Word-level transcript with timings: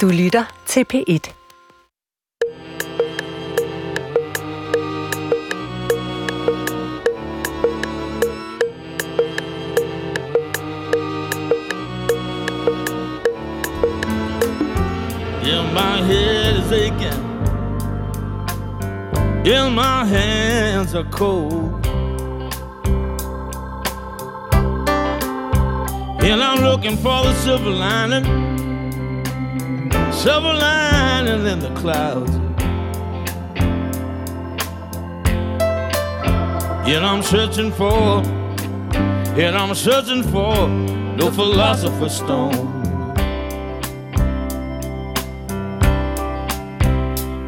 Du 0.00 0.08
lytter 0.08 0.44
til 0.66 0.84
P1. 0.92 1.30
Yeah, 15.44 15.62
my 15.72 16.02
head 16.02 16.56
is 16.56 16.72
aching. 16.72 17.20
Yeah, 19.46 19.70
my 19.70 20.04
hands 20.04 20.94
are 20.94 21.08
cold. 21.10 21.86
And 26.24 26.42
I'm 26.42 26.64
looking 26.64 26.96
for 26.96 27.22
the 27.22 27.34
silver 27.34 27.70
lining. 27.70 28.53
Silver 30.24 30.54
lining 30.54 31.46
in 31.46 31.58
the 31.58 31.68
clouds. 31.74 32.30
And 36.88 37.04
I'm 37.04 37.22
searching 37.22 37.70
for, 37.70 38.22
and 39.38 39.54
I'm 39.54 39.74
searching 39.74 40.22
for 40.22 40.66
no 40.66 41.30
philosopher's 41.30 42.14
stone. 42.14 42.54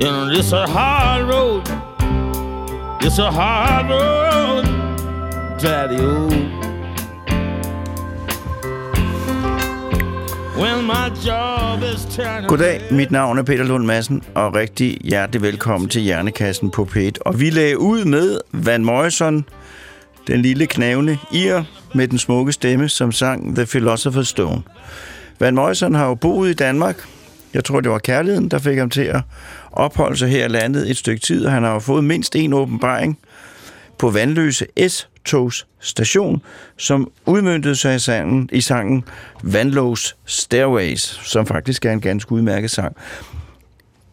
And 0.02 0.36
it's 0.36 0.52
a 0.52 0.66
hard 0.66 1.28
road. 1.30 1.62
It's 3.02 3.16
a 3.16 3.32
hard 3.32 3.88
road, 3.88 4.64
Daddy. 5.58 5.96
Oh. 5.98 6.65
Goddag, 12.48 12.80
mit 12.90 13.10
navn 13.10 13.38
er 13.38 13.42
Peter 13.42 13.64
Lund 13.64 13.84
Madsen, 13.84 14.22
og 14.34 14.54
rigtig 14.54 14.98
hjertelig 15.04 15.42
velkommen 15.42 15.88
til 15.88 16.02
Hjernekassen 16.02 16.70
på 16.70 16.88
P1. 16.92 17.10
Og 17.20 17.40
vi 17.40 17.50
lagde 17.50 17.78
ud 17.78 18.04
med 18.04 18.38
Van 18.52 18.84
Morrison, 18.84 19.44
den 20.26 20.42
lille 20.42 20.66
knævne 20.66 21.18
ir 21.32 21.62
med 21.94 22.08
den 22.08 22.18
smukke 22.18 22.52
stemme, 22.52 22.88
som 22.88 23.12
sang 23.12 23.56
The 23.56 23.64
Philosopher's 23.64 24.24
Stone. 24.24 24.62
Van 25.40 25.54
Morrison 25.54 25.94
har 25.94 26.06
jo 26.06 26.14
boet 26.14 26.50
i 26.50 26.54
Danmark. 26.54 26.96
Jeg 27.54 27.64
tror, 27.64 27.80
det 27.80 27.90
var 27.90 27.98
kærligheden, 27.98 28.48
der 28.48 28.58
fik 28.58 28.78
ham 28.78 28.90
til 28.90 29.02
at 29.04 29.20
opholde 29.72 30.16
sig 30.16 30.28
her 30.28 30.44
i 30.44 30.48
landet 30.48 30.90
et 30.90 30.96
stykke 30.96 31.20
tid, 31.20 31.46
og 31.46 31.52
han 31.52 31.62
har 31.62 31.72
jo 31.72 31.78
fået 31.78 32.04
mindst 32.04 32.36
en 32.36 32.52
åbenbaring 32.52 33.18
på 33.98 34.10
Vandløse 34.10 34.66
S-togs 34.88 35.66
station, 35.80 36.42
som 36.76 37.10
udmyndtede 37.26 37.76
sig 37.76 37.94
i 37.94 37.98
sangen, 37.98 38.48
i 38.52 38.60
sangen 38.60 39.04
Vandløs 39.42 40.16
Stairways, 40.24 41.00
som 41.00 41.46
faktisk 41.46 41.84
er 41.84 41.92
en 41.92 42.00
ganske 42.00 42.32
udmærket 42.32 42.70
sang. 42.70 42.96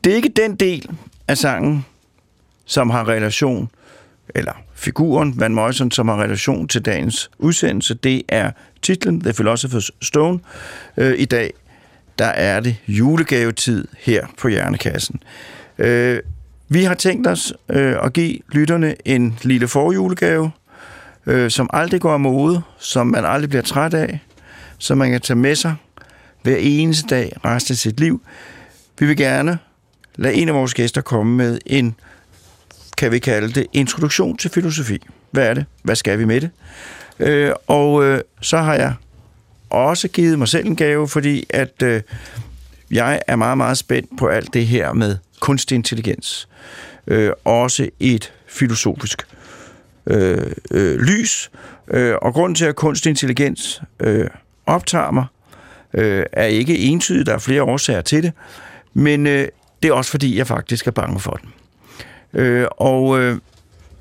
Det 0.04 0.12
er 0.12 0.16
ikke 0.16 0.30
den 0.36 0.56
del 0.56 0.90
af 1.28 1.38
sangen, 1.38 1.86
som 2.66 2.90
har 2.90 3.08
relation, 3.08 3.70
eller 4.36 4.54
figuren 4.74 5.40
Van 5.40 5.54
Morrison, 5.54 5.92
som 5.92 6.08
har 6.08 6.24
relation 6.24 6.68
til 6.68 6.82
dagens 6.82 7.32
udsendelse. 7.38 7.94
Det 7.94 8.24
er 8.30 8.52
titlen 8.82 9.22
The 9.22 9.32
Philosopher's 9.32 9.90
Stone. 10.02 10.40
Øh, 10.98 11.20
I 11.20 11.26
dag, 11.26 11.54
der 12.20 12.26
er 12.26 12.60
det 12.60 12.76
julegavetid 12.88 13.88
her 14.00 14.28
på 14.38 14.48
Hjernekassen. 14.48 15.20
Øh, 15.78 16.20
vi 16.74 16.84
har 16.84 16.94
tænkt 16.94 17.28
os 17.28 17.54
øh, 17.70 17.96
at 18.04 18.14
give 18.14 18.40
lytterne 18.52 18.96
en 19.06 19.40
lille 19.42 19.68
forjulegave, 19.68 20.52
øh, 21.26 21.52
som 21.52 21.70
aldrig 21.74 22.02
går 22.02 22.14
af 22.14 22.20
mode, 22.20 22.62
som 22.80 23.08
man 23.08 23.26
aldrig 23.26 23.50
bliver 23.50 23.62
træt 23.62 23.94
af, 23.94 24.20
som 24.78 24.98
man 24.98 25.12
kan 25.12 25.22
tage 25.22 25.38
med 25.38 25.56
sig 25.56 25.76
hver 26.44 26.56
eneste 26.60 27.08
dag 27.08 27.34
resten 27.46 27.74
af 27.74 27.78
sit 27.78 28.00
liv. 28.00 28.22
Vi 29.00 29.06
vil 29.06 29.18
gerne 29.18 29.60
lade 30.16 30.34
en 30.34 30.50
af 30.50 30.56
vores 30.56 30.74
gæster 30.74 31.02
komme 31.02 31.36
med 31.36 31.60
en, 31.66 31.96
kan 32.98 33.12
vi 33.12 33.20
kalde 33.20 33.54
det, 33.54 33.68
introduktion 33.74 34.38
til 34.38 34.52
filosofi. 34.52 35.02
Hvad 35.32 35.48
er 35.48 35.54
det? 35.54 35.66
Hvad 35.84 35.96
skal 35.96 36.20
vi 36.20 36.26
med 36.26 36.42
det? 36.42 36.50
Øh, 37.20 37.52
og 37.68 38.04
øh, 38.04 38.22
så 38.42 38.58
har 38.58 38.74
jeg 38.74 38.94
også 39.70 40.08
givet 40.08 40.40
mig 40.40 40.48
selv 40.48 40.68
en 40.68 40.76
gave, 40.76 41.08
fordi 41.08 41.46
at 41.50 41.82
øh, 41.84 42.02
jeg 42.92 43.22
er 43.28 43.36
meget, 43.36 43.58
meget 43.58 43.78
spændt 43.78 44.10
på 44.18 44.28
alt 44.28 44.54
det 44.54 44.68
her 44.68 44.94
med 44.94 45.18
kunstig 45.44 45.76
intelligens. 45.76 46.48
Øh, 47.08 47.32
også 47.44 47.90
et 48.00 48.34
filosofisk 48.48 49.28
øh, 50.06 50.52
øh, 50.72 51.00
lys. 51.00 51.52
Øh, 51.88 52.16
og 52.22 52.34
grunden 52.34 52.56
til, 52.56 52.66
at 52.66 52.76
kunstig 52.76 53.10
intelligens 53.10 53.82
øh, 54.00 54.28
optager 54.66 55.12
mig, 55.12 55.26
øh, 55.94 56.26
er 56.32 56.46
ikke 56.46 56.78
entydigt. 56.78 57.28
Der 57.28 57.34
er 57.34 57.38
flere 57.38 57.64
årsager 57.64 58.02
til 58.02 58.24
det. 58.24 58.32
Men 58.94 59.28
øh, 59.28 59.48
det 59.84 59.90
er 59.90 59.94
også 59.94 60.12
fordi, 60.12 60.38
jeg 60.38 60.48
faktisk 60.48 60.88
er 60.88 60.92
bange 60.92 61.20
for 61.20 61.40
den. 61.42 61.54
Øh, 62.42 62.68
og 62.72 63.20
øh, 63.20 63.38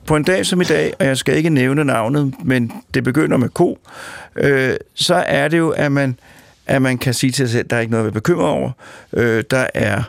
på 0.06 0.16
en 0.16 0.24
dag 0.24 0.46
som 0.46 0.60
i 0.60 0.64
dag, 0.64 0.92
og 0.98 1.06
jeg 1.06 1.16
skal 1.16 1.36
ikke 1.36 1.50
nævne 1.50 1.84
navnet, 1.84 2.34
men 2.44 2.72
det 2.94 3.04
begynder 3.04 3.36
med 3.36 3.48
K, 3.48 3.60
øh, 4.36 4.76
så 4.94 5.14
er 5.14 5.48
det 5.48 5.58
jo, 5.58 5.70
at 5.70 5.92
man, 5.92 6.18
at 6.66 6.82
man 6.82 6.98
kan 6.98 7.14
sige 7.14 7.30
til 7.30 7.48
sig 7.48 7.52
selv, 7.52 7.64
at 7.64 7.70
der 7.70 7.76
er 7.76 7.80
ikke 7.80 7.90
noget 7.90 8.02
at 8.02 8.04
være 8.04 8.20
bekymret 8.20 8.48
over. 8.48 8.70
Øh, 9.12 9.44
der 9.50 9.66
er 9.74 10.02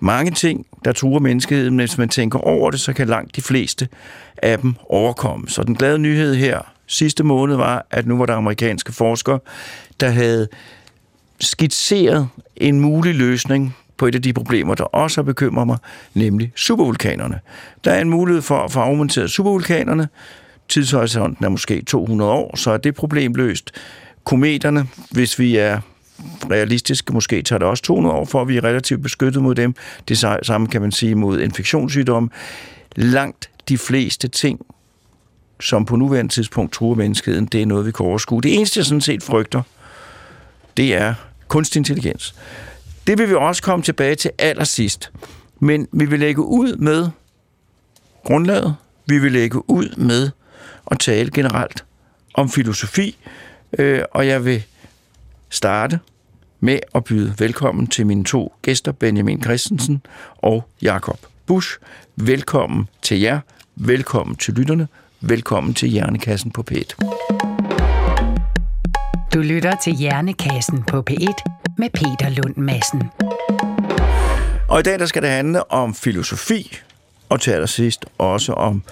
mange 0.00 0.30
ting, 0.30 0.66
der 0.84 0.92
truer 0.92 1.20
menneskeheden, 1.20 1.76
men 1.76 1.78
hvis 1.78 1.98
man 1.98 2.08
tænker 2.08 2.38
over 2.38 2.70
det, 2.70 2.80
så 2.80 2.92
kan 2.92 3.08
langt 3.08 3.36
de 3.36 3.42
fleste 3.42 3.88
af 4.42 4.58
dem 4.58 4.74
overkomme. 4.88 5.48
Så 5.48 5.62
den 5.62 5.74
glade 5.74 5.98
nyhed 5.98 6.34
her 6.34 6.60
sidste 6.86 7.24
måned 7.24 7.56
var, 7.56 7.86
at 7.90 8.06
nu 8.06 8.18
var 8.18 8.26
der 8.26 8.34
amerikanske 8.34 8.92
forskere, 8.92 9.38
der 10.00 10.08
havde 10.08 10.48
skitseret 11.40 12.28
en 12.56 12.80
mulig 12.80 13.14
løsning 13.14 13.76
på 13.96 14.06
et 14.06 14.14
af 14.14 14.22
de 14.22 14.32
problemer, 14.32 14.74
der 14.74 14.84
også 14.84 15.20
har 15.20 15.22
bekymret 15.22 15.66
mig, 15.66 15.78
nemlig 16.14 16.52
supervulkanerne. 16.56 17.40
Der 17.84 17.92
er 17.92 18.00
en 18.00 18.10
mulighed 18.10 18.42
for 18.42 18.58
at 18.58 18.72
få 18.72 18.80
afmonteret 18.80 19.30
supervulkanerne. 19.30 20.08
Tidshorisonten 20.68 21.44
er 21.44 21.48
måske 21.48 21.82
200 21.82 22.30
år, 22.30 22.56
så 22.56 22.70
er 22.70 22.76
det 22.76 22.94
problem 22.94 23.34
løst. 23.34 23.70
Kometerne, 24.24 24.86
hvis 25.10 25.38
vi 25.38 25.56
er 25.56 25.80
realistisk 26.50 27.12
måske 27.12 27.42
tager 27.42 27.58
det 27.58 27.68
også 27.68 27.82
200 27.82 28.16
år, 28.16 28.24
for 28.24 28.42
at 28.42 28.48
vi 28.48 28.56
er 28.56 28.64
relativt 28.64 29.02
beskyttet 29.02 29.42
mod 29.42 29.54
dem. 29.54 29.74
Det 30.08 30.18
samme 30.42 30.66
kan 30.66 30.80
man 30.80 30.92
sige 30.92 31.14
mod 31.14 31.40
infektionssygdomme. 31.40 32.28
Langt 32.96 33.50
de 33.68 33.78
fleste 33.78 34.28
ting, 34.28 34.60
som 35.60 35.84
på 35.84 35.96
nuværende 35.96 36.32
tidspunkt 36.32 36.72
truer 36.72 36.96
menneskeheden, 36.96 37.46
det 37.46 37.62
er 37.62 37.66
noget, 37.66 37.86
vi 37.86 37.92
kan 37.92 38.06
overskue. 38.06 38.40
Det 38.40 38.54
eneste, 38.54 38.78
jeg 38.78 38.84
sådan 38.84 39.00
set 39.00 39.22
frygter, 39.22 39.62
det 40.76 40.94
er 40.94 41.14
kunstig 41.48 41.78
intelligens. 41.78 42.34
Det 43.06 43.18
vil 43.18 43.28
vi 43.28 43.34
også 43.34 43.62
komme 43.62 43.82
tilbage 43.82 44.14
til 44.14 44.30
allersidst. 44.38 45.10
Men 45.60 45.88
vi 45.92 46.04
vil 46.04 46.20
lægge 46.20 46.42
ud 46.42 46.76
med 46.76 47.08
grundlaget. 48.24 48.74
Vi 49.06 49.18
vil 49.18 49.32
lægge 49.32 49.70
ud 49.70 49.96
med 49.96 50.30
at 50.90 50.98
tale 50.98 51.30
generelt 51.30 51.84
om 52.34 52.48
filosofi. 52.48 53.16
Øh, 53.78 54.02
og 54.10 54.26
jeg 54.26 54.44
vil 54.44 54.62
starte 55.50 56.00
med 56.60 56.78
at 56.94 57.04
byde 57.04 57.34
velkommen 57.38 57.86
til 57.86 58.06
mine 58.06 58.24
to 58.24 58.52
gæster, 58.62 58.92
Benjamin 58.92 59.42
Christensen 59.42 60.02
og 60.36 60.68
Jakob 60.82 61.18
Busch. 61.46 61.78
Velkommen 62.16 62.88
til 63.02 63.20
jer. 63.20 63.40
Velkommen 63.76 64.36
til 64.36 64.54
lytterne. 64.54 64.88
Velkommen 65.20 65.74
til 65.74 65.88
Hjernekassen 65.88 66.50
på 66.50 66.64
P1. 66.70 66.94
Du 69.34 69.40
lytter 69.40 69.76
til 69.84 69.92
Hjernekassen 69.92 70.82
på 70.82 71.04
P1 71.10 71.34
med 71.78 71.90
Peter 71.90 72.28
Lund 72.28 72.56
Madsen. 72.56 73.02
Og 74.68 74.80
i 74.80 74.82
dag 74.82 74.98
der 74.98 75.06
skal 75.06 75.22
det 75.22 75.30
handle 75.30 75.72
om 75.72 75.94
filosofi, 75.94 76.78
og 77.28 77.40
til 77.40 77.50
allersidst 77.50 78.04
også 78.18 78.52
om 78.52 78.82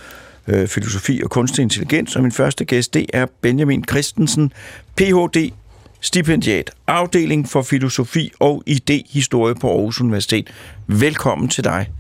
øh, 0.47 0.69
filosofi 0.69 1.21
og 1.25 1.31
kunstig 1.31 1.63
intelligens. 1.63 2.17
Og 2.17 2.23
min 2.23 2.33
første 2.33 2.65
gæst, 2.65 2.95
det 2.95 3.07
er 3.13 3.27
Benjamin 3.41 3.85
Christensen, 3.85 4.53
Ph.D., 4.97 5.53
stipendiat, 6.01 6.71
afdeling 6.87 7.49
for 7.49 7.63
filosofi 7.63 8.33
og 8.41 8.63
idéhistorie 8.71 9.55
på 9.61 9.71
Aarhus 9.71 10.01
Universitet. 10.01 10.51
Velkommen 10.87 11.49
til 11.49 11.65
dig. 11.65 11.91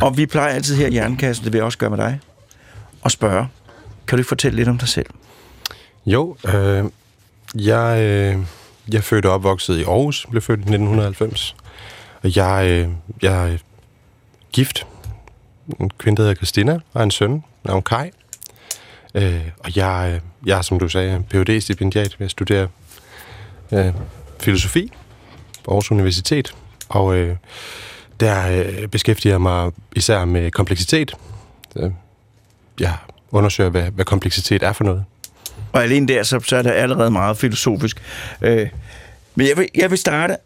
Og 0.00 0.16
vi 0.16 0.26
plejer 0.26 0.54
altid 0.54 0.76
her 0.76 0.86
i 0.86 0.94
Jernkassen, 0.94 1.44
det 1.44 1.52
vil 1.52 1.58
jeg 1.58 1.64
også 1.64 1.78
gøre 1.78 1.90
med 1.90 1.98
dig, 1.98 2.20
og 3.02 3.10
spørge, 3.10 3.48
kan 4.06 4.16
du 4.16 4.20
ikke 4.20 4.28
fortælle 4.28 4.56
lidt 4.56 4.68
om 4.68 4.78
dig 4.78 4.88
selv? 4.88 5.06
Jo, 6.06 6.36
øh, 6.54 6.84
jeg, 7.54 8.02
øh, 8.02 8.38
jeg 8.88 8.98
er 8.98 9.00
født 9.00 9.26
og 9.26 9.32
opvokset 9.32 9.78
i 9.78 9.82
Aarhus, 9.82 10.26
blev 10.30 10.42
født 10.42 10.58
i 10.58 10.62
1990. 10.62 11.56
Og 12.22 12.36
jeg, 12.36 12.66
øh, 12.70 12.88
jeg 13.22 13.52
er 13.52 13.58
gift. 14.52 14.86
En 15.80 15.90
kvinde, 15.98 16.16
der 16.16 16.22
hedder 16.22 16.34
Christina, 16.34 16.80
og 16.92 17.02
en 17.02 17.10
søn, 17.10 17.44
navn 17.64 17.82
Kai. 17.82 18.10
Øh, 19.14 19.40
og 19.58 19.76
jeg, 19.76 20.20
jeg 20.46 20.58
er, 20.58 20.62
som 20.62 20.78
du 20.78 20.88
sagde, 20.88 21.24
phd 21.30 21.60
stipendiat 21.60 22.16
ved 22.18 22.24
at 22.24 22.30
studere 22.30 22.68
øh, 23.72 23.92
filosofi 24.40 24.92
på 25.64 25.70
Aarhus 25.70 25.90
Universitet. 25.90 26.54
Og 26.88 27.16
øh, 27.16 27.36
der 28.20 28.64
øh, 28.64 28.88
beskæftiger 28.88 29.32
jeg 29.32 29.40
mig 29.40 29.70
især 29.96 30.24
med 30.24 30.50
kompleksitet. 30.50 31.14
Øh, 31.76 31.90
jeg 32.80 32.94
undersøger, 33.30 33.70
hvad, 33.70 33.82
hvad 33.82 34.04
kompleksitet 34.04 34.62
er 34.62 34.72
for 34.72 34.84
noget. 34.84 35.04
Og 35.72 35.82
alene 35.82 36.08
der, 36.08 36.22
så, 36.22 36.40
så 36.40 36.56
er 36.56 36.62
det 36.62 36.70
allerede 36.70 37.10
meget 37.10 37.36
filosofisk. 37.36 38.02
Øh, 38.42 38.68
men 39.34 39.48
jeg 39.48 39.56
vil, 39.56 39.68
jeg 39.74 39.90
vil 39.90 39.98
starte 39.98 40.36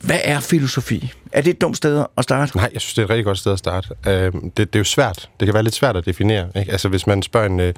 hvad 0.00 0.20
er 0.24 0.40
filosofi? 0.40 1.12
Er 1.32 1.40
det 1.40 1.50
et 1.50 1.60
dumt 1.60 1.76
sted 1.76 2.04
at 2.18 2.24
starte? 2.24 2.56
Nej, 2.56 2.70
jeg 2.72 2.80
synes, 2.80 2.94
det 2.94 3.02
er 3.02 3.04
et 3.04 3.10
rigtig 3.10 3.24
godt 3.24 3.38
sted 3.38 3.52
at 3.52 3.58
starte. 3.58 3.88
Øh, 4.06 4.32
det, 4.32 4.56
det 4.56 4.74
er 4.74 4.78
jo 4.78 4.84
svært. 4.84 5.28
Det 5.40 5.46
kan 5.46 5.54
være 5.54 5.62
lidt 5.62 5.74
svært 5.74 5.96
at 5.96 6.06
definere. 6.06 6.48
Ikke? 6.56 6.72
Altså, 6.72 6.88
hvis 6.88 7.06
man 7.06 7.22
spørger 7.22 7.46
en 7.46 7.60
øh, 7.60 7.74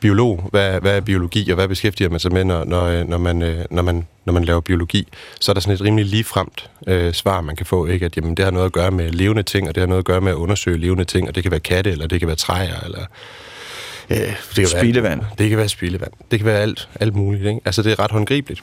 biolog, 0.00 0.48
hvad, 0.50 0.80
hvad 0.80 0.96
er 0.96 1.00
biologi, 1.00 1.50
og 1.50 1.54
hvad 1.54 1.68
beskæftiger 1.68 2.10
man 2.10 2.20
sig 2.20 2.32
med, 2.32 2.44
når, 2.44 2.64
når, 2.64 2.84
øh, 2.84 3.08
når, 3.08 3.18
man, 3.18 3.42
øh, 3.42 3.64
når, 3.70 3.82
man, 3.82 4.06
når 4.24 4.32
man 4.32 4.44
laver 4.44 4.60
biologi, 4.60 5.08
så 5.40 5.52
er 5.52 5.54
der 5.54 5.60
sådan 5.60 5.74
et 5.74 5.80
rimelig 5.80 6.06
ligefremt 6.06 6.70
øh, 6.86 7.12
svar, 7.12 7.40
man 7.40 7.56
kan 7.56 7.66
få. 7.66 7.86
Ikke? 7.86 8.06
At 8.06 8.16
jamen, 8.16 8.34
det 8.34 8.44
har 8.44 8.52
noget 8.52 8.66
at 8.66 8.72
gøre 8.72 8.90
med 8.90 9.10
levende 9.10 9.42
ting, 9.42 9.68
og 9.68 9.74
det 9.74 9.80
har 9.80 9.86
noget 9.86 9.98
at 9.98 10.06
gøre 10.06 10.20
med 10.20 10.32
at 10.32 10.36
undersøge 10.36 10.78
levende 10.78 11.04
ting, 11.04 11.28
og 11.28 11.34
det 11.34 11.42
kan 11.42 11.50
være 11.50 11.60
katte, 11.60 11.90
eller 11.90 12.06
det 12.06 12.20
kan 12.20 12.26
være 12.26 12.36
træer, 12.36 12.80
eller... 12.84 13.00
Øh, 14.10 14.16
det 14.16 14.36
kan 14.56 14.66
Spildevand. 14.66 15.20
Være, 15.20 15.30
det 15.38 15.48
kan 15.48 15.58
være 15.58 15.68
spildevand. 15.68 16.12
Det 16.30 16.38
kan 16.38 16.46
være 16.46 16.60
alt, 16.60 16.88
alt 17.00 17.14
muligt. 17.14 17.46
Ikke? 17.46 17.60
Altså, 17.64 17.82
det 17.82 17.92
er 17.92 17.98
ret 17.98 18.10
håndgribeligt. 18.10 18.62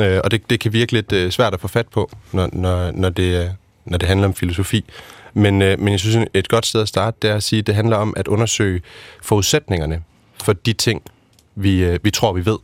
Øh, 0.00 0.20
og 0.24 0.30
det, 0.30 0.50
det 0.50 0.60
kan 0.60 0.72
virke 0.72 0.92
lidt 0.92 1.12
øh, 1.12 1.30
svært 1.30 1.54
at 1.54 1.60
få 1.60 1.68
fat 1.68 1.88
på, 1.88 2.10
når, 2.32 2.48
når, 2.52 2.90
når, 2.90 3.08
det, 3.08 3.44
øh, 3.44 3.50
når 3.84 3.98
det 3.98 4.08
handler 4.08 4.26
om 4.26 4.34
filosofi. 4.34 4.84
Men, 5.34 5.62
øh, 5.62 5.80
men 5.80 5.88
jeg 5.92 6.00
synes, 6.00 6.28
et 6.34 6.48
godt 6.48 6.66
sted 6.66 6.82
at 6.82 6.88
starte, 6.88 7.16
det 7.22 7.30
er 7.30 7.34
at 7.34 7.42
sige, 7.42 7.60
at 7.60 7.66
det 7.66 7.74
handler 7.74 7.96
om 7.96 8.14
at 8.16 8.28
undersøge 8.28 8.82
forudsætningerne 9.22 10.02
for 10.42 10.52
de 10.52 10.72
ting, 10.72 11.02
vi, 11.54 11.84
øh, 11.84 11.98
vi 12.02 12.10
tror, 12.10 12.32
vi 12.32 12.46
ved. 12.46 12.58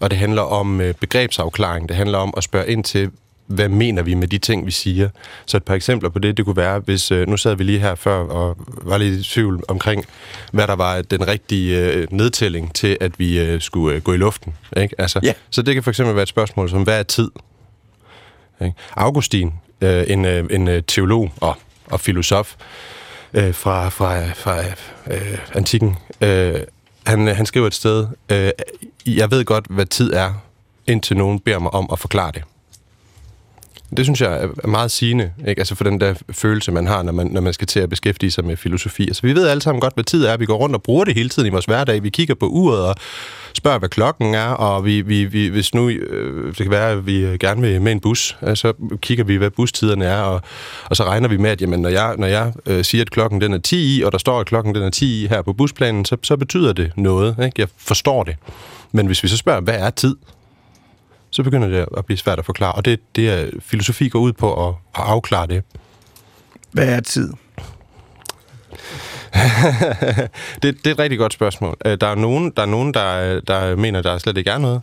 Og 0.00 0.10
det 0.10 0.18
handler 0.18 0.42
om 0.42 0.80
øh, 0.80 0.94
begrebsafklaring. 0.94 1.88
Det 1.88 1.96
handler 1.96 2.18
om 2.18 2.34
at 2.36 2.44
spørge 2.44 2.68
ind 2.68 2.84
til, 2.84 3.10
hvad 3.48 3.68
mener 3.68 4.02
vi 4.02 4.14
med 4.14 4.28
de 4.28 4.38
ting, 4.38 4.66
vi 4.66 4.70
siger? 4.70 5.08
Så 5.46 5.56
et 5.56 5.64
par 5.64 5.74
eksempler 5.74 6.10
på 6.10 6.18
det, 6.18 6.36
det 6.36 6.44
kunne 6.44 6.56
være, 6.56 6.78
hvis 6.78 7.10
øh, 7.10 7.28
nu 7.28 7.36
sad 7.36 7.54
vi 7.54 7.64
lige 7.64 7.78
her 7.78 7.94
før 7.94 8.18
og 8.18 8.56
var 8.82 8.98
lidt 8.98 9.20
i 9.20 9.32
tvivl 9.32 9.62
omkring, 9.68 10.04
hvad 10.52 10.66
der 10.66 10.76
var 10.76 11.02
den 11.02 11.28
rigtige 11.28 11.92
øh, 11.92 12.06
nedtælling 12.10 12.74
til, 12.74 12.96
at 13.00 13.18
vi 13.18 13.40
øh, 13.40 13.60
skulle 13.60 13.96
øh, 13.96 14.02
gå 14.02 14.12
i 14.12 14.16
luften. 14.16 14.54
Ikke? 14.76 14.94
Altså, 15.00 15.20
Ja. 15.22 15.32
Så 15.50 15.62
det 15.62 15.74
kan 15.74 15.82
for 15.82 15.90
eksempel 15.90 16.14
være 16.14 16.22
et 16.22 16.28
spørgsmål 16.28 16.70
som, 16.70 16.82
hvad 16.82 16.98
er 16.98 17.02
tid? 17.02 17.30
Ikke? 18.60 18.74
Augustin, 18.96 19.52
øh, 19.80 20.04
en, 20.08 20.24
øh, 20.24 20.46
en 20.50 20.68
øh, 20.68 20.82
teolog 20.86 21.32
og, 21.40 21.56
og 21.86 22.00
filosof 22.00 22.54
øh, 23.34 23.54
fra, 23.54 23.88
fra, 23.88 24.32
fra 24.32 24.58
øh, 25.10 25.38
antikken, 25.54 25.96
øh, 26.20 26.60
han, 27.06 27.26
han 27.26 27.46
skriver 27.46 27.66
et 27.66 27.74
sted, 27.74 28.06
øh, 28.32 28.50
jeg 29.06 29.30
ved 29.30 29.44
godt, 29.44 29.66
hvad 29.70 29.86
tid 29.86 30.12
er, 30.12 30.32
indtil 30.86 31.16
nogen 31.16 31.40
beder 31.40 31.58
mig 31.58 31.74
om 31.74 31.88
at 31.92 31.98
forklare 31.98 32.32
det. 32.32 32.42
Det 33.96 34.06
synes 34.06 34.20
jeg 34.20 34.42
er 34.62 34.66
meget 34.66 34.90
sigende, 34.90 35.32
ikke? 35.48 35.60
Altså 35.60 35.74
for 35.74 35.84
den 35.84 36.00
der 36.00 36.14
følelse, 36.30 36.72
man 36.72 36.86
har, 36.86 37.02
når 37.02 37.12
man, 37.12 37.26
når 37.26 37.40
man 37.40 37.52
skal 37.52 37.66
til 37.66 37.80
at 37.80 37.90
beskæftige 37.90 38.30
sig 38.30 38.44
med 38.44 38.56
filosofi. 38.56 39.02
Altså 39.02 39.22
vi 39.22 39.34
ved 39.34 39.48
alle 39.48 39.62
sammen 39.62 39.80
godt, 39.80 39.94
hvad 39.94 40.04
tid 40.04 40.24
er. 40.24 40.36
Vi 40.36 40.46
går 40.46 40.56
rundt 40.56 40.74
og 40.74 40.82
bruger 40.82 41.04
det 41.04 41.14
hele 41.14 41.28
tiden 41.28 41.46
i 41.46 41.50
vores 41.50 41.64
hverdag. 41.64 42.02
Vi 42.02 42.10
kigger 42.10 42.34
på 42.34 42.46
uret 42.46 42.86
og 42.86 42.94
spørger, 43.54 43.78
hvad 43.78 43.88
klokken 43.88 44.34
er, 44.34 44.48
og 44.48 44.84
vi, 44.84 45.00
vi, 45.00 45.24
vi, 45.24 45.46
hvis 45.46 45.74
nu 45.74 45.88
øh, 45.88 46.46
det 46.46 46.56
kan 46.56 46.70
være, 46.70 46.90
at 46.90 47.06
vi 47.06 47.24
øh, 47.24 47.38
gerne 47.38 47.60
vil 47.60 47.82
med 47.82 47.92
en 47.92 48.00
bus, 48.00 48.36
øh, 48.42 48.56
så 48.56 48.72
kigger 49.00 49.24
vi, 49.24 49.36
hvad 49.36 49.50
bustiderne 49.50 50.04
er, 50.04 50.20
og, 50.20 50.40
og 50.90 50.96
så 50.96 51.04
regner 51.04 51.28
vi 51.28 51.36
med, 51.36 51.50
at 51.50 51.60
jamen, 51.60 51.80
når 51.80 51.88
jeg, 51.88 52.14
når 52.18 52.26
jeg 52.26 52.52
øh, 52.66 52.84
siger, 52.84 53.02
at 53.02 53.10
klokken 53.10 53.40
den 53.40 53.52
er 53.52 53.58
10 53.58 53.98
i, 53.98 54.02
og 54.02 54.12
der 54.12 54.18
står, 54.18 54.40
at 54.40 54.46
klokken 54.46 54.74
den 54.74 54.82
er 54.82 54.90
10 54.90 55.24
i 55.24 55.26
her 55.26 55.42
på 55.42 55.52
busplanen, 55.52 56.04
så, 56.04 56.16
så 56.22 56.36
betyder 56.36 56.72
det 56.72 56.92
noget. 56.96 57.36
Ikke? 57.44 57.52
Jeg 57.58 57.68
forstår 57.76 58.24
det. 58.24 58.36
Men 58.92 59.06
hvis 59.06 59.22
vi 59.22 59.28
så 59.28 59.36
spørger, 59.36 59.60
hvad 59.60 59.74
er 59.78 59.90
tid? 59.90 60.16
Så 61.30 61.42
begynder 61.42 61.68
det 61.68 61.86
at 61.96 62.06
blive 62.06 62.18
svært 62.18 62.38
at 62.38 62.44
forklare. 62.44 62.72
Og 62.72 62.84
det, 62.84 63.00
det 63.16 63.30
er, 63.30 63.50
filosofi 63.60 64.08
går 64.08 64.18
ud 64.18 64.32
på 64.32 64.68
at, 64.68 64.74
at 64.94 65.02
afklare 65.04 65.46
det. 65.46 65.62
Hvad 66.72 66.88
er 66.88 67.00
tid? 67.00 67.32
det. 70.62 70.76
Det 70.84 70.86
er 70.86 70.90
et 70.90 70.98
rigtig 70.98 71.18
godt 71.18 71.32
spørgsmål. 71.32 71.76
Øh, 71.84 71.98
Der 72.00 72.06
er 72.06 72.14
nogen, 72.14 72.52
der, 72.56 72.62
er 72.62 72.66
nogen 72.66 72.94
der, 72.94 73.40
der 73.40 73.76
mener, 73.76 74.02
der 74.02 74.18
slet 74.18 74.36
ikke 74.36 74.50
er 74.50 74.58
noget, 74.58 74.82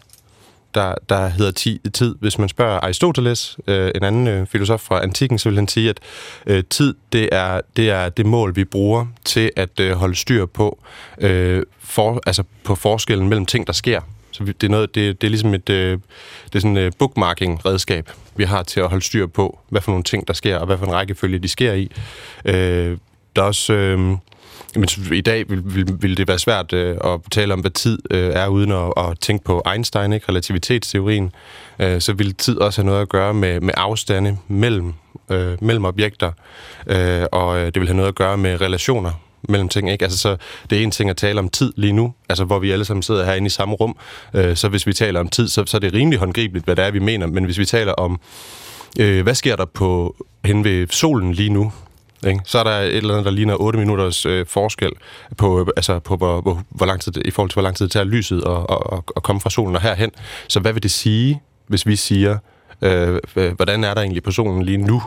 der, 0.75 0.95
der 1.09 1.27
hedder 1.27 1.51
ti, 1.51 1.81
tid. 1.93 2.15
Hvis 2.19 2.37
man 2.37 2.49
spørger 2.49 2.79
Aristoteles, 2.79 3.57
øh, 3.67 3.91
en 3.95 4.03
anden 4.03 4.27
øh, 4.27 4.47
filosof 4.47 4.81
fra 4.81 5.03
antikken, 5.03 5.39
så 5.39 5.49
vil 5.49 5.57
han 5.57 5.67
sige, 5.67 5.89
at 5.89 5.99
øh, 6.47 6.63
tid 6.69 6.95
det 7.11 7.29
er, 7.31 7.61
det 7.75 7.89
er 7.89 8.09
det 8.09 8.25
mål, 8.25 8.55
vi 8.55 8.63
bruger 8.65 9.05
til 9.25 9.51
at 9.55 9.79
øh, 9.79 9.91
holde 9.91 10.15
styr 10.15 10.45
på, 10.45 10.83
øh, 11.17 11.63
for, 11.79 12.21
altså 12.25 12.43
på 12.63 12.75
forskellen 12.75 13.29
mellem 13.29 13.45
ting, 13.45 13.67
der 13.67 13.73
sker. 13.73 14.01
Så 14.35 14.43
vi- 14.43 14.51
det 14.51 14.67
er, 14.67 14.71
noget, 14.71 14.95
det, 14.95 15.21
det 15.21 15.27
er 15.27 15.29
ligesom 15.31 15.53
et 15.53 15.69
øh, 15.69 15.99
det 16.45 16.55
er 16.55 16.59
sådan 16.59 16.77
et 16.77 16.97
bookmarking-redskab, 16.97 18.09
vi 18.35 18.43
har 18.43 18.63
til 18.63 18.79
at 18.79 18.89
holde 18.89 19.05
styr 19.05 19.27
på, 19.27 19.59
hvad 19.69 19.81
for 19.81 19.91
nogle 19.91 20.03
ting, 20.03 20.27
der 20.27 20.33
sker, 20.33 20.57
og 20.57 20.65
hvad 20.65 20.77
for 20.77 20.85
en 20.85 20.93
rækkefølge 20.93 21.39
de 21.39 21.47
sker 21.47 21.73
i. 21.73 21.91
Øh, 22.45 22.97
der 23.35 23.41
er 23.41 23.45
også... 23.45 23.73
Øh, 23.73 23.99
men 24.77 24.87
i 25.13 25.21
dag 25.21 25.49
vil, 25.49 25.61
vil, 25.75 25.87
vil 25.99 26.17
det 26.17 26.27
være 26.27 26.39
svært 26.39 26.73
øh, 26.73 26.97
at 27.03 27.19
tale 27.31 27.53
om, 27.53 27.59
hvad 27.59 27.71
tid 27.71 27.99
øh, 28.11 28.31
er, 28.33 28.47
uden 28.47 28.71
at, 28.71 28.93
at 28.97 29.19
tænke 29.19 29.43
på 29.43 29.61
Einstein, 29.73 30.13
ikke? 30.13 30.25
relativitetsteorien. 30.29 31.31
Øh, 31.79 32.01
så 32.01 32.13
vil 32.13 32.33
tid 32.35 32.57
også 32.57 32.81
have 32.81 32.85
noget 32.85 33.01
at 33.01 33.09
gøre 33.09 33.33
med, 33.33 33.61
med 33.61 33.73
afstande 33.77 34.37
mellem, 34.47 34.93
øh, 35.29 35.57
mellem 35.61 35.85
objekter, 35.85 36.31
øh, 36.87 37.25
og 37.31 37.57
øh, 37.59 37.65
det 37.65 37.79
vil 37.79 37.87
have 37.87 37.95
noget 37.97 38.09
at 38.09 38.15
gøre 38.15 38.37
med 38.37 38.61
relationer 38.61 39.11
mellem 39.49 39.69
ting. 39.69 39.91
Ikke? 39.91 40.03
Altså, 40.05 40.17
så 40.17 40.37
det 40.69 40.79
er 40.79 40.83
en 40.83 40.91
ting 40.91 41.09
at 41.09 41.17
tale 41.17 41.39
om 41.39 41.49
tid 41.49 41.73
lige 41.77 41.93
nu, 41.93 42.13
altså 42.29 42.43
hvor 42.45 42.59
vi 42.59 42.71
alle 42.71 42.85
sammen 42.85 43.03
sidder 43.03 43.25
herinde 43.25 43.45
i 43.45 43.49
samme 43.49 43.75
rum. 43.75 43.95
Øh, 44.33 44.55
så 44.55 44.69
hvis 44.69 44.87
vi 44.87 44.93
taler 44.93 45.19
om 45.19 45.27
tid, 45.27 45.47
så, 45.47 45.63
så 45.65 45.77
er 45.77 45.81
det 45.81 45.93
rimelig 45.93 46.19
håndgribeligt, 46.19 46.65
hvad 46.65 46.75
det 46.75 46.85
er, 46.85 46.91
vi 46.91 46.99
mener. 46.99 47.27
Men 47.27 47.43
hvis 47.43 47.57
vi 47.57 47.65
taler 47.65 47.93
om, 47.93 48.19
øh, 48.99 49.23
hvad 49.23 49.35
sker 49.35 49.55
der 49.55 49.65
på 49.65 50.15
hen 50.45 50.63
ved 50.63 50.87
solen 50.89 51.33
lige 51.33 51.49
nu, 51.49 51.71
ikke? 52.27 52.39
Så 52.45 52.59
er 52.59 52.63
der 52.63 52.71
et 52.79 52.95
eller 52.95 53.13
andet, 53.13 53.25
der 53.25 53.31
ligner 53.31 53.55
8 53.61 53.79
minutters 53.79 54.25
øh, 54.25 54.45
forskel 54.47 54.91
på, 55.37 55.59
øh, 55.61 55.67
altså 55.77 55.99
på 55.99 56.15
hvor, 56.15 56.41
hvor, 56.41 56.63
hvor 56.69 56.85
lang 56.85 57.01
tid, 57.01 57.11
det- 57.11 57.25
i 57.27 57.31
forhold 57.31 57.49
til, 57.49 57.55
hvor 57.55 57.61
lang 57.63 57.75
tid 57.75 57.85
det 57.85 57.91
tager 57.91 58.03
lyset 58.03 58.43
og, 58.43 58.69
og, 58.69 58.93
og, 58.93 59.03
og 59.15 59.23
komme 59.23 59.41
fra 59.41 59.49
solen 59.49 59.75
og 59.75 59.81
herhen. 59.81 60.11
Så 60.47 60.59
hvad 60.59 60.73
vil 60.73 60.83
det 60.83 60.91
sige, 60.91 61.41
hvis 61.67 61.87
vi 61.87 61.95
siger, 61.95 62.37
øh, 62.81 63.19
hvordan 63.55 63.83
er 63.83 63.93
der 63.93 64.01
egentlig 64.01 64.23
på 64.23 64.31
solen 64.31 64.63
lige 64.63 64.77
nu? 64.77 65.01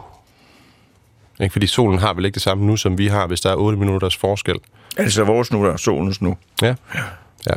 Ikke? 1.41 1.53
Fordi 1.53 1.67
solen 1.67 1.99
har 1.99 2.15
vel 2.15 2.25
ikke 2.25 2.35
det 2.35 2.43
samme 2.43 2.67
nu, 2.67 2.77
som 2.77 2.99
vi 2.99 3.07
har, 3.07 3.27
hvis 3.27 3.41
der 3.41 3.51
er 3.51 3.55
8 3.55 3.79
minutters 3.79 4.17
forskel. 4.17 4.57
Altså 4.97 5.25
vores 5.25 5.53
nu, 5.53 5.65
der 5.65 5.73
er 5.73 5.77
solens 5.77 6.23
nu. 6.23 6.37
Ja. 6.63 6.75
ja. 7.47 7.53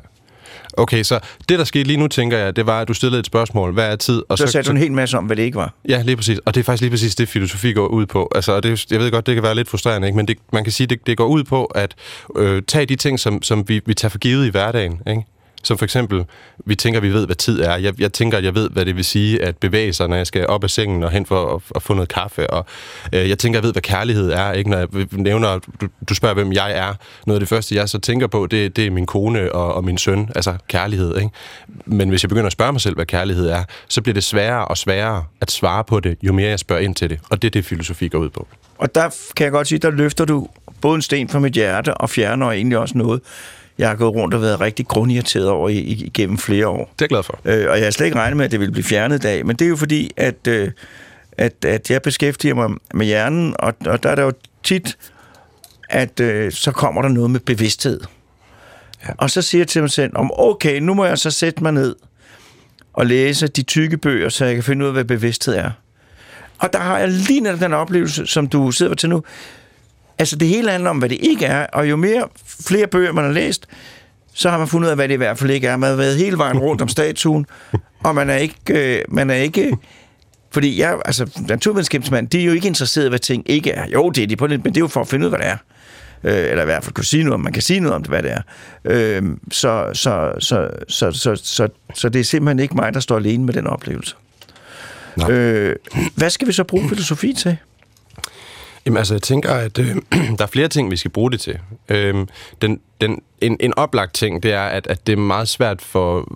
Okay, 0.73 1.03
så 1.03 1.19
det, 1.49 1.59
der 1.59 1.65
skete 1.65 1.83
lige 1.83 1.97
nu, 1.97 2.07
tænker 2.07 2.37
jeg, 2.37 2.55
det 2.55 2.65
var, 2.65 2.81
at 2.81 2.87
du 2.87 2.93
stillede 2.93 3.19
et 3.19 3.25
spørgsmål. 3.25 3.73
Hvad 3.73 3.91
er 3.91 3.95
tid? 3.95 4.23
Og 4.29 4.37
Så 4.37 4.47
sagde 4.47 4.67
du 4.67 4.71
en 4.71 4.77
hel 4.77 4.91
masse 4.91 5.17
om, 5.17 5.25
hvad 5.25 5.35
det 5.35 5.43
ikke 5.43 5.55
var. 5.55 5.73
Ja, 5.89 6.01
lige 6.01 6.15
præcis. 6.15 6.39
Og 6.45 6.55
det 6.55 6.59
er 6.59 6.63
faktisk 6.63 6.81
lige 6.81 6.91
præcis 6.91 7.15
det, 7.15 7.29
filosofi 7.29 7.73
går 7.73 7.87
ud 7.87 8.05
på. 8.05 8.31
Altså, 8.35 8.51
og 8.51 8.63
det, 8.63 8.91
jeg 8.91 8.99
ved 8.99 9.11
godt, 9.11 9.25
det 9.25 9.35
kan 9.35 9.43
være 9.43 9.55
lidt 9.55 9.69
frustrerende, 9.69 10.07
ikke? 10.07 10.17
men 10.17 10.27
det, 10.27 10.37
man 10.53 10.63
kan 10.63 10.73
sige, 10.73 10.87
det, 10.87 11.07
det 11.07 11.17
går 11.17 11.25
ud 11.25 11.43
på 11.43 11.65
at 11.65 11.95
øh, 12.37 12.61
tage 12.67 12.85
de 12.85 12.95
ting, 12.95 13.19
som, 13.19 13.43
som 13.43 13.69
vi, 13.69 13.81
vi 13.85 13.93
tager 13.93 14.09
for 14.09 14.19
givet 14.19 14.47
i 14.47 14.49
hverdagen. 14.49 15.01
Ikke? 15.07 15.23
Som 15.63 15.77
for 15.77 15.85
eksempel, 15.85 16.25
vi 16.65 16.75
tænker, 16.75 16.99
vi 16.99 17.13
ved, 17.13 17.25
hvad 17.25 17.35
tid 17.35 17.61
er. 17.61 17.75
Jeg, 17.75 18.01
jeg 18.01 18.13
tænker, 18.13 18.39
jeg 18.39 18.55
ved, 18.55 18.69
hvad 18.69 18.85
det 18.85 18.95
vil 18.95 19.05
sige 19.05 19.43
at 19.43 19.57
bevæge 19.57 19.93
sig, 19.93 20.07
når 20.07 20.15
jeg 20.15 20.27
skal 20.27 20.47
op 20.47 20.63
af 20.63 20.69
sengen 20.69 21.03
og 21.03 21.11
hen 21.11 21.25
for 21.25 21.55
at, 21.55 21.61
at 21.75 21.83
få 21.83 21.93
noget 21.93 22.09
kaffe. 22.09 22.49
Og 22.49 22.65
øh, 23.13 23.29
jeg 23.29 23.39
tænker, 23.39 23.59
jeg 23.59 23.63
ved, 23.63 23.71
hvad 23.71 23.81
kærlighed 23.81 24.31
er. 24.31 24.51
Ikke? 24.51 24.69
Når 24.69 24.77
jeg 24.77 24.87
nævner, 25.11 25.59
du, 25.81 25.87
du 26.09 26.13
spørger, 26.13 26.35
hvem 26.35 26.53
jeg 26.53 26.71
er. 26.77 26.93
Noget 27.25 27.35
af 27.35 27.39
det 27.39 27.49
første, 27.49 27.75
jeg 27.75 27.89
så 27.89 27.99
tænker 27.99 28.27
på, 28.27 28.47
det, 28.47 28.75
det 28.75 28.85
er 28.85 28.91
min 28.91 29.05
kone 29.05 29.51
og, 29.51 29.73
og 29.73 29.83
min 29.83 29.97
søn. 29.97 30.29
Altså 30.35 30.55
kærlighed. 30.67 31.15
Ikke? 31.17 31.29
Men 31.85 32.09
hvis 32.09 32.23
jeg 32.23 32.29
begynder 32.29 32.47
at 32.47 32.53
spørge 32.53 32.71
mig 32.71 32.81
selv, 32.81 32.95
hvad 32.95 33.05
kærlighed 33.05 33.49
er, 33.49 33.63
så 33.87 34.01
bliver 34.01 34.13
det 34.13 34.23
sværere 34.23 34.67
og 34.67 34.77
sværere 34.77 35.23
at 35.41 35.51
svare 35.51 35.83
på 35.83 35.99
det, 35.99 36.17
jo 36.23 36.33
mere 36.33 36.49
jeg 36.49 36.59
spørger 36.59 36.81
ind 36.81 36.95
til 36.95 37.09
det. 37.09 37.19
Og 37.29 37.41
det 37.41 37.47
er 37.47 37.51
det, 37.51 37.65
filosofi 37.65 38.07
går 38.07 38.19
ud 38.19 38.29
på. 38.29 38.47
Og 38.77 38.95
der 38.95 39.09
kan 39.35 39.43
jeg 39.43 39.51
godt 39.51 39.67
sige, 39.67 39.79
der 39.79 39.89
løfter 39.89 40.25
du 40.25 40.47
både 40.81 40.95
en 40.95 41.01
sten 41.01 41.29
fra 41.29 41.39
mit 41.39 41.53
hjerte 41.53 41.93
og 41.93 42.09
fjerner 42.09 42.51
egentlig 42.51 42.77
også 42.77 42.97
noget, 42.97 43.21
jeg 43.81 43.89
har 43.89 43.95
gået 43.95 44.15
rundt 44.15 44.33
og 44.33 44.41
været 44.41 44.61
rigtig 44.61 44.87
grundirriteret 44.87 45.49
over 45.49 45.69
i, 45.69 45.77
igennem 45.79 46.37
flere 46.37 46.67
år. 46.67 46.77
Det 46.77 46.83
er 46.83 46.93
jeg 47.01 47.09
glad 47.09 47.23
for. 47.23 47.39
Øh, 47.45 47.69
og 47.69 47.77
jeg 47.77 47.85
har 47.85 47.91
slet 47.91 48.05
ikke 48.05 48.17
regnet 48.17 48.37
med, 48.37 48.45
at 48.45 48.51
det 48.51 48.59
ville 48.59 48.71
blive 48.71 48.83
fjernet 48.83 49.15
i 49.15 49.19
dag. 49.19 49.45
Men 49.45 49.55
det 49.55 49.65
er 49.65 49.69
jo 49.69 49.75
fordi, 49.75 50.11
at, 50.17 50.47
øh, 50.47 50.71
at, 51.37 51.65
at 51.65 51.91
jeg 51.91 52.01
beskæftiger 52.01 52.53
mig 52.53 52.69
med 52.93 53.05
hjernen, 53.05 53.55
og, 53.59 53.73
og 53.85 54.03
der 54.03 54.09
er 54.09 54.15
der 54.15 54.23
jo 54.23 54.33
tit, 54.63 54.97
at 55.89 56.19
øh, 56.19 56.51
så 56.51 56.71
kommer 56.71 57.01
der 57.01 57.09
noget 57.09 57.31
med 57.31 57.39
bevidsthed. 57.39 57.99
Ja. 59.07 59.13
Og 59.17 59.29
så 59.29 59.41
siger 59.41 59.59
jeg 59.59 59.67
til 59.67 59.81
mig 59.81 59.91
selv, 59.91 60.11
om 60.15 60.31
okay, 60.33 60.79
nu 60.79 60.93
må 60.93 61.05
jeg 61.05 61.17
så 61.17 61.31
sætte 61.31 61.63
mig 61.63 61.71
ned 61.71 61.95
og 62.93 63.05
læse 63.05 63.47
de 63.47 63.63
tykke 63.63 63.97
bøger, 63.97 64.29
så 64.29 64.45
jeg 64.45 64.55
kan 64.55 64.63
finde 64.63 64.85
ud 64.85 64.87
af, 64.87 64.93
hvad 64.93 65.05
bevidsthed 65.05 65.55
er. 65.55 65.71
Og 66.59 66.73
der 66.73 66.79
har 66.79 66.99
jeg 66.99 67.09
lige 67.09 67.39
netop 67.39 67.59
den 67.59 67.73
oplevelse, 67.73 68.27
som 68.27 68.47
du 68.47 68.71
sidder 68.71 68.93
til 68.93 69.09
nu. 69.09 69.23
Altså, 70.21 70.35
det 70.35 70.47
hele 70.47 70.71
handler 70.71 70.89
om, 70.89 70.97
hvad 70.97 71.09
det 71.09 71.17
ikke 71.21 71.45
er, 71.45 71.67
og 71.73 71.89
jo 71.89 71.95
mere 71.95 72.27
flere 72.67 72.87
bøger, 72.87 73.11
man 73.11 73.23
har 73.23 73.31
læst, 73.31 73.67
så 74.33 74.49
har 74.49 74.57
man 74.57 74.67
fundet 74.67 74.87
ud 74.87 74.89
af, 74.89 74.97
hvad 74.97 75.07
det 75.07 75.13
i 75.13 75.17
hvert 75.17 75.37
fald 75.37 75.51
ikke 75.51 75.67
er. 75.67 75.77
Man 75.77 75.89
har 75.89 75.97
været 75.97 76.17
hele 76.17 76.37
vejen 76.37 76.59
rundt 76.59 76.81
om 76.81 76.87
statuen, 76.87 77.45
og 78.03 78.15
man 78.15 78.29
er 78.29 78.35
ikke... 78.35 78.55
Øh, 78.69 79.01
man 79.09 79.29
er 79.29 79.35
ikke 79.35 79.77
fordi 80.51 80.79
jeg, 80.79 80.97
altså, 81.05 81.43
naturvidenskabsmand, 81.47 82.27
de 82.27 82.41
er 82.41 82.45
jo 82.45 82.51
ikke 82.51 82.67
interesseret 82.67 83.05
i, 83.05 83.09
hvad 83.09 83.19
ting 83.19 83.43
ikke 83.45 83.71
er. 83.71 83.85
Jo, 83.93 84.09
det 84.09 84.23
er 84.23 84.27
de 84.27 84.35
på 84.35 84.47
lidt, 84.47 84.63
men 84.63 84.73
det 84.73 84.79
er 84.79 84.83
jo 84.83 84.87
for 84.87 85.01
at 85.01 85.07
finde 85.07 85.27
ud 85.27 85.33
af, 85.33 85.37
hvad 85.37 85.47
det 85.47 85.53
er. 85.53 85.57
Øh, 86.23 86.49
eller 86.51 86.63
i 86.63 86.65
hvert 86.65 86.83
fald 86.83 86.93
kunne 86.93 87.05
sige 87.05 87.23
noget 87.23 87.33
om, 87.33 87.39
man 87.39 87.53
kan 87.53 87.61
sige 87.61 87.79
noget 87.79 87.95
om 87.95 88.03
det, 88.03 88.09
hvad 88.09 88.23
det 88.23 88.31
er. 88.31 88.41
Øh, 88.85 89.23
så, 89.51 89.89
så, 89.93 90.31
så, 90.39 90.69
så, 90.87 91.11
så, 91.11 91.35
så, 91.35 91.67
så 91.93 92.09
det 92.09 92.19
er 92.19 92.23
simpelthen 92.23 92.59
ikke 92.59 92.75
mig, 92.75 92.93
der 92.93 92.99
står 92.99 93.17
alene 93.17 93.45
med 93.45 93.53
den 93.53 93.67
oplevelse. 93.67 94.15
Nå. 95.17 95.29
Øh, 95.29 95.75
hvad 96.15 96.29
skal 96.29 96.47
vi 96.47 96.53
så 96.53 96.63
bruge 96.63 96.89
filosofi 96.89 97.33
til? 97.33 97.57
Jamen 98.85 98.97
altså, 98.97 99.13
jeg 99.13 99.21
tænker, 99.21 99.53
at 99.53 99.79
øh, 99.79 99.95
der 100.37 100.43
er 100.43 100.47
flere 100.47 100.67
ting, 100.67 100.91
vi 100.91 100.97
skal 100.97 101.11
bruge 101.11 101.31
det 101.31 101.39
til. 101.39 101.59
Øh, 101.89 102.27
den, 102.61 102.79
den, 103.01 103.21
en, 103.41 103.57
en 103.59 103.73
oplagt 103.77 104.13
ting, 104.13 104.43
det 104.43 104.53
er, 104.53 104.63
at, 104.63 104.87
at 104.87 105.07
det 105.07 105.13
er 105.13 105.17
meget 105.17 105.49
svært 105.49 105.81
for... 105.81 106.27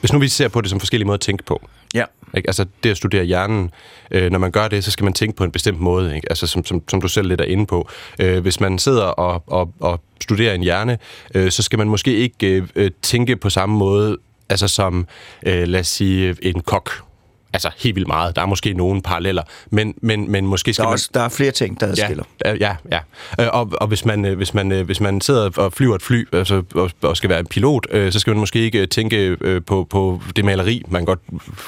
Hvis 0.00 0.12
nu 0.12 0.18
vi 0.18 0.28
ser 0.28 0.48
på 0.48 0.60
det 0.60 0.70
som 0.70 0.80
forskellige 0.80 1.06
måder 1.06 1.16
at 1.16 1.20
tænke 1.20 1.44
på. 1.44 1.68
Ja. 1.94 2.04
Ikke? 2.34 2.48
Altså 2.48 2.66
det 2.82 2.90
at 2.90 2.96
studere 2.96 3.24
hjernen, 3.24 3.70
øh, 4.10 4.30
når 4.30 4.38
man 4.38 4.50
gør 4.50 4.68
det, 4.68 4.84
så 4.84 4.90
skal 4.90 5.04
man 5.04 5.12
tænke 5.12 5.36
på 5.36 5.44
en 5.44 5.52
bestemt 5.52 5.80
måde. 5.80 6.16
Ikke? 6.16 6.30
Altså 6.30 6.46
som, 6.46 6.64
som, 6.64 6.82
som 6.88 7.00
du 7.00 7.08
selv 7.08 7.28
lidt 7.28 7.40
er 7.40 7.44
inde 7.44 7.66
på. 7.66 7.88
Øh, 8.18 8.38
hvis 8.42 8.60
man 8.60 8.78
sidder 8.78 9.04
og, 9.04 9.42
og, 9.46 9.72
og 9.80 10.00
studerer 10.20 10.54
en 10.54 10.62
hjerne, 10.62 10.98
øh, 11.34 11.50
så 11.50 11.62
skal 11.62 11.78
man 11.78 11.88
måske 11.88 12.16
ikke 12.16 12.46
øh, 12.46 12.68
øh 12.74 12.90
tænke 13.02 13.36
på 13.36 13.50
samme 13.50 13.76
måde, 13.76 14.16
altså 14.48 14.68
som, 14.68 15.06
øh, 15.46 15.68
lad 15.68 15.80
os 15.80 15.86
sige, 15.86 16.36
en 16.42 16.60
kok 16.60 17.07
altså 17.52 17.70
helt 17.78 17.96
vildt 17.96 18.08
meget. 18.08 18.36
Der 18.36 18.42
er 18.42 18.46
måske 18.46 18.72
nogle 18.72 19.02
paralleller, 19.02 19.42
men, 19.70 19.94
men, 20.02 20.30
men 20.30 20.46
måske 20.46 20.74
skal 20.74 20.82
der 20.82 20.86
er, 20.86 20.90
man... 20.90 20.92
også, 20.92 21.10
der 21.14 21.20
er 21.20 21.28
flere 21.28 21.50
ting, 21.50 21.80
der 21.80 21.86
adskiller. 21.86 22.24
Ja, 22.44 22.54
ja, 22.54 22.76
ja. 22.92 22.98
Øh, 23.40 23.48
og, 23.52 23.72
og 23.80 23.86
hvis, 23.86 24.04
man, 24.04 24.24
øh, 24.24 24.36
hvis, 24.36 24.54
man, 24.54 24.72
øh, 24.72 24.86
hvis 24.86 25.00
man 25.00 25.20
sidder 25.20 25.50
og 25.56 25.72
flyver 25.72 25.94
et 25.94 26.02
fly, 26.02 26.28
altså, 26.32 26.62
og, 26.74 26.90
og 27.02 27.16
skal 27.16 27.30
være 27.30 27.40
en 27.40 27.46
pilot, 27.46 27.86
så 28.10 28.18
skal 28.18 28.30
man 28.30 28.40
måske 28.40 28.58
ikke 28.58 28.86
tænke 28.86 29.36
på, 29.66 29.86
på 29.90 30.22
det 30.36 30.44
maleri, 30.44 30.82
man 30.88 31.04
godt 31.04 31.20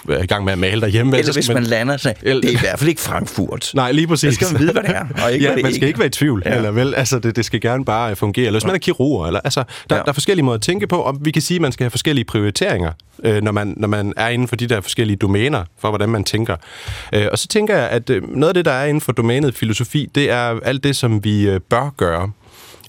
er 0.09 0.23
i 0.23 0.27
gang 0.27 0.45
med 0.45 0.53
at 0.53 0.59
male 0.59 0.81
derhjemme. 0.81 1.19
Eller 1.19 1.33
hvis 1.33 1.49
man, 1.49 1.55
man 1.55 1.65
lander, 1.65 1.97
så 1.97 2.15
det 2.23 2.45
er 2.45 2.51
i 2.51 2.57
hvert 2.61 2.79
fald 2.79 2.89
ikke 2.89 3.01
Frankfurt. 3.01 3.71
Nej, 3.75 3.93
lige 3.93 4.07
præcis. 4.07 4.35
Så 4.35 4.35
skal 4.35 4.53
man 4.53 4.61
vide, 4.61 4.73
hvad 4.73 4.83
det 4.83 4.91
er, 4.91 5.07
og 5.25 5.33
ikke, 5.33 5.45
ja, 5.45 5.49
hvad 5.49 5.57
det 5.57 5.63
man 5.63 5.73
skal 5.75 5.89
ikke 5.89 5.91
ikke 5.91 5.99
være 5.99 6.07
i 6.07 6.11
tvivl, 6.11 6.43
ja. 6.47 6.57
eller 6.57 6.71
vel? 6.71 6.95
Altså, 6.95 7.19
det, 7.19 7.37
det 7.37 7.45
skal 7.45 7.61
gerne 7.61 7.85
bare 7.85 8.17
fungere. 8.17 8.47
Eller 8.47 8.61
hvis 8.61 8.67
man 8.67 8.75
er 8.75 8.79
kirurg, 8.79 9.27
eller, 9.27 9.41
altså, 9.41 9.65
der, 9.91 9.97
ja. 9.97 10.03
der 10.03 10.09
er 10.09 10.13
forskellige 10.13 10.45
måder 10.45 10.55
at 10.55 10.63
tænke 10.63 10.87
på, 10.87 10.97
og 10.97 11.19
vi 11.21 11.31
kan 11.31 11.43
sige, 11.43 11.57
at 11.57 11.63
man 11.63 11.73
skal 11.73 11.85
have 11.85 11.91
forskellige 11.91 12.25
prioriteringer, 12.25 12.93
når 13.43 13.53
man, 13.53 13.75
når 13.77 13.89
man 13.89 14.13
er 14.17 14.29
inden 14.29 14.49
for 14.49 14.57
de 14.57 14.67
der 14.67 14.81
forskellige 14.81 15.17
domæner, 15.17 15.65
for 15.81 15.89
hvordan 15.89 16.09
man 16.09 16.25
tænker. 16.25 16.57
Øh, 17.15 17.27
og 17.33 17.39
så 17.39 17.49
tænker 17.49 17.77
jeg, 17.77 17.89
at 17.89 18.11
øh, 18.11 18.37
noget 18.37 18.49
af 18.49 18.55
det, 18.55 18.65
der 18.65 18.73
er 18.73 18.87
inden 18.87 19.01
for 19.01 19.13
domænet 19.13 19.55
filosofi, 19.55 20.11
det 20.15 20.31
er 20.31 20.61
alt 20.63 20.85
det, 20.85 20.97
som 20.97 21.25
vi 21.25 21.49
øh, 21.49 21.61
bør 21.61 21.95
gøre 21.97 22.31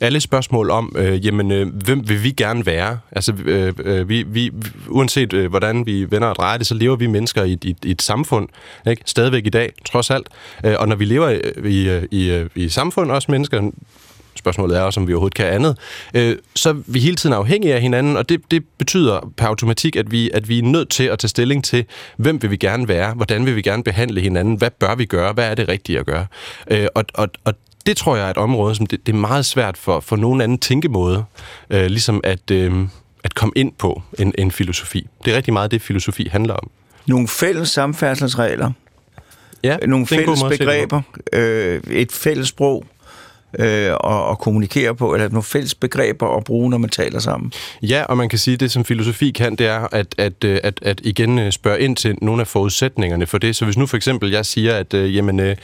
alle 0.01 0.21
spørgsmål 0.21 0.69
om, 0.69 0.95
øh, 0.97 1.25
jamen, 1.25 1.51
øh, 1.51 1.73
hvem 1.85 2.09
vil 2.09 2.23
vi 2.23 2.31
gerne 2.31 2.65
være? 2.65 2.99
Altså, 3.11 3.33
øh, 3.45 3.73
øh, 3.79 4.09
vi, 4.09 4.23
vi, 4.23 4.51
uanset 4.87 5.33
øh, 5.33 5.49
hvordan 5.49 5.85
vi 5.85 6.11
vender 6.11 6.27
og 6.27 6.35
drejer 6.35 6.57
det, 6.57 6.67
så 6.67 6.73
lever 6.73 6.95
vi 6.95 7.07
mennesker 7.07 7.43
i, 7.43 7.57
i, 7.63 7.75
i 7.83 7.91
et 7.91 8.01
samfund, 8.01 8.49
ikke? 8.87 9.01
stadigvæk 9.05 9.45
i 9.45 9.49
dag, 9.49 9.73
trods 9.85 10.09
alt. 10.09 10.27
Øh, 10.65 10.75
og 10.79 10.87
når 10.87 10.95
vi 10.95 11.05
lever 11.05 11.27
øh, 11.55 11.71
i, 11.71 11.89
i, 12.11 12.41
i, 12.41 12.47
i 12.55 12.69
samfund, 12.69 13.11
også 13.11 13.31
mennesker, 13.31 13.71
spørgsmålet 14.35 14.77
er 14.77 14.81
også, 14.81 14.99
om 14.99 15.07
vi 15.07 15.13
overhovedet 15.13 15.35
kan 15.35 15.45
andet, 15.45 15.77
øh, 16.13 16.37
så 16.55 16.69
er 16.69 16.73
vi 16.87 16.99
hele 16.99 17.15
tiden 17.15 17.35
afhængige 17.35 17.75
af 17.75 17.81
hinanden, 17.81 18.17
og 18.17 18.29
det, 18.29 18.41
det 18.51 18.63
betyder 18.77 19.31
per 19.37 19.45
automatik, 19.45 19.95
at 19.95 20.11
vi, 20.11 20.29
at 20.33 20.49
vi 20.49 20.59
er 20.59 20.63
nødt 20.63 20.89
til 20.89 21.03
at 21.03 21.19
tage 21.19 21.29
stilling 21.29 21.63
til, 21.63 21.85
hvem 22.17 22.41
vil 22.41 22.51
vi 22.51 22.57
gerne 22.57 22.87
være, 22.87 23.13
hvordan 23.13 23.45
vil 23.45 23.55
vi 23.55 23.61
gerne 23.61 23.83
behandle 23.83 24.21
hinanden, 24.21 24.55
hvad 24.55 24.69
bør 24.69 24.95
vi 24.95 25.05
gøre, 25.05 25.33
hvad 25.33 25.51
er 25.51 25.55
det 25.55 25.67
rigtige 25.67 25.99
at 25.99 26.05
gøre. 26.05 26.25
Øh, 26.67 26.87
og, 26.95 27.05
og, 27.13 27.29
og 27.43 27.53
det 27.85 27.97
tror 27.97 28.15
jeg 28.15 28.25
er 28.25 28.29
et 28.29 28.37
område, 28.37 28.75
som 28.75 28.85
det, 28.85 29.05
det 29.05 29.13
er 29.13 29.17
meget 29.17 29.45
svært 29.45 29.77
for, 29.77 29.99
for 29.99 30.15
nogen 30.15 30.41
anden 30.41 30.57
tænkemåde, 30.57 31.23
øh, 31.69 31.85
ligesom 31.85 32.21
at, 32.23 32.51
øh, 32.51 32.87
at 33.23 33.35
komme 33.35 33.53
ind 33.55 33.71
på 33.77 34.01
en, 34.19 34.33
en 34.37 34.51
filosofi. 34.51 35.07
Det 35.25 35.33
er 35.33 35.37
rigtig 35.37 35.53
meget 35.53 35.71
det, 35.71 35.81
filosofi 35.81 36.27
handler 36.31 36.53
om. 36.53 36.69
Nogle 37.07 37.27
fælles 37.27 37.69
samfærdselsregler, 37.69 38.71
ja, 39.63 39.77
nogle 39.77 40.07
fælles 40.07 40.43
begreber, 40.43 41.01
øh, 41.33 41.81
et 41.89 42.11
fælles 42.11 42.47
sprog, 42.47 42.85
øh, 43.59 43.93
og, 43.93 44.25
og 44.25 44.39
kommunikere 44.39 44.95
på, 44.95 45.13
eller 45.13 45.29
nogle 45.29 45.43
fælles 45.43 45.75
begreber 45.75 46.37
at 46.37 46.43
bruge, 46.43 46.69
når 46.69 46.77
man 46.77 46.89
taler 46.89 47.19
sammen. 47.19 47.53
Ja, 47.81 48.03
og 48.03 48.17
man 48.17 48.29
kan 48.29 48.39
sige, 48.39 48.53
at 48.53 48.59
det 48.59 48.71
som 48.71 48.85
filosofi 48.85 49.31
kan, 49.31 49.55
det 49.55 49.67
er 49.67 49.87
at, 49.91 50.15
at, 50.17 50.43
øh, 50.43 50.59
at, 50.63 50.79
at 50.81 51.01
igen 51.03 51.39
øh, 51.39 51.51
spørge 51.51 51.79
ind 51.79 51.95
til 51.95 52.15
nogle 52.21 52.41
af 52.41 52.47
forudsætningerne 52.47 53.27
for 53.27 53.37
det. 53.37 53.55
Så 53.55 53.65
hvis 53.65 53.77
nu 53.77 53.85
for 53.85 53.97
eksempel 53.97 54.31
jeg 54.31 54.45
siger, 54.45 54.75
at 54.75 54.93
øh, 54.93 55.15
jamen, 55.15 55.39
øh, 55.39 55.55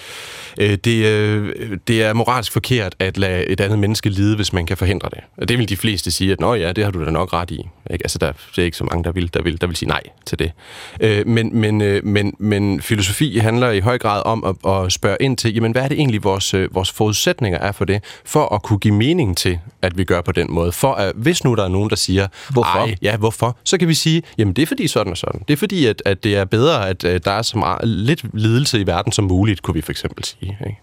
øh, 0.60 0.78
det, 0.84 1.06
øh, 1.06 1.78
det 1.88 2.04
er 2.04 2.14
moralsk 2.14 2.52
forkert 2.52 2.96
at 3.00 3.18
lade 3.18 3.46
et 3.46 3.62
andet 3.62 3.80
menneske 3.80 4.10
lide, 4.10 4.36
hvis 4.36 4.54
man 4.54 4.66
kan 4.66 4.78
forhindre 4.78 5.10
det. 5.10 5.20
Og 5.38 5.50
det 5.50 5.58
vil 5.58 5.70
de 5.70 5.78
fleste 5.78 6.12
sige, 6.12 6.32
at 6.32 6.40
Nå 6.40 6.54
ja, 6.54 6.72
det 6.72 6.84
har 6.84 6.92
du 6.92 7.06
da 7.06 7.12
nok 7.12 7.34
ret 7.34 7.52
i. 7.52 7.58
Ikke? 7.92 8.04
Altså, 8.04 8.18
der, 8.18 8.32
det 8.32 8.62
er 8.62 8.66
ikke 8.66 8.78
så 8.78 8.84
mange, 8.84 9.04
der 9.04 9.12
vil, 9.12 9.34
der 9.34 9.42
vil, 9.42 9.62
der 9.62 9.68
vil 9.68 9.76
sige 9.76 9.90
nej 9.90 10.02
til 10.26 10.40
det. 10.40 10.52
Øh, 11.00 11.28
men, 11.28 11.56
men, 11.56 11.82
øh, 11.82 12.06
men, 12.06 12.34
men 12.40 12.82
filosofi 12.82 13.38
handler 13.38 13.72
i 13.72 13.80
høj 13.80 13.98
grad 13.98 14.22
om 14.26 14.44
at, 14.44 14.72
at 14.72 14.92
spørge 14.92 15.18
ind 15.20 15.38
til, 15.38 15.54
jamen, 15.54 15.72
hvad 15.72 15.82
er 15.82 15.88
det 15.88 15.98
egentlig, 15.98 16.24
vores, 16.24 16.56
vores 16.72 16.92
forudsætninger 16.92 17.60
er 17.60 17.72
for 17.72 17.86
det, 17.86 18.04
for 18.26 18.56
at 18.56 18.64
kunne 18.64 18.80
give 18.80 18.94
mening 18.94 19.38
til, 19.38 19.60
at 19.82 19.98
vi 19.98 20.04
gør 20.04 20.22
på 20.22 20.32
den 20.32 20.48
måde. 20.50 20.72
For 20.72 20.94
at, 20.94 21.12
hvis 21.16 21.44
nu 21.44 21.56
der 21.56 21.64
er 21.64 21.68
nogen, 21.68 21.90
der 21.90 21.96
siger, 21.96 22.28
hvorfor? 22.50 22.80
Ej, 22.80 22.96
ja, 23.02 23.18
hvorfor? 23.18 23.58
Så 23.64 23.78
kan 23.78 23.88
vi 23.88 23.94
sige, 23.94 24.24
jamen 24.38 24.54
det 24.54 24.62
er 24.62 24.66
fordi 24.66 24.88
sådan 24.88 25.12
og 25.12 25.18
sådan. 25.18 25.42
Det 25.48 25.54
er 25.54 25.58
fordi, 25.58 25.86
at, 25.86 26.02
at 26.06 26.24
det 26.24 26.36
er 26.36 26.46
bedre, 26.46 26.90
at, 26.90 27.04
at 27.04 27.26
der 27.26 27.32
er 27.32 27.42
så 27.42 27.58
meget, 27.58 27.88
lidt 27.88 28.24
lidelse 28.34 28.80
i 28.80 28.88
verden 28.88 29.12
som 29.12 29.26
muligt, 29.26 29.62
kunne 29.62 29.74
vi 29.74 29.82
for 29.82 29.92
eksempel 29.92 30.24
sige. 30.24 30.47
Ikke? 30.50 30.80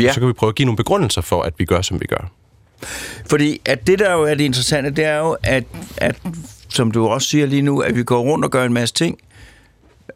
Ja. 0.00 0.12
Så 0.12 0.20
kan 0.20 0.28
vi 0.28 0.32
prøve 0.32 0.48
at 0.48 0.54
give 0.54 0.66
nogle 0.66 0.76
begrundelser 0.76 1.20
for, 1.20 1.42
at 1.42 1.54
vi 1.58 1.64
gør, 1.64 1.82
som 1.82 2.00
vi 2.00 2.06
gør. 2.06 2.30
Fordi 3.26 3.60
at 3.64 3.86
det, 3.86 3.98
der 3.98 4.12
jo 4.12 4.22
er 4.22 4.34
det 4.34 4.44
interessante, 4.44 4.90
det 4.90 5.04
er 5.04 5.18
jo, 5.18 5.36
at, 5.42 5.64
at 5.96 6.16
som 6.68 6.90
du 6.90 7.08
også 7.08 7.28
siger 7.28 7.46
lige 7.46 7.62
nu, 7.62 7.80
at 7.80 7.96
vi 7.96 8.02
går 8.02 8.20
rundt 8.20 8.44
og 8.44 8.50
gør 8.50 8.64
en 8.64 8.72
masse 8.72 8.94
ting, 8.94 9.18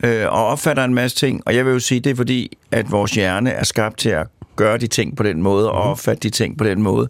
øh, 0.05 0.27
og 0.27 0.47
opfatter 0.47 0.85
en 0.85 0.95
masse 0.95 1.17
ting, 1.17 1.43
og 1.47 1.57
jeg 1.57 1.67
vil 1.67 1.73
jo 1.73 1.79
sige, 1.79 2.01
det 2.01 2.11
er 2.11 2.15
fordi, 2.15 2.59
at 2.71 2.91
vores 2.91 3.11
hjerne 3.11 3.51
er 3.51 3.65
skabt 3.65 3.99
til 3.99 4.09
at 4.09 4.27
gøre 4.57 4.79
de 4.79 4.87
ting 4.87 5.17
på 5.17 5.23
den 5.23 5.43
måde, 5.43 5.71
og 5.71 5.83
mhm. 5.83 5.91
opfatte 5.91 6.21
de 6.23 6.31
ting 6.31 6.59
på 6.59 6.65
den 6.65 6.83
måde. 6.83 7.09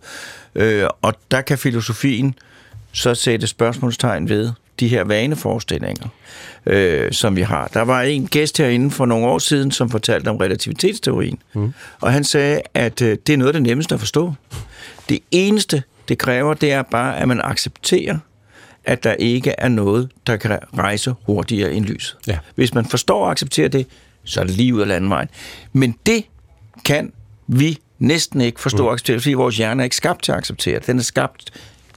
Øh, 0.54 0.86
og 1.02 1.14
der 1.30 1.40
kan 1.40 1.58
filosofien 1.58 2.34
så 2.92 3.14
sætte 3.14 3.46
spørgsmålstegn 3.46 4.28
ved 4.28 4.52
de 4.80 4.88
her 4.88 5.04
vaneforestillinger, 5.04 6.08
øh, 6.66 7.12
som 7.12 7.36
vi 7.36 7.42
har. 7.42 7.68
Der 7.74 7.82
var 7.82 8.02
en 8.02 8.26
gæst 8.26 8.58
herinde 8.58 8.90
for 8.90 9.06
nogle 9.06 9.26
år 9.26 9.38
siden, 9.38 9.70
som 9.70 9.90
fortalte 9.90 10.28
om 10.28 10.36
relativitetsteorien, 10.36 11.38
mm. 11.54 11.72
og 12.00 12.12
han 12.12 12.24
sagde, 12.24 12.60
at 12.74 13.02
øh, 13.02 13.18
det 13.26 13.32
er 13.32 13.36
noget 13.36 13.48
af 13.48 13.52
det 13.52 13.62
nemmeste 13.62 13.94
at 13.94 14.00
forstå. 14.00 14.34
Det 15.08 15.18
eneste, 15.30 15.82
det 16.08 16.18
kræver, 16.18 16.54
det 16.54 16.72
er 16.72 16.82
bare, 16.82 17.18
at 17.18 17.28
man 17.28 17.40
accepterer, 17.44 18.18
at 18.84 19.04
der 19.04 19.12
ikke 19.12 19.54
er 19.58 19.68
noget, 19.68 20.08
der 20.26 20.36
kan 20.36 20.58
rejse 20.78 21.14
hurtigere 21.26 21.72
end 21.72 21.84
lyset. 21.84 22.16
Ja. 22.26 22.38
Hvis 22.54 22.74
man 22.74 22.84
forstår 22.84 23.24
og 23.24 23.30
accepterer 23.30 23.68
det, 23.68 23.86
så 24.24 24.40
er 24.40 24.44
det 24.44 24.54
lige 24.54 24.74
ud 24.74 24.80
af 24.80 24.88
landvejen. 24.88 25.28
Men 25.72 25.96
det 26.06 26.24
kan 26.84 27.12
vi 27.46 27.78
næsten 27.98 28.40
ikke 28.40 28.60
forstå 28.60 28.82
mm. 28.82 28.86
og 28.86 28.92
acceptere, 28.92 29.20
fordi 29.20 29.34
vores 29.34 29.56
hjerne 29.56 29.82
er 29.82 29.84
ikke 29.84 29.96
skabt 29.96 30.22
til 30.22 30.32
at 30.32 30.38
acceptere. 30.38 30.80
Den 30.86 30.98
er 30.98 31.02
skabt 31.02 31.50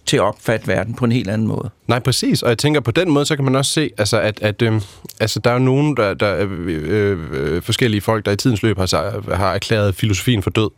til 0.05 0.17
at 0.17 0.23
opfatte 0.23 0.67
verden 0.67 0.93
på 0.93 1.05
en 1.05 1.11
helt 1.11 1.29
anden 1.29 1.47
måde. 1.47 1.69
Nej, 1.87 1.99
præcis. 1.99 2.43
Og 2.43 2.49
jeg 2.49 2.57
tænker, 2.57 2.79
på 2.79 2.91
den 2.91 3.11
måde, 3.11 3.25
så 3.25 3.35
kan 3.35 3.45
man 3.45 3.55
også 3.55 3.71
se, 3.71 3.89
altså, 3.97 4.19
at, 4.19 4.41
at 4.41 4.61
øh, 4.61 4.81
altså, 5.19 5.39
der 5.39 5.49
er 5.49 5.53
jo 5.53 5.59
nogen, 5.59 5.97
der, 5.97 6.13
der 6.13 6.47
øh, 6.49 7.19
øh, 7.27 7.61
forskellige 7.61 8.01
folk, 8.01 8.25
der 8.25 8.31
i 8.31 8.35
tidens 8.35 8.63
løb 8.63 8.77
har, 8.77 9.35
har 9.35 9.53
erklæret 9.53 9.95
filosofien 9.95 10.43
for 10.43 10.49
død. 10.49 10.69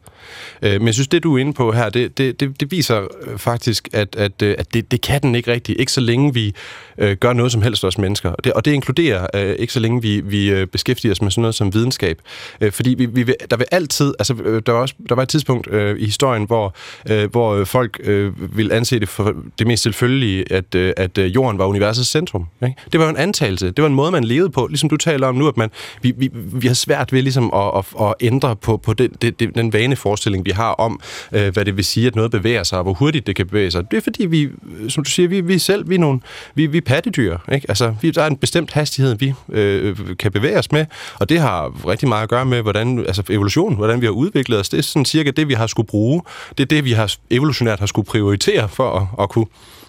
Øh, 0.62 0.72
men 0.72 0.88
jeg 0.88 0.94
synes, 0.94 1.08
det 1.08 1.24
du 1.24 1.36
er 1.36 1.40
inde 1.40 1.54
på 1.54 1.72
her, 1.72 1.90
det, 1.90 2.18
det, 2.18 2.40
det, 2.40 2.60
det 2.60 2.72
viser 2.72 3.08
øh, 3.22 3.38
faktisk, 3.38 3.90
at, 3.94 4.16
at, 4.16 4.42
øh, 4.42 4.56
at 4.58 4.74
det, 4.74 4.92
det 4.92 5.02
kan 5.02 5.22
den 5.22 5.36
ikke 5.36 5.52
rigtigt. 5.52 5.80
Ikke 5.80 5.92
så 5.92 6.02
længe 6.02 6.34
vi 6.34 6.56
øh, 6.98 7.18
gør 7.18 7.34
noget 7.34 7.52
som 7.52 7.62
helst 7.62 7.86
os 7.86 7.98
mennesker. 7.98 8.30
Og 8.30 8.44
det, 8.44 8.54
og 8.54 8.66
det 8.66 8.72
inkluderer 8.72 9.28
øh, 9.36 9.56
ikke 9.60 9.74
så 9.74 9.80
længe 9.80 10.02
vi, 10.02 10.22
vi 10.22 10.52
øh, 10.52 10.68
beskæftiger 10.68 11.12
os 11.12 11.22
med 11.22 11.32
sådan 11.32 11.42
noget 11.42 11.56
som 11.56 11.74
videnskab. 11.74 12.22
Øh, 12.62 12.72
fordi 12.72 12.96
vi, 12.98 13.06
vi 13.06 13.34
der 13.52 13.58
vil 13.58 13.68
altid, 13.72 14.14
altså 14.20 14.36
øh, 14.44 14.62
der 14.66 14.72
var, 14.72 14.80
også, 14.80 14.96
der 15.10 15.16
var 15.16 15.24
et 15.24 15.30
tidspunkt 15.30 15.68
øh, 15.72 16.00
i 16.00 16.06
historien, 16.06 16.44
hvor, 16.44 16.76
øh, 17.10 17.32
hvor 17.32 17.64
folk 17.64 18.00
øh, 18.04 18.58
ville 18.58 18.74
anse 18.74 19.00
det 19.00 19.10
for 19.10 19.34
det 19.60 19.68
mest 19.68 19.84
selvfølgelige, 19.84 20.54
at, 20.54 20.76
øh, 20.76 20.94
at 20.98 21.18
øh, 21.18 21.36
jorden 21.36 21.58
var 21.58 21.66
universets 21.66 22.10
centrum. 22.10 22.46
Ikke? 22.64 22.76
Det 22.92 23.00
var 23.00 23.06
jo 23.06 23.10
en 23.10 23.18
antagelse. 23.18 23.68
Det 23.68 23.82
var 23.82 23.88
en 23.88 23.96
måde, 23.96 24.12
man 24.12 24.24
levede 24.24 24.50
på, 24.50 24.68
ligesom 24.68 24.90
du 24.90 24.98
taler 24.98 25.28
om 25.28 25.36
nu, 25.36 25.48
at 25.48 25.58
man, 25.58 25.70
vi, 26.02 26.14
vi, 26.18 26.30
vi 26.34 26.68
har 26.68 26.74
svært 26.74 27.14
ved 27.14 27.22
ligesom 27.22 27.54
at, 27.54 27.72
at, 27.78 27.86
at 28.02 28.14
ændre 28.20 28.56
på, 28.56 28.78
på 28.78 28.94
den, 28.94 29.12
den, 29.22 29.52
den 29.56 29.74
vaneforestilling, 29.74 30.46
vi 30.46 30.52
har 30.52 30.72
om, 30.72 31.00
øh, 31.32 31.54
hvad 31.54 31.66
det 31.66 31.78
vil 31.78 31.86
sige, 31.86 32.08
at 32.08 32.16
noget 32.16 32.32
bevæger 32.32 32.64
sig, 32.64 32.78
og 32.78 32.84
hvor 32.84 32.94
hurtigt 32.94 33.28
det 33.28 33.36
kan 33.36 33.48
bevæge 33.48 33.72
sig. 33.72 33.92
Det 33.92 33.98
er 33.98 34.02
fordi, 34.02 34.26
vi, 34.26 34.42
øh, 34.42 34.90
som 34.90 35.04
du 35.04 35.10
siger, 35.10 35.30
vi, 35.30 35.42
vi 35.42 35.60
selv, 35.60 35.90
vi 35.90 35.96
er, 35.96 36.00
nogle, 36.00 36.20
vi, 36.56 36.66
vi 36.66 36.78
er 36.78 36.82
pattedyr. 36.82 37.38
Ikke? 37.54 37.66
Altså, 37.70 37.96
vi, 38.02 38.12
der 38.12 38.24
er 38.24 38.28
en 38.28 38.38
bestemt 38.38 38.74
hastighed, 38.74 39.16
vi 39.16 39.34
øh, 39.50 39.98
kan 40.20 40.32
bevæge 40.32 40.60
os 40.60 40.72
med, 40.72 40.86
og 41.20 41.30
det 41.30 41.40
har 41.40 41.88
rigtig 41.88 42.10
meget 42.10 42.24
at 42.24 42.30
gøre 42.30 42.46
med, 42.46 42.62
hvordan, 42.62 43.00
altså 43.00 43.24
evolution, 43.30 43.76
hvordan 43.76 44.02
vi 44.02 44.06
har 44.06 44.14
udviklet 44.14 44.60
os. 44.60 44.70
Det 44.70 44.78
er 44.78 44.82
sådan 44.82 45.06
cirka 45.06 45.32
det, 45.32 45.48
vi 45.48 45.54
har 45.54 45.68
skulle 45.68 45.88
bruge. 45.88 46.22
Det 46.58 46.60
er 46.60 46.68
det, 46.68 46.86
vi 46.86 46.92
har 46.92 47.16
evolutionært 47.30 47.80
har 47.80 47.86
skulle 47.86 48.06
prioritere 48.06 48.70
for 48.70 49.00
at, 49.00 49.24
at 49.24 49.30
kunne 49.30 49.46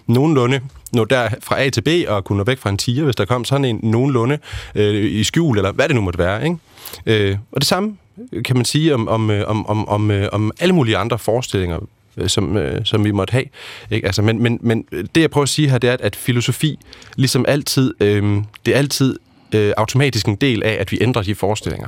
nogenlunde 0.07 0.61
nå 0.91 1.05
der 1.05 1.29
fra 1.41 1.61
A 1.61 1.69
til 1.69 1.81
B 1.81 1.87
og 2.07 2.23
kunne 2.23 2.37
nå 2.37 2.43
væk 2.43 2.57
fra 2.57 2.69
en 2.69 2.77
tiger, 2.77 3.03
hvis 3.03 3.15
der 3.15 3.25
kom 3.25 3.45
sådan 3.45 3.65
en 3.65 3.79
nogenlunde 3.83 4.37
øh, 4.75 5.11
i 5.11 5.23
skjul, 5.23 5.57
eller 5.57 5.71
hvad 5.71 5.87
det 5.87 5.95
nu 5.95 6.01
måtte 6.01 6.19
være. 6.19 6.43
Ikke? 6.43 6.57
Øh, 7.05 7.37
og 7.51 7.61
det 7.61 7.67
samme 7.67 7.97
kan 8.45 8.55
man 8.55 8.65
sige 8.65 8.93
om, 8.93 9.07
om, 9.07 9.31
øh, 9.31 9.47
om, 9.47 9.65
om, 9.65 9.87
om, 9.87 10.11
øh, 10.11 10.29
om 10.31 10.51
alle 10.59 10.75
mulige 10.75 10.97
andre 10.97 11.19
forestillinger, 11.19 11.79
øh, 12.17 12.29
som, 12.29 12.57
øh, 12.57 12.85
som 12.85 13.03
vi 13.03 13.11
måtte 13.11 13.31
have. 13.31 13.45
Ikke? 13.91 14.05
Altså, 14.05 14.21
men, 14.21 14.43
men, 14.43 14.59
men 14.61 14.85
det, 15.15 15.21
jeg 15.21 15.31
prøver 15.31 15.43
at 15.43 15.49
sige 15.49 15.69
her, 15.69 15.77
det 15.77 15.89
er, 15.89 15.97
at 15.99 16.15
filosofi, 16.15 16.79
ligesom 17.15 17.45
altid, 17.47 17.93
øh, 17.99 18.43
det 18.65 18.73
er 18.73 18.77
altid 18.77 19.19
øh, 19.55 19.73
automatisk 19.77 20.27
en 20.27 20.35
del 20.35 20.63
af, 20.63 20.77
at 20.79 20.91
vi 20.91 20.97
ændrer 21.01 21.21
de 21.21 21.35
forestillinger. 21.35 21.87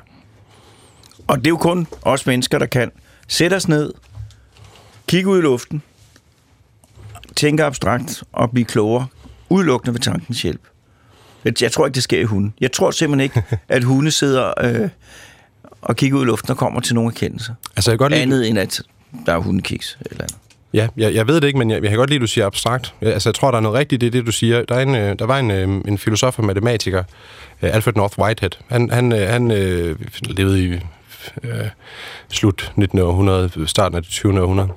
Og 1.27 1.38
det 1.38 1.48
er 1.48 1.50
jo 1.50 1.58
kun 1.58 1.88
os 2.01 2.25
mennesker, 2.25 2.60
der 2.60 2.65
kan 2.65 2.91
sætte 3.27 3.56
os 3.56 3.68
ned, 3.68 3.94
kigge 5.08 5.29
ud 5.29 5.39
i 5.39 5.41
luften, 5.41 5.82
tænke 7.39 7.63
abstrakt 7.63 8.24
og 8.34 8.51
blive 8.51 8.65
klogere, 8.65 9.08
udelukkende 9.50 9.93
ved 9.93 10.00
tankens 10.01 10.41
hjælp. 10.41 10.62
Jeg 11.62 11.72
tror 11.72 11.86
ikke, 11.86 11.96
det 11.96 12.03
sker 12.03 12.19
i 12.19 12.24
hunden. 12.24 12.53
Jeg 12.62 12.72
tror 12.72 12.91
simpelthen 12.91 13.24
ikke, 13.24 13.43
at 13.69 13.84
hunde 13.84 14.12
sidder 14.12 14.53
øh, 14.63 14.89
og 15.81 15.96
kigger 15.96 16.17
ud 16.17 16.24
i 16.24 16.25
luften 16.25 16.51
og 16.51 16.58
kommer 16.58 16.79
til 16.79 16.96
nogen 16.96 17.12
erkendelse. 17.12 17.55
Altså, 17.75 17.91
jeg 17.91 17.98
godt 17.98 18.12
lide... 18.12 18.22
Andet 18.22 18.50
end, 18.50 18.60
at 18.60 18.81
der 19.25 19.34
er 19.34 19.38
hundekiks 19.38 19.98
eller 20.05 20.24
andet. 20.24 20.38
Ja, 20.74 20.88
jeg, 20.98 21.13
jeg 21.13 21.27
ved 21.27 21.41
det 21.41 21.48
ikke, 21.48 21.60
men 21.60 21.72
jeg, 21.72 21.81
jeg 21.81 21.89
kan 21.89 21.98
godt 21.98 22.10
lide, 22.10 22.17
at 22.17 22.22
du 22.22 22.27
siger 22.27 22.46
abstrakt. 22.46 22.93
Jeg, 23.01 23.13
altså, 23.13 23.29
jeg 23.29 23.36
tror, 23.36 23.51
der 23.51 23.58
er 23.58 23.62
noget 23.62 23.77
rigtigt 23.77 24.03
i 24.03 24.10
det, 24.10 24.25
du 24.25 24.31
siger. 24.31 24.63
Der, 24.63 24.75
er 24.75 24.81
en, 24.81 24.96
øh, 24.96 25.19
der 25.19 25.25
var 25.25 25.39
en, 25.39 25.51
øh, 25.51 25.81
en 25.88 25.98
filosof 25.98 26.39
og 26.39 26.46
matematiker, 26.46 27.03
øh, 27.62 27.75
Alfred 27.75 27.93
North 27.93 28.19
Whitehead. 28.19 28.51
Han, 28.67 28.89
han, 28.89 29.12
han 29.12 29.51
øh, 29.51 29.96
levede 30.22 30.63
i 30.63 30.79
øh, 31.43 31.65
slut 32.29 32.74
19. 32.75 33.00
århundrede, 33.00 33.67
starten 33.67 33.96
af 33.96 34.01
det 34.01 34.12
20. 34.12 34.41
århundrede. 34.41 34.69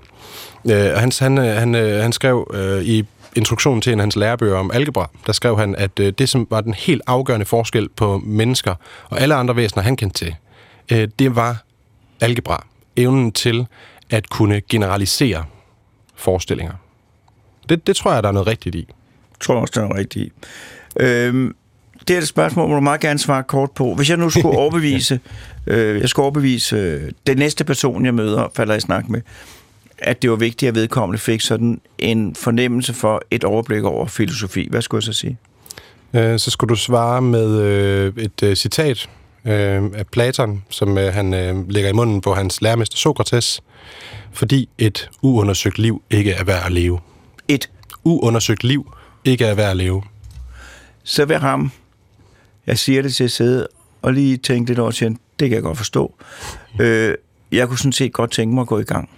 Øh, 0.71 0.75
han, 0.75 1.13
han, 1.21 1.39
øh, 1.39 1.45
han, 1.45 1.75
øh, 1.75 2.03
han 2.03 2.13
skrev 2.13 2.51
øh, 2.55 2.83
i 2.83 3.05
introduktionen 3.37 3.83
til 3.83 3.93
en 3.93 4.01
af 4.01 4.03
hans 4.03 4.17
lærebøger 4.17 4.57
om 4.57 4.71
algebra, 4.75 5.11
der 5.27 5.33
skrev 5.33 5.59
han, 5.59 5.75
at 5.77 6.01
øh, 6.01 6.13
det, 6.19 6.29
som 6.29 6.47
var 6.51 6.61
den 6.61 6.75
helt 6.75 7.03
afgørende 7.07 7.47
forskel 7.47 7.89
på 7.89 8.19
mennesker 8.25 8.75
og 9.05 9.21
alle 9.21 9.35
andre 9.35 9.57
væsener, 9.57 9.83
han 9.83 9.97
kendte 9.97 10.25
til, 10.25 10.35
øh, 10.93 11.09
det 11.19 11.37
var 11.37 11.65
algebra. 12.21 12.67
Evnen 12.97 13.33
til 13.33 13.67
at 14.11 14.29
kunne 14.29 14.61
generalisere 14.71 15.45
forestillinger. 16.17 16.73
Det, 17.69 17.87
det 17.87 17.97
tror 17.97 18.13
jeg, 18.13 18.23
der 18.23 18.29
er 18.29 18.33
noget 18.33 18.47
rigtigt 18.47 18.75
i. 18.75 18.87
Jeg 18.89 19.41
tror 19.41 19.55
også, 19.55 19.73
der 19.75 19.81
er 19.81 19.89
noget 19.89 20.01
rigtigt 20.01 20.27
i. 20.27 20.33
Øhm, 21.01 21.55
det 22.09 22.15
er 22.15 22.19
et 22.19 22.29
spørgsmål, 22.29 22.69
må 22.69 22.75
du 22.75 22.81
meget 22.81 23.01
gerne 23.01 23.19
svare 23.19 23.43
kort 23.43 23.71
på. 23.71 23.95
Hvis 23.95 24.11
jeg 24.11 24.17
nu 24.17 24.31
skulle 24.31 24.59
overbevise, 24.63 25.21
øh, 25.67 26.01
jeg 26.01 26.09
skulle 26.09 26.25
overbevise 26.25 26.77
øh, 26.77 27.11
den 27.27 27.37
næste 27.37 27.65
person, 27.65 28.05
jeg 28.05 28.15
møder, 28.15 28.49
falder 28.55 28.75
i 28.75 28.81
snak 28.81 29.09
med, 29.09 29.21
at 30.03 30.23
det 30.23 30.31
var 30.31 30.37
vigtigt, 30.37 30.69
at 30.69 30.75
vedkommende 30.75 31.19
fik 31.19 31.41
sådan 31.41 31.81
en 31.99 32.35
fornemmelse 32.35 32.95
for 32.95 33.23
et 33.31 33.45
overblik 33.45 33.85
over 33.85 34.07
filosofi. 34.07 34.69
Hvad 34.71 34.83
skulle 34.83 34.99
jeg 34.99 35.15
så 35.15 35.21
sige? 35.21 35.39
Øh, 36.15 36.39
så 36.39 36.51
skulle 36.51 36.69
du 36.69 36.77
svare 36.77 37.23
med 37.23 37.61
øh, 37.61 38.13
et 38.17 38.43
øh, 38.43 38.57
citat 38.57 39.11
øh, 39.45 39.83
af 39.95 40.07
Platon, 40.13 40.65
som 40.69 40.99
øh, 40.99 41.15
han 41.15 41.35
øh, 41.35 41.71
lægger 41.71 41.91
i 41.91 41.93
munden 41.93 42.21
på 42.21 42.35
hans 42.35 42.63
lærermester 42.63 42.97
Sokrates, 42.97 43.61
fordi 44.33 44.69
et 44.79 45.11
uundersøgt 45.23 45.79
liv 45.79 46.03
ikke 46.11 46.33
er 46.33 46.45
værd 46.45 46.67
at 46.67 46.73
leve. 46.73 47.01
Et. 47.49 47.71
Uundersøgt 48.05 48.65
liv 48.65 48.93
ikke 49.25 49.45
er 49.45 49.55
værd 49.55 49.71
at 49.71 49.77
leve. 49.77 50.03
Så 51.05 51.25
vil 51.25 51.39
ham, 51.39 51.71
jeg 52.67 52.79
siger 52.79 53.03
det 53.03 53.15
til 53.15 53.25
at 53.25 53.31
sidde 53.31 53.69
og 54.03 54.13
lige 54.13 54.37
tænke 54.37 54.71
lidt 54.71 54.79
over 54.79 54.91
det 54.91 55.49
kan 55.49 55.53
jeg 55.53 55.63
godt 55.63 55.77
forstå. 55.79 56.15
Øh, 56.81 57.15
jeg 57.53 57.69
kunne 57.69 57.79
sådan 57.79 57.93
set 57.93 58.13
godt 58.13 58.31
tænke 58.31 58.55
mig 58.55 58.63
at 58.63 58.69
gå 58.69 58.79
i 58.79 58.85
gang. 58.85 59.11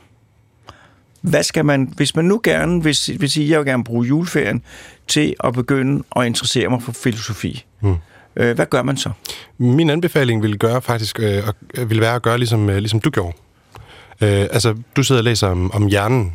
Hvad 1.24 1.42
skal 1.42 1.64
man, 1.64 1.92
hvis 1.96 2.16
man 2.16 2.24
nu 2.24 2.40
gerne 2.44 2.80
hvis, 2.80 3.10
vil 3.18 3.30
sige, 3.30 3.50
jeg 3.50 3.58
vil 3.58 3.66
gerne 3.66 3.84
bruge 3.84 4.06
juleferien 4.06 4.62
til 5.08 5.34
at 5.44 5.52
begynde 5.52 6.04
at 6.16 6.26
interessere 6.26 6.68
mig 6.68 6.82
for 6.82 6.92
filosofi. 6.92 7.64
Mm. 7.80 7.94
Øh, 8.36 8.54
hvad 8.54 8.66
gør 8.66 8.82
man 8.82 8.96
så? 8.96 9.10
Min 9.58 9.90
anbefaling 9.90 10.42
ville 10.42 10.56
gøre 10.56 10.82
faktisk 10.82 11.20
øh, 11.20 11.42
ville 11.88 12.00
være 12.00 12.14
at 12.14 12.22
gøre 12.22 12.38
ligesom, 12.38 12.70
øh, 12.70 12.76
ligesom 12.76 13.00
du 13.00 13.10
gjorde. 13.10 13.36
Øh, 14.20 14.28
altså, 14.30 14.74
du 14.96 15.02
sidder 15.02 15.20
og 15.20 15.24
læser 15.24 15.48
om, 15.48 15.72
om 15.74 15.86
hjernen, 15.86 16.32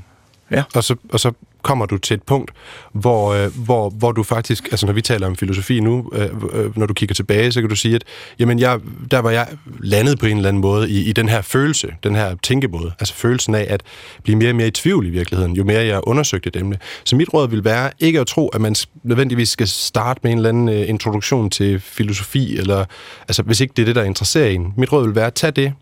Ja. 0.51 0.63
og, 0.75 0.83
så, 0.83 0.95
og 1.09 1.19
så 1.19 1.31
kommer 1.61 1.85
du 1.85 1.97
til 1.97 2.13
et 2.13 2.23
punkt, 2.23 2.51
hvor, 2.93 3.33
øh, 3.33 3.57
hvor, 3.65 3.89
hvor 3.89 4.11
du 4.11 4.23
faktisk, 4.23 4.67
altså 4.71 4.85
når 4.85 4.93
vi 4.93 5.01
taler 5.01 5.27
om 5.27 5.35
filosofi 5.35 5.79
nu, 5.79 6.09
øh, 6.13 6.29
øh, 6.53 6.77
når 6.77 6.85
du 6.85 6.93
kigger 6.93 7.15
tilbage, 7.15 7.51
så 7.51 7.61
kan 7.61 7.69
du 7.69 7.75
sige, 7.75 7.95
at 7.95 8.03
jamen 8.39 8.59
jeg, 8.59 8.79
der 9.11 9.19
var 9.19 9.29
jeg 9.29 9.47
landet 9.79 10.19
på 10.19 10.25
en 10.25 10.37
eller 10.37 10.49
anden 10.49 10.61
måde 10.61 10.89
i, 10.89 11.09
i 11.09 11.13
den 11.13 11.29
her 11.29 11.41
følelse, 11.41 11.93
den 12.03 12.15
her 12.15 12.35
tænkemåde, 12.43 12.91
altså 12.99 13.13
følelsen 13.13 13.55
af 13.55 13.67
at 13.69 13.83
blive 14.23 14.37
mere 14.37 14.49
og 14.49 14.55
mere 14.55 14.67
i 14.67 14.71
tvivl 14.71 15.05
i 15.05 15.09
virkeligheden, 15.09 15.53
jo 15.53 15.63
mere 15.63 15.85
jeg 15.85 16.01
undersøgte 16.03 16.47
et 16.47 16.55
emne. 16.55 16.77
Så 17.03 17.15
mit 17.15 17.33
råd 17.33 17.49
vil 17.49 17.63
være 17.63 17.91
ikke 17.99 18.19
at 18.19 18.27
tro, 18.27 18.47
at 18.47 18.61
man 18.61 18.75
nødvendigvis 19.03 19.49
skal 19.49 19.67
starte 19.67 20.19
med 20.23 20.31
en 20.31 20.37
eller 20.37 20.49
anden 20.49 20.69
øh, 20.69 20.89
introduktion 20.89 21.49
til 21.49 21.79
filosofi, 21.79 22.57
eller 22.57 22.85
altså 23.27 23.43
hvis 23.43 23.61
ikke 23.61 23.73
det 23.75 23.81
er 23.81 23.85
det, 23.85 23.95
der 23.95 24.03
interesserer 24.03 24.49
en. 24.49 24.73
Mit 24.77 24.91
råd 24.91 25.05
vil 25.05 25.15
være, 25.15 25.27
at 25.27 25.33
tage 25.33 25.51
det, 25.51 25.73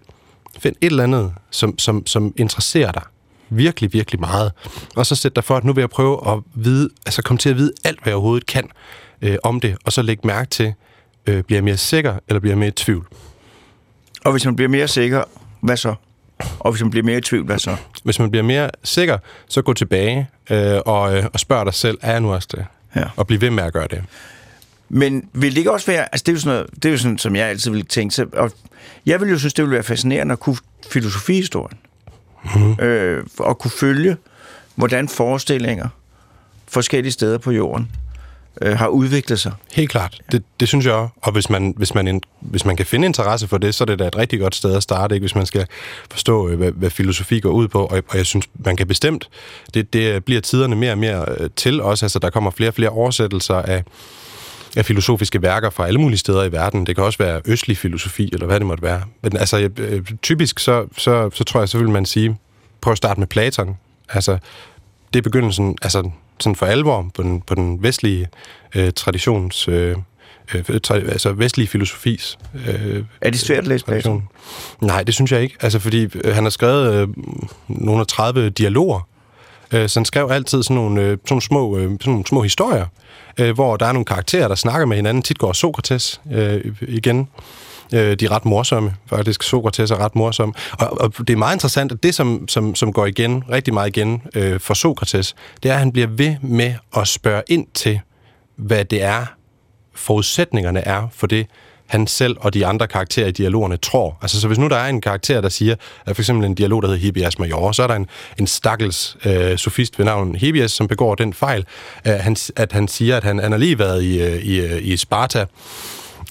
find 0.60 0.76
et 0.82 0.92
eller 0.92 1.04
andet, 1.04 1.34
som, 1.52 1.80
som, 1.80 2.06
som 2.06 2.34
interesserer 2.38 2.92
dig 2.92 3.02
virkelig, 3.50 3.94
virkelig 3.94 4.20
meget. 4.20 4.52
Og 4.96 5.06
så 5.06 5.16
sæt 5.16 5.36
dig 5.36 5.44
for, 5.44 5.58
at 5.58 5.64
nu 5.64 5.74
vil 5.74 5.82
jeg 5.82 5.90
prøve 5.90 6.32
at 6.32 6.40
vide, 6.56 6.90
altså 7.06 7.22
komme 7.22 7.38
til 7.38 7.50
at 7.50 7.58
vide 7.58 7.72
alt, 7.84 8.04
hvad 8.04 8.12
jeg 8.12 8.16
overhovedet 8.16 8.46
kan 8.46 8.70
øh, 9.22 9.38
om 9.44 9.60
det, 9.60 9.78
og 9.86 9.94
så 9.94 10.02
lægge 10.02 10.28
mærke 10.28 10.50
til, 10.50 10.74
øh, 11.28 11.44
bliver 11.44 11.58
jeg 11.58 11.64
mere 11.64 11.78
sikker, 11.78 12.20
eller 12.28 12.40
bliver 12.40 12.52
jeg 12.52 12.60
mere 12.60 12.70
i 12.70 12.72
tvivl? 12.72 13.08
Og 14.26 14.32
hvis 14.32 14.46
man 14.46 14.56
bliver 14.56 14.70
mere 14.70 14.88
sikker, 14.88 15.24
hvad 15.62 15.78
så? 15.78 15.96
Og 16.60 16.72
hvis 16.72 16.82
man 16.82 16.90
bliver 16.90 17.04
mere 17.04 17.18
i 17.18 17.22
tvivl, 17.22 17.46
hvad 17.46 17.60
så? 17.60 17.76
Hvis 18.04 18.20
man 18.20 18.32
bliver 18.32 18.44
mere 18.44 18.70
sikker, 18.84 19.18
så 19.48 19.62
gå 19.62 19.74
tilbage 19.74 20.30
øh, 20.50 20.80
og, 20.86 21.18
øh, 21.18 21.26
og 21.34 21.40
spørg 21.40 21.66
dig 21.66 21.74
selv, 21.74 21.98
er 22.02 22.12
jeg 22.12 22.22
nu 22.22 22.34
også 22.34 22.48
det? 22.52 22.66
Ja. 22.96 23.04
Og 23.16 23.28
bliv 23.28 23.42
ved 23.42 23.50
med 23.50 23.64
at 23.64 23.74
gøre 23.74 23.88
det. 23.92 24.04
Men 24.90 25.30
vil 25.34 25.52
det 25.52 25.58
ikke 25.58 25.72
også 25.72 25.86
være, 25.86 26.14
altså 26.14 26.24
det 26.24 26.30
er 26.30 26.34
jo 26.34 26.40
sådan, 26.40 26.54
noget, 26.54 26.70
det 26.76 26.86
er 26.86 26.92
jo 26.92 26.98
sådan 26.98 27.18
som 27.18 27.36
jeg 27.36 27.48
altid 27.48 27.72
ville 27.72 27.86
tænke, 27.86 28.16
så, 28.16 28.26
og 28.34 28.52
jeg 29.06 29.22
vil 29.22 29.30
jo 29.30 29.40
synes, 29.40 29.54
det 29.54 29.64
ville 29.64 29.74
være 29.74 29.84
fascinerende 29.84 30.34
at 30.34 30.40
kunne 30.40 30.58
filosofihistorien. 30.90 31.78
Mm. 32.56 32.86
Øh, 32.86 33.24
og 33.40 33.60
kunne 33.60 33.72
følge, 33.72 34.18
hvordan 34.76 35.08
forestillinger 35.08 35.88
forskellige 36.68 37.12
steder 37.12 37.38
på 37.38 37.52
jorden 37.52 37.92
øh, 38.62 38.78
har 38.78 38.88
udviklet 38.88 39.40
sig. 39.40 39.52
Helt 39.74 39.90
klart. 39.90 40.22
Det, 40.32 40.44
det 40.60 40.68
synes 40.68 40.86
jeg 40.86 40.94
også. 40.94 41.14
Og 41.22 41.32
hvis 41.32 41.50
man, 41.50 41.74
hvis, 41.78 41.96
man, 41.96 42.22
hvis 42.40 42.66
man 42.66 42.76
kan 42.76 42.86
finde 42.86 43.06
interesse 43.06 43.48
for 43.48 43.58
det, 43.58 43.76
så 43.76 43.84
er 43.84 43.86
det 43.86 44.00
da 44.00 44.08
et 44.08 44.16
rigtig 44.16 44.40
godt 44.40 44.56
sted 44.56 44.76
at 44.76 44.84
starte, 44.84 45.16
ikke? 45.16 45.24
hvis 45.24 45.36
man 45.36 45.46
skal 45.46 45.66
forstå, 46.12 46.50
øh, 46.50 46.58
hvad, 46.58 46.72
hvad 46.72 46.90
filosofi 46.90 47.40
går 47.40 47.52
ud 47.52 47.68
på. 47.68 47.86
Og, 47.86 48.04
og 48.08 48.18
jeg 48.18 48.26
synes, 48.26 48.46
man 48.66 48.76
kan 48.76 48.88
bestemt, 48.88 49.30
det, 49.74 49.94
det 49.94 50.26
bliver 50.26 50.42
tiderne 50.42 50.76
mere 50.76 50.92
og 50.92 50.98
mere 50.98 51.26
øh, 51.38 51.50
til 51.56 51.82
også. 51.82 52.06
Altså, 52.06 52.20
der 52.20 52.30
kommer 52.30 52.52
flere 52.52 52.70
og 52.70 52.74
flere 52.74 52.90
oversættelser 52.90 53.56
af, 53.56 53.84
af 54.76 54.86
filosofiske 54.86 55.42
værker 55.42 55.70
fra 55.70 55.88
alle 55.88 56.00
mulige 56.00 56.18
steder 56.18 56.44
i 56.44 56.52
verden. 56.52 56.86
Det 56.86 56.96
kan 56.96 57.04
også 57.04 57.18
være 57.18 57.42
østlig 57.46 57.78
filosofi, 57.78 58.30
eller 58.34 58.46
hvad 58.46 58.60
det 58.60 58.68
måtte 58.68 58.84
være. 58.84 59.02
Men 59.22 59.38
altså, 59.38 59.70
øh, 59.78 60.06
typisk, 60.22 60.60
så, 60.60 60.86
så, 60.98 61.30
så 61.34 61.44
tror 61.44 61.60
jeg, 61.60 61.70
så 61.70 61.78
vil 61.78 61.90
man 61.90 62.06
sige, 62.06 62.38
prøv 62.82 62.92
at 62.92 62.98
starte 62.98 63.20
med 63.20 63.28
Platon. 63.28 63.78
Altså, 64.10 64.38
det 65.14 65.20
er 65.20 65.24
begyndelsen, 65.24 65.78
altså 65.82 66.10
sådan 66.40 66.56
for 66.56 66.66
alvor 66.66 67.12
på 67.14 67.24
den, 67.24 67.42
på 67.42 67.56
den 67.56 67.84
vestlige 67.84 68.28
øh, 68.76 68.92
traditions, 68.92 69.68
øh, 69.68 69.96
øh, 70.56 70.64
altså 70.92 71.34
vestlige 71.34 71.68
filosofis 71.68 72.38
øh, 72.68 73.04
Er 73.22 73.30
det 73.30 73.40
svært 73.40 73.60
at 73.60 73.68
læse 73.68 73.86
Platon? 73.86 74.28
Nej, 74.82 75.04
det 75.04 75.14
synes 75.14 75.32
jeg 75.32 75.42
ikke. 75.42 75.56
Altså, 75.62 75.80
fordi 75.80 76.08
øh, 76.24 76.36
han 76.36 76.44
har 76.44 76.50
skrevet 76.50 76.94
øh, 76.94 77.08
nogle 77.68 78.00
af 78.02 78.08
30 78.08 78.50
dialoger, 78.50 79.08
øh, 79.74 79.90
så 79.90 80.00
han 80.00 80.06
skrev 80.06 80.30
altid 80.32 80.64
sådan 80.64 80.76
nogle, 80.76 81.02
øh, 81.02 81.18
sådan 81.26 81.42
små, 81.42 81.78
øh, 81.78 81.84
sådan 81.84 82.00
nogle 82.06 82.28
små 82.28 82.42
historier, 82.42 82.86
øh, 83.40 83.56
hvor 83.56 83.78
der 83.78 83.86
er 83.86 83.92
nogle 83.92 84.06
karakterer, 84.06 84.48
der 84.48 84.56
snakker 84.56 84.86
med 84.86 84.96
hinanden. 84.96 85.24
Tit 85.24 85.38
går 85.38 85.54
Sokrates 85.54 86.22
øh, 86.32 86.76
igen. 86.82 87.30
Øh, 87.94 88.16
de 88.20 88.26
er 88.26 88.32
ret 88.32 88.46
morsomme, 88.46 88.96
faktisk. 89.06 89.44
Sokrates 89.44 89.92
er 89.92 89.98
ret 89.98 90.16
morsom. 90.16 90.56
Og, 90.80 91.02
og 91.02 91.18
det 91.18 91.30
er 91.30 91.38
meget 91.38 91.56
interessant, 91.56 91.92
at 91.92 92.04
det, 92.04 92.16
som, 92.16 92.48
som, 92.48 92.76
som 92.76 92.94
går 92.94 93.06
igen, 93.06 93.44
rigtig 93.50 93.74
meget 93.74 93.98
igen 93.98 94.22
øh, 94.36 94.60
for 94.60 94.74
Sokrates, 94.74 95.36
det 95.64 95.70
er, 95.70 95.74
at 95.74 95.80
han 95.80 95.92
bliver 95.92 96.08
ved 96.08 96.36
med 96.42 96.74
at 96.98 97.08
spørge 97.08 97.44
ind 97.48 97.68
til, 97.74 98.00
hvad 98.56 98.86
det 98.86 99.04
er, 99.04 99.26
forudsætningerne 99.96 100.80
er 100.80 101.08
for 101.12 101.28
det, 101.28 101.48
han 101.88 102.08
selv 102.08 102.36
og 102.40 102.54
de 102.54 102.66
andre 102.66 102.88
karakterer 102.88 103.28
i 103.28 103.32
dialogerne 103.32 103.78
tror. 103.78 104.18
Altså, 104.22 104.42
så 104.42 104.48
hvis 104.48 104.58
nu 104.60 104.68
der 104.68 104.76
er 104.76 104.88
en 104.90 105.02
karakter, 105.02 105.42
der 105.42 105.50
siger, 105.50 105.76
at 106.06 106.16
for 106.16 106.22
eksempel 106.22 106.46
en 106.46 106.56
dialog, 106.56 106.82
der 106.82 106.88
hedder 106.88 107.02
Hibias 107.02 107.40
Major, 107.40 107.72
så 107.72 107.84
er 107.84 107.88
der 107.88 107.96
en, 107.96 108.08
en 108.40 108.48
stakkels 108.48 109.18
øh, 109.26 109.58
sofist 109.58 110.00
ved 110.00 110.06
navn 110.06 110.36
Hibias, 110.36 110.72
som 110.72 110.88
begår 110.88 111.16
den 111.16 111.34
fejl, 111.34 111.66
at 112.04 112.20
han, 112.20 112.36
at 112.56 112.72
han 112.72 112.88
siger, 112.88 113.18
at 113.18 113.24
han, 113.24 113.40
han 113.40 113.52
har 113.52 113.60
lige 113.60 113.80
været 113.80 114.04
i, 114.04 114.22
øh, 114.22 114.42
i, 114.42 114.60
øh, 114.60 114.88
i 114.88 114.98
Sparta, 114.98 115.46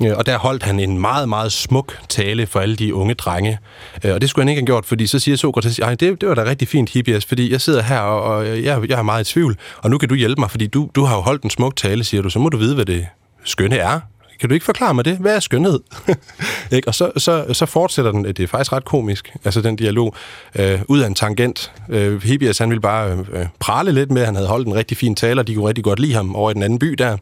øh, 0.03 0.17
Og 0.17 0.27
der 0.27 0.39
holdt 0.39 0.63
han 0.63 0.81
en 0.81 0.99
meget, 1.01 1.29
meget 1.29 1.53
smuk 1.53 1.99
tale 2.09 2.47
for 2.47 2.61
alle 2.61 2.77
de 2.77 2.95
unge 2.95 3.15
drenge. 3.15 3.59
Øh, 4.05 4.15
og 4.15 4.21
det 4.21 4.31
skulle 4.31 4.43
han 4.43 4.49
ikke 4.49 4.61
have 4.61 4.67
gjort, 4.67 4.87
fordi 4.87 5.07
så 5.07 5.19
siger 5.19 5.37
Sokrates, 5.37 5.79
at 5.79 6.01
det, 6.01 6.21
det 6.21 6.29
var 6.29 6.35
da 6.35 6.45
rigtig 6.45 6.69
fint, 6.69 6.91
Hippias, 6.91 7.25
fordi 7.25 7.53
jeg 7.53 7.61
sidder 7.61 7.83
her, 7.83 7.99
og, 8.01 8.23
og 8.23 8.47
jeg, 8.47 8.89
jeg 8.89 8.99
er 8.99 9.03
meget 9.03 9.29
i 9.29 9.33
tvivl, 9.33 9.57
og 9.83 9.91
nu 9.91 9.99
kan 9.99 10.09
du 10.09 10.15
hjælpe 10.15 10.41
mig, 10.41 10.51
fordi 10.51 10.67
du, 10.67 10.91
du 10.95 11.05
har 11.05 11.17
jo 11.17 11.23
holdt 11.23 11.43
en 11.43 11.51
smuk 11.51 11.77
tale, 11.77 12.05
siger 12.05 12.23
du, 12.23 12.31
så 12.31 12.39
må 12.39 12.49
du 12.49 12.57
vide, 12.57 12.75
hvad 12.75 12.85
det 12.85 13.07
skønne 13.45 13.77
er. 13.77 14.01
Kan 14.41 14.49
du 14.49 14.55
ikke 14.55 14.65
forklare 14.65 14.95
mig 14.95 15.05
det? 15.05 15.17
Hvad 15.19 15.37
er 15.37 15.41
skønhed? 15.41 15.81
ikke? 16.73 16.89
Og 16.89 16.95
så, 16.95 17.11
så, 17.17 17.47
så 17.53 17.67
fortsætter 17.67 18.13
den, 18.13 18.25
det 18.25 18.41
er 18.41 18.47
faktisk 18.47 18.73
ret 18.73 18.85
komisk, 18.85 19.33
altså 19.45 19.61
den 19.61 19.77
dialog, 19.77 20.15
øh, 20.55 20.81
ud 20.89 21.01
af 21.01 21.07
en 21.07 21.15
tangent. 21.15 21.73
Øh, 21.89 22.23
Hippias, 22.23 22.59
han 22.59 22.71
ville 22.71 22.81
bare 22.81 23.25
øh, 23.33 23.47
prale 23.59 23.93
lidt 23.93 24.11
med, 24.11 24.23
at 24.23 24.27
han 24.27 24.35
havde 24.35 24.49
holdt 24.49 24.69
en 24.69 24.75
rigtig 24.75 24.97
fin 24.97 25.15
tale, 25.15 25.41
og 25.41 25.47
de 25.47 25.55
kunne 25.55 25.69
rigtig 25.69 25.85
godt 25.85 25.99
lide 25.99 26.15
ham 26.15 26.37
over 26.37 26.51
i 26.51 26.55
den 26.55 26.63
anden 26.63 26.79
by 26.79 26.87
der. 26.93 27.17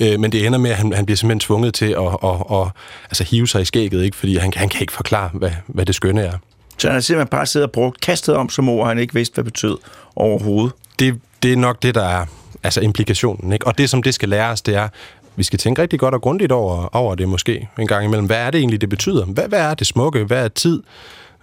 Øh, 0.00 0.20
men 0.20 0.32
det 0.32 0.46
ender 0.46 0.58
med, 0.58 0.70
at 0.70 0.76
han, 0.76 0.92
han 0.92 1.06
bliver 1.06 1.16
simpelthen 1.16 1.40
tvunget 1.40 1.74
til 1.74 1.86
at, 1.86 2.06
at, 2.24 2.30
at, 2.30 2.60
at 2.60 2.68
altså, 3.04 3.24
hive 3.24 3.48
sig 3.48 3.62
i 3.62 3.64
skægget, 3.64 4.04
ikke? 4.04 4.16
fordi 4.16 4.36
han, 4.36 4.52
han 4.56 4.68
kan 4.68 4.80
ikke 4.80 4.92
forklare, 4.92 5.30
hvad, 5.32 5.50
hvad 5.66 5.86
det 5.86 5.94
skønne 5.94 6.22
er. 6.22 6.32
Så 6.78 6.88
han 6.88 6.94
har 6.94 7.00
simpelthen 7.00 7.28
bare 7.28 7.46
siddet 7.46 7.66
og 7.66 7.72
brugt, 7.72 8.00
kastet 8.00 8.34
om 8.34 8.48
som 8.48 8.68
ord, 8.68 8.88
han 8.88 8.98
ikke 8.98 9.14
vidste, 9.14 9.34
hvad 9.34 9.44
det 9.44 9.52
betød 9.52 9.76
overhovedet. 10.16 10.72
Det, 10.98 11.20
det 11.42 11.52
er 11.52 11.56
nok 11.56 11.82
det, 11.82 11.94
der 11.94 12.04
er 12.04 12.26
altså 12.62 12.80
implikationen. 12.80 13.52
Ikke? 13.52 13.66
Og 13.66 13.78
det, 13.78 13.90
som 13.90 14.02
det 14.02 14.14
skal 14.14 14.28
lære 14.28 14.50
os, 14.50 14.62
det 14.62 14.74
er, 14.74 14.88
vi 15.36 15.42
skal 15.42 15.58
tænke 15.58 15.82
rigtig 15.82 15.98
godt 15.98 16.14
og 16.14 16.22
grundigt 16.22 16.52
over, 16.52 16.96
over 16.96 17.14
det 17.14 17.28
måske 17.28 17.68
en 17.78 17.86
gang 17.86 18.04
imellem. 18.04 18.26
Hvad 18.26 18.36
er 18.36 18.50
det 18.50 18.58
egentlig, 18.58 18.80
det 18.80 18.88
betyder? 18.88 19.24
Hvad, 19.24 19.48
hvad 19.48 19.60
er 19.60 19.74
det 19.74 19.86
smukke? 19.86 20.24
Hvad 20.24 20.44
er 20.44 20.48
tid? 20.48 20.82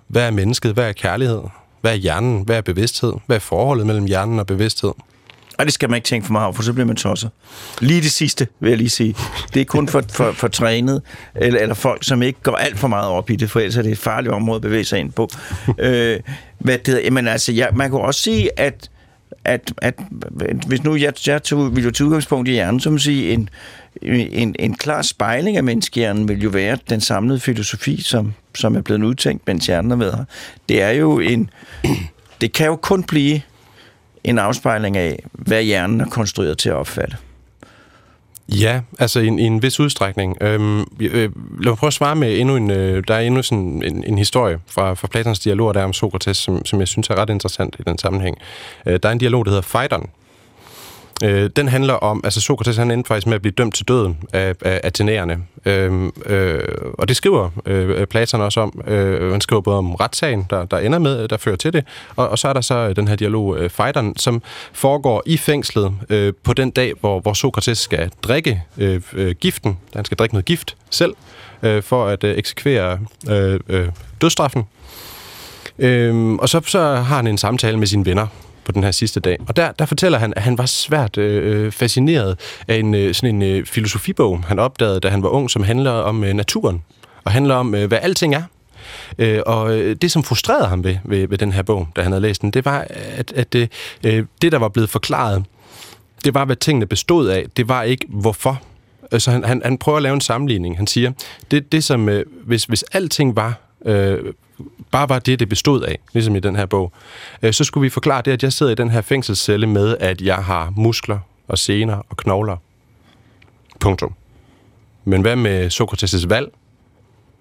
Hvad 0.07 0.27
er 0.27 0.31
mennesket? 0.31 0.73
Hvad 0.73 0.87
er 0.87 0.91
kærlighed? 0.91 1.41
Hvad 1.81 1.91
er 1.91 1.95
hjernen? 1.95 2.43
Hvad 2.45 2.57
er 2.57 2.61
bevidsthed? 2.61 3.13
Hvad 3.25 3.35
er 3.35 3.39
forholdet 3.39 3.87
mellem 3.87 4.05
hjernen 4.05 4.39
og 4.39 4.47
bevidsthed? 4.47 4.91
Og 5.57 5.65
det 5.65 5.73
skal 5.73 5.89
man 5.89 5.97
ikke 5.97 6.05
tænke 6.05 6.25
for 6.25 6.31
meget 6.31 6.45
over, 6.45 6.53
for 6.53 6.63
så 6.63 6.73
bliver 6.73 6.87
man 6.87 6.95
tosset. 6.95 7.29
Lige 7.81 8.01
det 8.01 8.11
sidste, 8.11 8.47
vil 8.59 8.69
jeg 8.69 8.77
lige 8.77 8.89
sige. 8.89 9.15
Det 9.53 9.61
er 9.61 9.65
kun 9.65 9.87
for, 9.87 10.03
for, 10.09 10.31
for 10.31 10.47
trænet, 10.47 11.01
eller, 11.35 11.59
eller 11.59 11.75
folk, 11.75 12.03
som 12.03 12.21
ikke 12.21 12.39
går 12.43 12.55
alt 12.55 12.79
for 12.79 12.87
meget 12.87 13.07
op 13.09 13.29
i 13.29 13.35
det, 13.35 13.51
for 13.51 13.59
ellers 13.59 13.77
er 13.77 13.81
det 13.81 13.91
et 13.91 13.97
farligt 13.97 14.33
område 14.33 14.55
at 14.55 14.61
bevæge 14.61 14.85
sig 14.85 14.99
ind 14.99 15.11
på. 15.11 15.29
øh, 15.79 16.19
hvad 16.59 16.77
det 16.77 16.87
hedder, 16.87 17.01
jamen 17.01 17.27
altså, 17.27 17.51
jeg, 17.51 17.69
man 17.73 17.89
kan 17.89 17.99
også 17.99 18.21
sige, 18.21 18.59
at 18.59 18.89
at, 19.45 19.73
at 19.81 19.99
hvis 20.67 20.83
nu 20.83 20.95
jeg, 20.95 21.13
jeg 21.27 21.43
tog, 21.43 21.75
ville 21.75 21.85
jo 21.85 21.91
tage 21.91 22.07
udgangspunkt 22.07 22.49
i 22.49 22.51
hjernen, 22.51 22.79
så 22.79 22.97
sige, 22.97 23.33
en, 23.33 23.49
en, 24.01 24.55
en 24.59 24.75
klar 24.75 25.01
spejling 25.01 25.57
af 25.57 25.63
menneskehjernen 25.63 26.27
vil 26.27 26.41
jo 26.41 26.49
være 26.49 26.77
den 26.89 27.01
samlede 27.01 27.39
filosofi, 27.39 28.01
som, 28.01 28.33
som 28.55 28.75
er 28.75 28.81
blevet 28.81 29.03
udtænkt, 29.03 29.47
mens 29.47 29.65
hjernen 29.65 29.91
har 29.91 29.97
været 29.97 30.15
her. 30.15 30.25
Det 30.69 30.81
er 30.81 30.91
jo 30.91 31.19
en... 31.19 31.49
Det 32.41 32.53
kan 32.53 32.67
jo 32.67 32.75
kun 32.75 33.03
blive 33.03 33.41
en 34.23 34.39
afspejling 34.39 34.97
af, 34.97 35.23
hvad 35.31 35.63
hjernen 35.63 36.01
er 36.01 36.05
konstrueret 36.05 36.57
til 36.57 36.69
at 36.69 36.75
opfatte. 36.75 37.17
Ja, 38.49 38.81
altså 38.99 39.19
i 39.19 39.27
en, 39.27 39.39
i 39.39 39.43
en 39.43 39.61
vis 39.61 39.79
udstrækning. 39.79 40.37
Øhm, 40.41 40.79
øh, 40.79 41.31
lad 41.59 41.71
mig 41.71 41.77
prøve 41.77 41.87
at 41.87 41.93
svare 41.93 42.15
med 42.15 42.39
endnu 42.39 42.55
en... 42.55 42.71
Øh, 42.71 43.03
der 43.07 43.15
er 43.15 43.19
endnu 43.19 43.43
sådan 43.43 43.83
en, 43.85 44.03
en 44.03 44.17
historie 44.17 44.59
fra, 44.67 44.93
fra 44.93 45.07
Platons 45.07 45.39
dialog 45.39 45.73
der 45.73 45.83
om 45.83 45.93
Sokrates, 45.93 46.37
som, 46.37 46.65
som 46.65 46.79
jeg 46.79 46.87
synes 46.87 47.09
er 47.09 47.15
ret 47.15 47.29
interessant 47.29 47.75
i 47.79 47.83
den 47.83 47.97
sammenhæng. 47.97 48.37
Øh, 48.85 48.99
der 49.03 49.09
er 49.09 49.13
en 49.13 49.17
dialog, 49.17 49.45
der 49.45 49.51
hedder 49.51 49.67
Phaidon, 49.69 50.09
Øh, 51.23 51.49
den 51.55 51.67
handler 51.67 51.93
om, 51.93 52.21
altså 52.23 52.41
Sokrates 52.41 52.77
han 52.77 52.91
endte 52.91 53.07
faktisk 53.07 53.27
med 53.27 53.35
at 53.35 53.41
blive 53.41 53.51
dømt 53.51 53.75
til 53.75 53.87
døden 53.87 54.17
af, 54.33 54.55
af 54.61 54.81
athenæerne. 54.83 55.37
Øh, 55.65 56.11
øh, 56.25 56.59
og 56.93 57.07
det 57.07 57.15
skriver 57.15 57.49
øh, 57.65 58.07
Platon 58.07 58.41
også 58.41 58.59
om. 58.59 58.81
Øh, 58.87 59.31
han 59.31 59.41
skriver 59.41 59.61
både 59.61 59.77
om 59.77 59.95
retssagen, 59.95 60.45
der, 60.49 60.65
der 60.65 60.77
ender 60.77 60.99
med, 60.99 61.27
der 61.27 61.37
fører 61.37 61.55
til 61.55 61.73
det, 61.73 61.85
og, 62.15 62.29
og 62.29 62.39
så 62.39 62.47
er 62.47 62.53
der 62.53 62.61
så 62.61 62.93
den 62.93 63.07
her 63.07 63.15
dialog, 63.15 63.57
øh, 63.57 63.69
Fighteren, 63.69 64.17
som 64.17 64.41
foregår 64.73 65.23
i 65.25 65.37
fængslet 65.37 65.93
øh, 66.09 66.33
på 66.43 66.53
den 66.53 66.71
dag, 66.71 66.93
hvor, 66.99 67.19
hvor 67.19 67.33
Sokrates 67.33 67.77
skal 67.77 68.11
drikke 68.23 68.63
øh, 68.77 69.01
øh, 69.13 69.35
giften. 69.35 69.77
Han 69.95 70.05
skal 70.05 70.17
drikke 70.17 70.35
noget 70.35 70.45
gift 70.45 70.75
selv, 70.89 71.13
øh, 71.63 71.83
for 71.83 72.05
at 72.05 72.23
øh, 72.23 72.37
eksekvere 72.37 72.99
øh, 73.29 73.59
øh, 73.69 73.87
dødstraffen. 74.21 74.63
Øhm, 75.79 76.39
og 76.39 76.49
så, 76.49 76.61
så 76.65 76.79
har 76.79 77.15
han 77.15 77.27
en 77.27 77.37
samtale 77.37 77.77
med 77.77 77.87
sine 77.87 78.05
venner, 78.05 78.27
på 78.65 78.71
den 78.71 78.83
her 78.83 78.91
sidste 78.91 79.19
dag. 79.19 79.37
Og 79.47 79.55
der, 79.55 79.71
der 79.71 79.85
fortæller 79.85 80.19
han, 80.19 80.33
at 80.35 80.41
han 80.41 80.57
var 80.57 80.65
svært 80.65 81.17
øh, 81.17 81.65
øh, 81.65 81.71
fascineret 81.71 82.39
af 82.67 82.75
en, 82.75 82.93
øh, 82.93 83.13
sådan 83.13 83.35
en 83.35 83.41
øh, 83.41 83.65
filosofibog, 83.65 84.43
han 84.43 84.59
opdagede, 84.59 84.99
da 84.99 85.09
han 85.09 85.23
var 85.23 85.29
ung, 85.29 85.51
som 85.51 85.63
handler 85.63 85.91
om 85.91 86.23
øh, 86.23 86.33
naturen, 86.33 86.83
og 87.23 87.31
handler 87.31 87.55
om, 87.55 87.75
øh, 87.75 87.87
hvad 87.87 87.99
alting 88.01 88.35
er. 88.35 88.43
Øh, 89.17 89.41
og 89.45 89.77
øh, 89.77 89.95
det, 89.95 90.11
som 90.11 90.23
frustrerede 90.23 90.67
ham 90.67 90.83
ved, 90.83 90.97
ved, 91.03 91.27
ved 91.27 91.37
den 91.37 91.51
her 91.51 91.61
bog, 91.61 91.87
da 91.95 92.01
han 92.01 92.11
havde 92.11 92.21
læst 92.21 92.41
den, 92.41 92.51
det 92.51 92.65
var, 92.65 92.87
at, 92.89 93.31
at 93.35 93.53
det, 93.53 93.71
øh, 94.03 94.25
det, 94.41 94.51
der 94.51 94.57
var 94.57 94.69
blevet 94.69 94.89
forklaret, 94.89 95.45
det 96.23 96.33
var, 96.33 96.45
hvad 96.45 96.55
tingene 96.55 96.85
bestod 96.85 97.27
af. 97.27 97.45
Det 97.57 97.67
var 97.67 97.83
ikke, 97.83 98.05
hvorfor. 98.09 98.61
Så 99.17 99.31
han, 99.31 99.43
han, 99.43 99.61
han 99.65 99.77
prøver 99.77 99.97
at 99.97 100.03
lave 100.03 100.13
en 100.13 100.21
sammenligning. 100.21 100.77
Han 100.77 100.87
siger, 100.87 101.11
det, 101.51 101.71
det 101.71 101.83
som, 101.83 102.09
øh, 102.09 102.25
hvis, 102.45 102.63
hvis 102.63 102.83
alting 102.83 103.35
var 103.35 103.53
øh, 103.85 104.19
bare 104.93 105.09
var 105.09 105.19
det, 105.19 105.39
det 105.39 105.49
bestod 105.49 105.81
af, 105.81 105.99
ligesom 106.13 106.35
i 106.35 106.39
den 106.39 106.55
her 106.55 106.65
bog, 106.65 106.91
øh, 107.41 107.53
så 107.53 107.63
skulle 107.63 107.81
vi 107.81 107.89
forklare 107.89 108.21
det, 108.21 108.31
at 108.31 108.43
jeg 108.43 108.53
sidder 108.53 108.71
i 108.71 108.75
den 108.75 108.89
her 108.89 109.01
fængselscelle 109.01 109.67
med, 109.67 109.97
at 109.99 110.21
jeg 110.21 110.35
har 110.35 110.73
muskler 110.75 111.19
og 111.47 111.57
sener 111.57 112.01
og 112.09 112.17
knogler. 112.17 112.57
Punktum. 113.79 114.13
Men 115.05 115.21
hvad 115.21 115.35
med 115.35 115.71
Sokrates' 115.71 116.27
valg? 116.27 116.51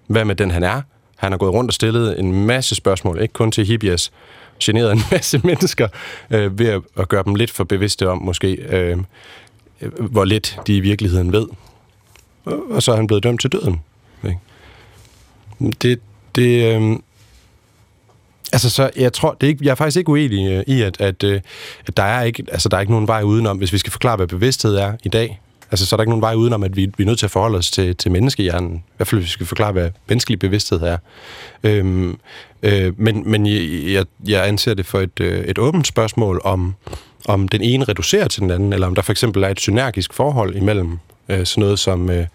Hvad 0.07 0.25
med 0.25 0.35
den, 0.35 0.51
han 0.51 0.63
er? 0.63 0.81
Han 1.15 1.31
har 1.31 1.37
gået 1.37 1.53
rundt 1.53 1.69
og 1.69 1.73
stillet 1.73 2.19
en 2.19 2.45
masse 2.45 2.75
spørgsmål, 2.75 3.21
ikke 3.21 3.33
kun 3.33 3.51
til 3.51 3.65
Hippias, 3.65 4.11
generet 4.63 4.91
en 4.91 5.01
masse 5.11 5.41
mennesker, 5.47 5.87
øh, 6.29 6.59
ved 6.59 6.67
at, 6.67 6.81
at 6.97 7.09
gøre 7.09 7.23
dem 7.23 7.35
lidt 7.35 7.51
for 7.51 7.63
bevidste 7.63 8.09
om, 8.09 8.21
måske, 8.21 8.51
øh, 8.51 8.97
øh 9.81 9.91
hvor 9.99 10.25
lidt 10.25 10.59
de 10.67 10.77
i 10.77 10.79
virkeligheden 10.79 11.31
ved. 11.31 11.47
Og 12.45 12.83
så 12.83 12.91
er 12.91 12.95
han 12.95 13.07
blevet 13.07 13.23
dømt 13.23 13.41
til 13.41 13.51
døden. 13.51 13.81
Ikke? 14.23 14.39
Det, 15.81 15.99
det, 16.35 16.75
øh, 16.75 16.97
altså 18.53 18.69
så, 18.69 18.89
jeg 18.95 19.13
tror, 19.13 19.37
det 19.41 19.47
er 19.47 19.51
ikke, 19.51 19.65
jeg 19.65 19.71
er 19.71 19.75
faktisk 19.75 19.97
ikke 19.97 20.09
uenig 20.09 20.51
øh, 20.51 20.63
i, 20.67 20.81
at, 20.81 21.01
at, 21.01 21.23
øh, 21.23 21.41
at 21.87 21.97
der, 21.97 22.03
er 22.03 22.23
ikke, 22.23 22.43
altså, 22.51 22.69
der 22.69 22.77
er 22.77 22.81
ikke 22.81 22.93
nogen 22.93 23.07
vej 23.07 23.21
udenom, 23.21 23.57
hvis 23.57 23.73
vi 23.73 23.77
skal 23.77 23.91
forklare, 23.91 24.15
hvad 24.15 24.27
bevidsthed 24.27 24.75
er 24.75 24.93
i 25.03 25.09
dag. 25.09 25.39
Altså, 25.71 25.85
så 25.85 25.95
er 25.95 25.97
der 25.97 26.01
ikke 26.01 26.11
nogen 26.11 26.21
vej 26.21 26.33
udenom, 26.33 26.63
at 26.63 26.75
vi, 26.75 26.91
vi 26.97 27.03
er 27.03 27.07
nødt 27.07 27.19
til 27.19 27.25
at 27.25 27.31
forholde 27.31 27.57
os 27.57 27.71
til, 27.71 27.95
til 27.95 28.11
menneskehjernen. 28.11 28.75
I 28.75 28.91
hvert 28.97 29.07
fald, 29.07 29.21
hvis 29.21 29.27
vi 29.27 29.31
skal 29.31 29.45
forklare, 29.45 29.71
hvad 29.71 29.89
menneskelig 30.07 30.39
bevidsthed 30.39 30.81
er. 30.81 30.97
Øhm, 31.63 32.17
øh, 32.63 32.93
men 32.97 33.31
men 33.31 33.45
jeg, 33.93 34.05
jeg 34.27 34.47
anser 34.47 34.73
det 34.73 34.85
for 34.85 34.99
et, 34.99 35.19
øh, 35.19 35.45
et 35.45 35.57
åbent 35.57 35.87
spørgsmål, 35.87 36.41
om, 36.43 36.75
om 37.25 37.47
den 37.47 37.61
ene 37.61 37.85
reducerer 37.85 38.27
til 38.27 38.41
den 38.41 38.51
anden, 38.51 38.73
eller 38.73 38.87
om 38.87 38.95
der 38.95 39.01
for 39.01 39.11
eksempel 39.11 39.43
er 39.43 39.49
et 39.49 39.59
synergisk 39.59 40.13
forhold 40.13 40.55
imellem 40.55 40.99
øh, 41.29 41.45
sådan 41.45 41.61
noget 41.61 41.79
som, 41.79 42.09
øh, 42.09 42.25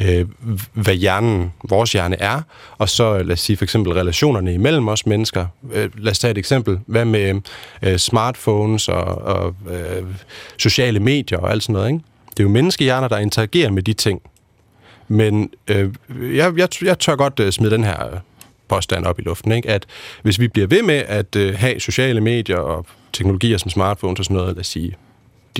øh, 0.00 0.26
hvad 0.72 0.94
hjernen, 0.94 1.52
vores 1.68 1.92
hjerne 1.92 2.20
er, 2.20 2.42
og 2.78 2.88
så 2.88 3.18
øh, 3.18 3.26
lad 3.26 3.32
os 3.32 3.40
sige 3.40 3.56
for 3.56 3.64
eksempel 3.64 3.92
relationerne 3.92 4.54
imellem 4.54 4.88
os 4.88 5.06
mennesker. 5.06 5.46
Øh, 5.72 5.90
lad 5.98 6.10
os 6.10 6.18
tage 6.18 6.30
et 6.30 6.38
eksempel. 6.38 6.78
Hvad 6.86 7.04
med 7.04 7.28
øh, 7.82 7.92
øh, 7.92 7.98
smartphones 7.98 8.88
og, 8.88 9.04
og 9.04 9.54
øh, 9.70 10.02
sociale 10.58 11.00
medier 11.00 11.38
og 11.38 11.50
alt 11.50 11.62
sådan 11.62 11.72
noget, 11.72 11.88
ikke? 11.88 12.04
Det 12.30 12.40
er 12.40 12.44
jo 12.44 12.48
menneskehjerner, 12.48 13.08
der 13.08 13.18
interagerer 13.18 13.70
med 13.70 13.82
de 13.82 13.92
ting. 13.92 14.22
Men 15.08 15.50
øh, 15.68 15.90
jeg, 16.36 16.58
jeg, 16.58 16.68
jeg 16.82 16.98
tør 16.98 17.16
godt 17.16 17.40
øh, 17.40 17.52
smide 17.52 17.70
den 17.70 17.84
her 17.84 18.06
øh, 18.06 18.18
påstand 18.68 19.04
op 19.06 19.18
i 19.18 19.22
luften, 19.22 19.52
ikke? 19.52 19.68
at 19.68 19.86
hvis 20.22 20.40
vi 20.40 20.48
bliver 20.48 20.66
ved 20.66 20.82
med 20.82 21.02
at 21.08 21.36
øh, 21.36 21.54
have 21.54 21.80
sociale 21.80 22.20
medier 22.20 22.58
og 22.58 22.86
teknologier 23.12 23.58
som 23.58 23.70
smartphones 23.70 24.18
og 24.18 24.24
sådan 24.24 24.36
noget, 24.36 24.54
lad 24.54 24.60
os 24.60 24.66
sige, 24.66 24.96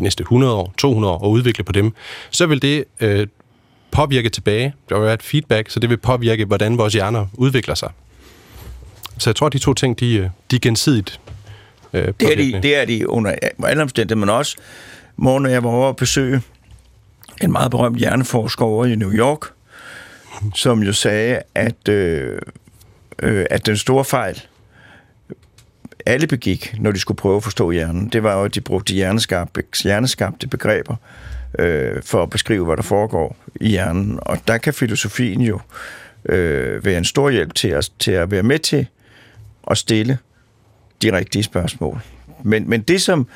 de 0.01 0.05
næste 0.05 0.23
100 0.23 0.53
år, 0.53 0.75
200 0.79 1.13
år, 1.13 1.19
og 1.19 1.31
udvikle 1.31 1.65
på 1.65 1.73
dem, 1.73 1.93
så 2.31 2.47
vil 2.47 2.63
det 2.63 2.85
øh, 3.01 3.27
påvirke 3.91 4.29
tilbage. 4.29 4.75
Der 4.89 4.95
vil 4.95 5.05
være 5.05 5.15
et 5.15 5.23
feedback, 5.23 5.71
så 5.71 5.81
det 5.81 5.91
vil 5.91 5.97
påvirke, 5.97 6.45
hvordan 6.45 6.79
vores 6.79 6.95
hjerner 6.95 7.27
udvikler 7.35 7.75
sig. 7.75 7.91
Så 9.19 9.31
jeg 9.31 9.37
tror, 9.37 9.47
at 9.47 9.53
de 9.53 9.59
to 9.59 9.75
ting, 9.75 10.01
de, 10.01 10.15
øh, 10.15 10.29
de 10.51 10.57
er 10.57 10.61
gensidigt 10.61 11.21
øh, 11.93 12.13
det, 12.21 12.33
er 12.33 12.37
de, 12.37 12.63
det 12.63 12.77
er 12.77 12.85
de 12.85 13.09
under 13.09 13.35
alle 13.65 13.83
omstændigheder, 13.83 14.27
men 14.27 14.29
også 14.29 14.57
morgen, 15.17 15.47
jeg 15.47 15.65
var 15.65 15.71
over 15.71 15.89
at 15.89 15.97
besøge 15.97 16.43
en 17.43 17.53
meget 17.53 17.71
berømt 17.71 17.99
hjerneforsker 17.99 18.65
over 18.65 18.87
i 18.87 18.95
New 18.95 19.13
York, 19.13 19.41
som 20.55 20.83
jo 20.83 20.93
sagde, 20.93 21.43
at, 21.55 21.89
øh, 21.89 22.39
øh, 23.23 23.47
at 23.51 23.67
den 23.67 23.77
store 23.77 24.05
fejl, 24.05 24.43
alle 26.07 26.27
begik, 26.27 26.75
når 26.79 26.93
de 26.93 26.99
skulle 26.99 27.17
prøve 27.17 27.37
at 27.37 27.43
forstå 27.43 27.71
hjernen, 27.71 28.09
det 28.09 28.23
var 28.23 28.39
jo, 28.39 28.45
at 28.45 28.55
de 28.55 28.61
brugte 28.61 28.95
hjerneskabte, 28.95 29.63
hjerneskabte 29.83 30.49
begreber 30.49 30.97
øh, 31.59 32.03
for 32.03 32.23
at 32.23 32.31
beskrive, 32.31 32.65
hvad 32.65 32.77
der 32.77 32.83
foregår 32.83 33.37
i 33.61 33.69
hjernen. 33.69 34.19
Og 34.23 34.39
der 34.49 34.59
kan 34.59 34.75
filosofien 34.75 35.41
jo 35.41 35.61
øh, 36.25 36.85
være 36.85 36.99
en 36.99 37.05
stor 37.05 37.31
hjælp 37.31 37.55
til 37.55 37.75
os 37.75 37.89
til 37.89 38.13
at 38.13 38.31
være 38.31 38.43
med 38.43 38.59
til 38.59 38.87
at 39.71 39.79
stille 39.79 40.19
de 41.03 41.17
rigtige 41.17 41.43
spørgsmål. 41.43 42.01
Men, 42.43 42.71
men 42.71 42.81
det 42.81 43.03
som, 43.03 43.27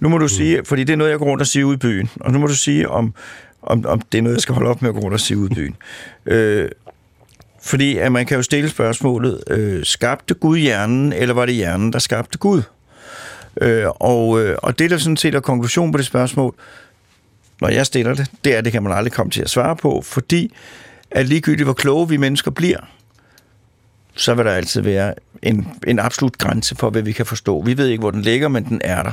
nu 0.00 0.08
må 0.08 0.18
du 0.18 0.24
mm. 0.24 0.28
sige, 0.28 0.64
fordi 0.64 0.84
det 0.84 0.92
er 0.92 0.96
noget, 0.96 1.10
jeg 1.10 1.18
går 1.18 1.26
rundt 1.26 1.40
og 1.40 1.46
siger 1.46 1.64
ude 1.64 1.74
i 1.74 1.78
byen, 1.78 2.10
og 2.20 2.32
nu 2.32 2.38
må 2.38 2.46
du 2.46 2.56
sige, 2.56 2.88
om, 2.88 3.14
om, 3.62 3.86
om 3.86 4.00
det 4.00 4.18
er 4.18 4.22
noget, 4.22 4.36
jeg 4.36 4.42
skal 4.42 4.54
holde 4.54 4.70
op 4.70 4.82
med 4.82 4.88
at 4.88 4.94
gå 4.94 5.00
rundt 5.00 5.14
og 5.14 5.20
sige 5.20 5.38
ude 5.38 5.48
i 5.52 5.54
byen. 5.54 5.76
Øh, 6.26 6.68
fordi 7.62 7.98
at 7.98 8.12
man 8.12 8.26
kan 8.26 8.36
jo 8.36 8.42
stille 8.42 8.70
spørgsmålet, 8.70 9.44
øh, 9.50 9.84
skabte 9.84 10.34
Gud 10.34 10.58
hjernen, 10.58 11.12
eller 11.12 11.34
var 11.34 11.46
det 11.46 11.54
hjernen, 11.54 11.92
der 11.92 11.98
skabte 11.98 12.38
Gud? 12.38 12.62
Øh, 13.60 13.84
og, 13.88 14.40
øh, 14.40 14.56
og 14.62 14.78
det, 14.78 14.90
der 14.90 14.98
sådan 14.98 15.16
set 15.16 15.34
er 15.34 15.40
konklusion 15.40 15.92
på 15.92 15.98
det 15.98 16.06
spørgsmål, 16.06 16.54
når 17.60 17.68
jeg 17.68 17.86
stiller 17.86 18.14
det, 18.14 18.30
det 18.44 18.56
er, 18.56 18.60
det 18.60 18.72
kan 18.72 18.82
man 18.82 18.92
aldrig 18.92 19.12
komme 19.12 19.30
til 19.30 19.42
at 19.42 19.50
svare 19.50 19.76
på, 19.76 20.02
fordi 20.04 20.54
at 21.10 21.28
ligegyldigt 21.28 21.66
hvor 21.66 21.72
kloge 21.72 22.08
vi 22.08 22.16
mennesker 22.16 22.50
bliver, 22.50 22.78
så 24.14 24.34
vil 24.34 24.44
der 24.44 24.52
altid 24.52 24.80
være 24.80 25.14
en, 25.42 25.68
en 25.86 25.98
absolut 25.98 26.38
grænse 26.38 26.76
for, 26.76 26.90
hvad 26.90 27.02
vi 27.02 27.12
kan 27.12 27.26
forstå. 27.26 27.62
Vi 27.62 27.76
ved 27.76 27.88
ikke, 27.88 28.00
hvor 28.00 28.10
den 28.10 28.22
ligger, 28.22 28.48
men 28.48 28.64
den 28.64 28.80
er 28.84 29.02
der. 29.02 29.12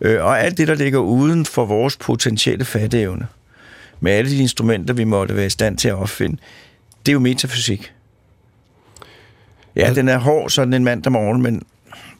Øh, 0.00 0.24
og 0.24 0.40
alt 0.40 0.58
det, 0.58 0.68
der 0.68 0.74
ligger 0.74 0.98
uden 0.98 1.46
for 1.46 1.64
vores 1.64 1.96
potentielle 1.96 2.64
fatteevne, 2.64 3.26
med 4.00 4.12
alle 4.12 4.30
de 4.30 4.36
instrumenter, 4.36 4.94
vi 4.94 5.04
måtte 5.04 5.36
være 5.36 5.46
i 5.46 5.50
stand 5.50 5.78
til 5.78 5.88
at 5.88 5.94
opfinde, 5.94 6.36
det 7.06 7.08
er 7.08 7.12
jo 7.12 7.18
metafysik. 7.18 7.92
Ja, 9.76 9.94
den 9.94 10.08
er 10.08 10.18
hård, 10.18 10.50
sådan 10.50 10.74
en 10.74 10.84
mandag 10.84 11.12
morgen, 11.12 11.42
men, 11.42 11.62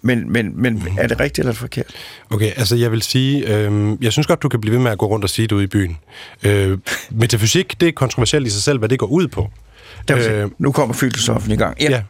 men, 0.02 0.32
men, 0.32 0.62
men 0.62 0.74
mm. 0.74 0.98
er 0.98 1.06
det 1.06 1.20
rigtigt 1.20 1.38
eller 1.38 1.52
forkert? 1.52 1.94
Okay, 2.30 2.52
altså 2.56 2.76
jeg 2.76 2.92
vil 2.92 3.02
sige, 3.02 3.56
øh, 3.56 3.96
jeg 4.00 4.12
synes 4.12 4.26
godt, 4.26 4.42
du 4.42 4.48
kan 4.48 4.60
blive 4.60 4.72
ved 4.72 4.82
med 4.82 4.90
at 4.90 4.98
gå 4.98 5.06
rundt 5.06 5.24
og 5.24 5.30
sige 5.30 5.46
det 5.46 5.52
ude 5.52 5.64
i 5.64 5.66
byen. 5.66 5.96
Øh, 6.42 6.78
metafysik, 7.10 7.80
det 7.80 7.88
er 7.88 7.92
kontroversielt 7.92 8.46
i 8.46 8.50
sig 8.50 8.62
selv, 8.62 8.78
hvad 8.78 8.88
det 8.88 8.98
går 8.98 9.06
ud 9.06 9.28
på. 9.28 9.50
Øh, 10.10 10.50
nu 10.58 10.72
kommer 10.72 10.94
filosofen 10.94 11.52
i 11.52 11.56
gang. 11.56 11.76
Ja. 11.80 11.90
ja. 11.90 12.02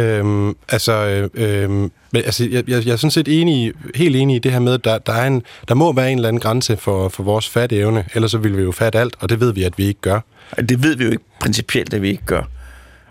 Øhm, 0.00 0.56
altså, 0.68 0.92
øh, 0.92 1.30
øh, 1.34 1.90
altså 2.14 2.48
jeg, 2.50 2.70
jeg, 2.70 2.86
jeg 2.86 2.92
er 2.92 2.96
sådan 2.96 3.10
set 3.10 3.40
enig, 3.40 3.72
helt 3.94 4.16
enig 4.16 4.36
i 4.36 4.38
det 4.38 4.52
her 4.52 4.58
med, 4.58 4.74
at 4.74 4.84
der, 4.84 4.98
der, 4.98 5.12
er 5.12 5.26
en, 5.26 5.42
der 5.68 5.74
må 5.74 5.92
være 5.92 6.12
en 6.12 6.18
eller 6.18 6.28
anden 6.28 6.40
grænse 6.40 6.76
for, 6.76 7.08
for 7.08 7.22
vores 7.22 7.48
fatteevne, 7.48 8.04
ellers 8.14 8.30
så 8.30 8.38
vil 8.38 8.56
vi 8.56 8.62
jo 8.62 8.72
fatte 8.72 8.98
alt, 8.98 9.16
og 9.20 9.28
det 9.28 9.40
ved 9.40 9.52
vi, 9.52 9.62
at 9.62 9.78
vi 9.78 9.84
ikke 9.86 10.00
gør. 10.00 10.20
Det 10.68 10.82
ved 10.82 10.96
vi 10.96 11.04
jo 11.04 11.10
ikke 11.10 11.24
principielt, 11.40 11.94
at 11.94 12.02
vi 12.02 12.08
ikke 12.08 12.24
gør. 12.26 12.42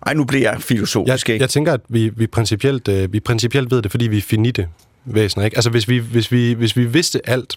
Ej, 0.06 0.14
nu 0.14 0.24
bliver 0.24 0.52
jeg 0.52 0.62
filosofisk, 0.62 1.30
jeg, 1.30 1.34
ikke? 1.34 1.44
Jeg 1.44 1.50
tænker, 1.50 1.74
at 1.74 1.82
vi, 1.90 2.12
vi, 2.16 2.28
principielt, 2.28 2.88
øh, 2.88 3.14
vi 3.14 3.20
principielt 3.20 3.72
ved 3.72 3.82
det, 3.82 3.92
fordi 3.92 4.08
vi 4.08 4.18
er 4.18 4.22
finite 4.22 4.68
væsener, 5.06 5.46
ikke? 5.46 5.58
Altså, 5.58 5.70
hvis 5.70 5.90
vi, 5.90 5.98
hvis, 5.98 6.32
vi, 6.32 6.54
hvis 6.54 6.76
vi 6.76 6.86
vidste 6.86 7.30
alt, 7.30 7.56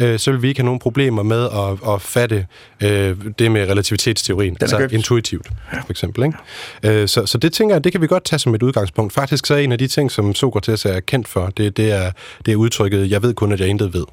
øh, 0.00 0.18
så 0.18 0.30
vil 0.30 0.42
vi 0.42 0.48
ikke 0.48 0.60
have 0.60 0.64
nogen 0.64 0.80
problemer 0.80 1.22
med 1.22 1.44
at, 1.44 1.94
at 1.94 2.02
fatte 2.02 2.46
øh, 2.82 3.16
det 3.38 3.50
med 3.50 3.68
relativitetsteorien, 3.70 4.56
altså 4.60 4.78
købt. 4.78 4.92
intuitivt, 4.92 5.48
for 5.70 5.90
eksempel. 5.90 6.24
Ikke? 6.24 7.00
Øh, 7.02 7.08
så, 7.08 7.26
så 7.26 7.38
det 7.38 7.52
tænker 7.52 7.74
jeg, 7.74 7.84
det 7.84 7.92
kan 7.92 8.00
vi 8.00 8.06
godt 8.06 8.24
tage 8.24 8.38
som 8.38 8.54
et 8.54 8.62
udgangspunkt. 8.62 9.12
Faktisk 9.12 9.46
så 9.46 9.54
er 9.54 9.58
en 9.58 9.72
af 9.72 9.78
de 9.78 9.86
ting, 9.86 10.10
som 10.10 10.34
Sokrates 10.34 10.84
er 10.84 11.00
kendt 11.00 11.28
for, 11.28 11.46
det, 11.46 11.76
det, 11.76 11.92
er, 11.92 12.10
det 12.46 12.52
er 12.52 12.56
udtrykket, 12.56 13.10
jeg 13.10 13.22
ved 13.22 13.34
kun, 13.34 13.52
at 13.52 13.60
jeg 13.60 13.68
intet 13.68 13.94
ved. 13.94 14.04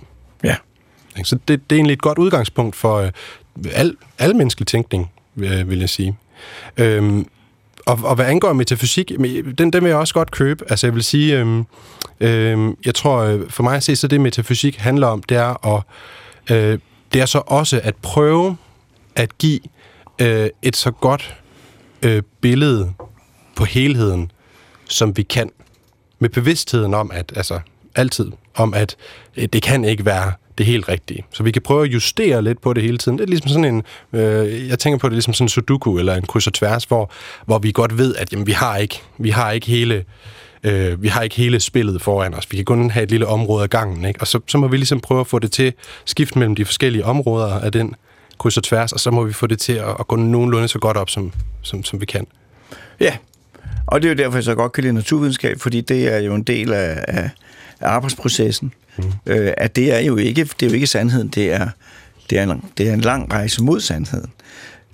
Ja. 0.43 0.55
Så 1.23 1.35
det, 1.47 1.69
det 1.69 1.75
er 1.75 1.79
egentlig 1.79 1.93
et 1.93 2.01
godt 2.01 2.17
udgangspunkt 2.17 2.75
for 2.75 2.97
øh, 2.97 3.11
al, 3.73 3.95
al 4.19 4.35
menneskelig 4.35 4.67
tænkning, 4.67 5.11
øh, 5.37 5.69
vil 5.69 5.79
jeg 5.79 5.89
sige. 5.89 6.17
Øhm, 6.77 7.27
og, 7.85 7.99
og 8.03 8.15
hvad 8.15 8.25
angår 8.25 8.53
metafysik, 8.53 9.11
øh, 9.19 9.57
den, 9.57 9.73
den 9.73 9.83
vil 9.83 9.89
jeg 9.89 9.97
også 9.97 10.13
godt 10.13 10.31
købe. 10.31 10.65
Altså 10.69 10.87
jeg 10.87 10.95
vil 10.95 11.03
sige, 11.03 11.39
øhm, 11.39 11.65
øhm, 12.19 12.77
jeg 12.85 12.95
tror 12.95 13.17
øh, 13.17 13.49
for 13.49 13.63
mig 13.63 13.75
at 13.75 13.83
se, 13.83 13.95
så 13.95 14.07
det 14.07 14.21
metafysik 14.21 14.77
handler 14.77 15.07
om, 15.07 15.23
det 15.23 15.37
er, 15.37 15.75
at, 15.75 15.83
øh, 16.55 16.79
det 17.13 17.21
er 17.21 17.25
så 17.25 17.41
også 17.45 17.81
at 17.83 17.95
prøve 17.95 18.57
at 19.15 19.37
give 19.37 19.59
øh, 20.21 20.49
et 20.61 20.75
så 20.75 20.91
godt 20.91 21.35
øh, 22.01 22.23
billede 22.41 22.93
på 23.55 23.65
helheden, 23.65 24.31
som 24.89 25.17
vi 25.17 25.23
kan. 25.23 25.51
Med 26.19 26.29
bevidstheden 26.29 26.93
om, 26.93 27.11
at 27.13 27.33
altså 27.35 27.59
altid, 27.95 28.31
om 28.55 28.73
at 28.73 28.95
øh, 29.37 29.47
det 29.53 29.63
kan 29.63 29.85
ikke 29.85 30.05
være 30.05 30.33
det 30.61 30.71
helt 30.71 30.89
rigtige. 30.89 31.25
Så 31.31 31.43
vi 31.43 31.51
kan 31.51 31.61
prøve 31.61 31.85
at 31.85 31.93
justere 31.93 32.41
lidt 32.41 32.61
på 32.61 32.73
det 32.73 32.83
hele 32.83 32.97
tiden. 32.97 33.17
Det 33.17 33.23
er 33.23 33.27
ligesom 33.27 33.49
sådan 33.49 33.65
en, 33.65 33.83
øh, 34.13 34.69
jeg 34.69 34.79
tænker 34.79 34.97
på 34.97 35.07
det 35.07 35.13
ligesom 35.13 35.33
sådan 35.33 35.45
en 35.45 35.49
sudoku 35.49 35.97
eller 35.97 36.15
en 36.15 36.23
kryds 36.23 36.47
og 36.47 36.53
tværs, 36.53 36.83
hvor, 36.83 37.11
hvor 37.45 37.59
vi 37.59 37.71
godt 37.71 37.97
ved, 37.97 38.15
at 38.15 38.31
jamen, 38.31 38.47
vi 38.47 38.51
har 38.51 38.77
ikke, 38.77 39.01
vi 39.17 39.29
har 39.29 39.51
ikke 39.51 39.67
hele 39.67 40.03
øh, 40.63 41.03
vi 41.03 41.07
har 41.07 41.21
ikke 41.21 41.35
hele 41.35 41.59
spillet 41.59 42.01
foran 42.01 42.33
os. 42.33 42.51
Vi 42.51 42.55
kan 42.55 42.65
kun 42.65 42.89
have 42.89 43.03
et 43.03 43.11
lille 43.11 43.27
område 43.27 43.63
af 43.63 43.69
gangen, 43.69 44.05
ikke? 44.05 44.21
Og 44.21 44.27
så, 44.27 44.39
så 44.47 44.57
må 44.57 44.67
vi 44.67 44.77
ligesom 44.77 44.99
prøve 44.99 45.19
at 45.19 45.27
få 45.27 45.39
det 45.39 45.51
til 45.51 45.73
skift 46.05 46.35
mellem 46.35 46.55
de 46.55 46.65
forskellige 46.65 47.05
områder 47.05 47.59
af 47.59 47.71
den 47.71 47.95
kryds 48.37 48.57
og 48.57 48.63
tværs, 48.63 48.91
og 48.91 48.99
så 48.99 49.11
må 49.11 49.23
vi 49.23 49.33
få 49.33 49.47
det 49.47 49.59
til 49.59 49.73
at, 49.73 49.95
at 49.99 50.07
gå 50.07 50.15
nogenlunde 50.15 50.67
så 50.67 50.79
godt 50.79 50.97
op, 50.97 51.09
som, 51.09 51.33
som, 51.61 51.83
som 51.83 52.01
vi 52.01 52.05
kan. 52.05 52.27
Ja, 52.99 53.17
og 53.87 54.01
det 54.01 54.07
er 54.07 54.13
jo 54.13 54.17
derfor, 54.23 54.37
jeg 54.37 54.43
så 54.43 54.55
godt 54.55 54.71
kan 54.71 54.83
lide 54.83 54.93
naturvidenskab, 54.93 55.59
fordi 55.59 55.81
det 55.81 56.13
er 56.13 56.17
jo 56.17 56.35
en 56.35 56.43
del 56.43 56.73
af, 56.73 57.05
af, 57.07 57.29
arbejdsprocessen. 57.81 58.73
Mm. 58.97 59.03
Øh, 59.25 59.53
at 59.57 59.75
det 59.75 59.93
er 59.93 59.99
jo 59.99 60.17
ikke, 60.17 60.43
det 60.43 60.65
er 60.65 60.69
jo 60.69 60.73
ikke 60.73 60.87
sandheden, 60.87 61.27
det 61.27 61.51
er, 61.53 61.69
det, 62.29 62.39
er 62.39 62.43
en, 62.43 62.63
det 62.77 62.89
er 62.89 62.93
en 62.93 63.01
lang 63.01 63.33
rejse 63.33 63.63
mod 63.63 63.79
sandheden. 63.79 64.31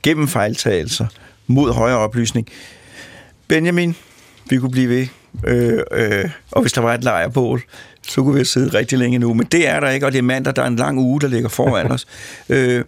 Gennem 0.03 0.27
fejltagelser, 0.27 1.07
mod 1.47 1.73
højere 1.73 1.97
oplysning. 1.97 2.47
Benjamin, 3.47 3.95
vi 4.49 4.57
kunne 4.57 4.71
blive 4.71 4.89
ved. 4.89 5.07
Øh, 5.43 5.79
øh, 5.91 6.29
og 6.51 6.61
hvis 6.61 6.73
der 6.73 6.81
var 6.81 6.93
et 6.93 7.03
lejrbål, 7.03 7.61
så 8.07 8.23
kunne 8.23 8.39
vi 8.39 8.45
sidde 8.45 8.77
rigtig 8.77 8.97
længe 8.97 9.19
nu. 9.19 9.33
Men 9.33 9.45
det 9.45 9.67
er 9.67 9.79
der 9.79 9.89
ikke, 9.89 10.05
og 10.05 10.11
det 10.11 10.17
er 10.17 10.23
mandag, 10.23 10.55
der 10.55 10.61
er 10.61 10.67
en 10.67 10.75
lang 10.75 10.99
uge, 10.99 11.21
der 11.21 11.27
ligger 11.27 11.49
foran 11.49 11.91
os. 11.95 12.07
Øh, 12.49 12.85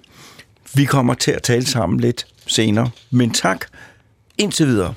vi 0.74 0.86
kommer 0.86 1.13
til 1.13 1.32
at 1.32 1.43
tale 1.43 1.65
sammen 1.65 2.00
lidt 2.00 2.28
senere. 2.48 2.89
Men 3.12 3.32
tak 3.32 3.65
indtil 4.38 4.67
videre. 4.67 4.93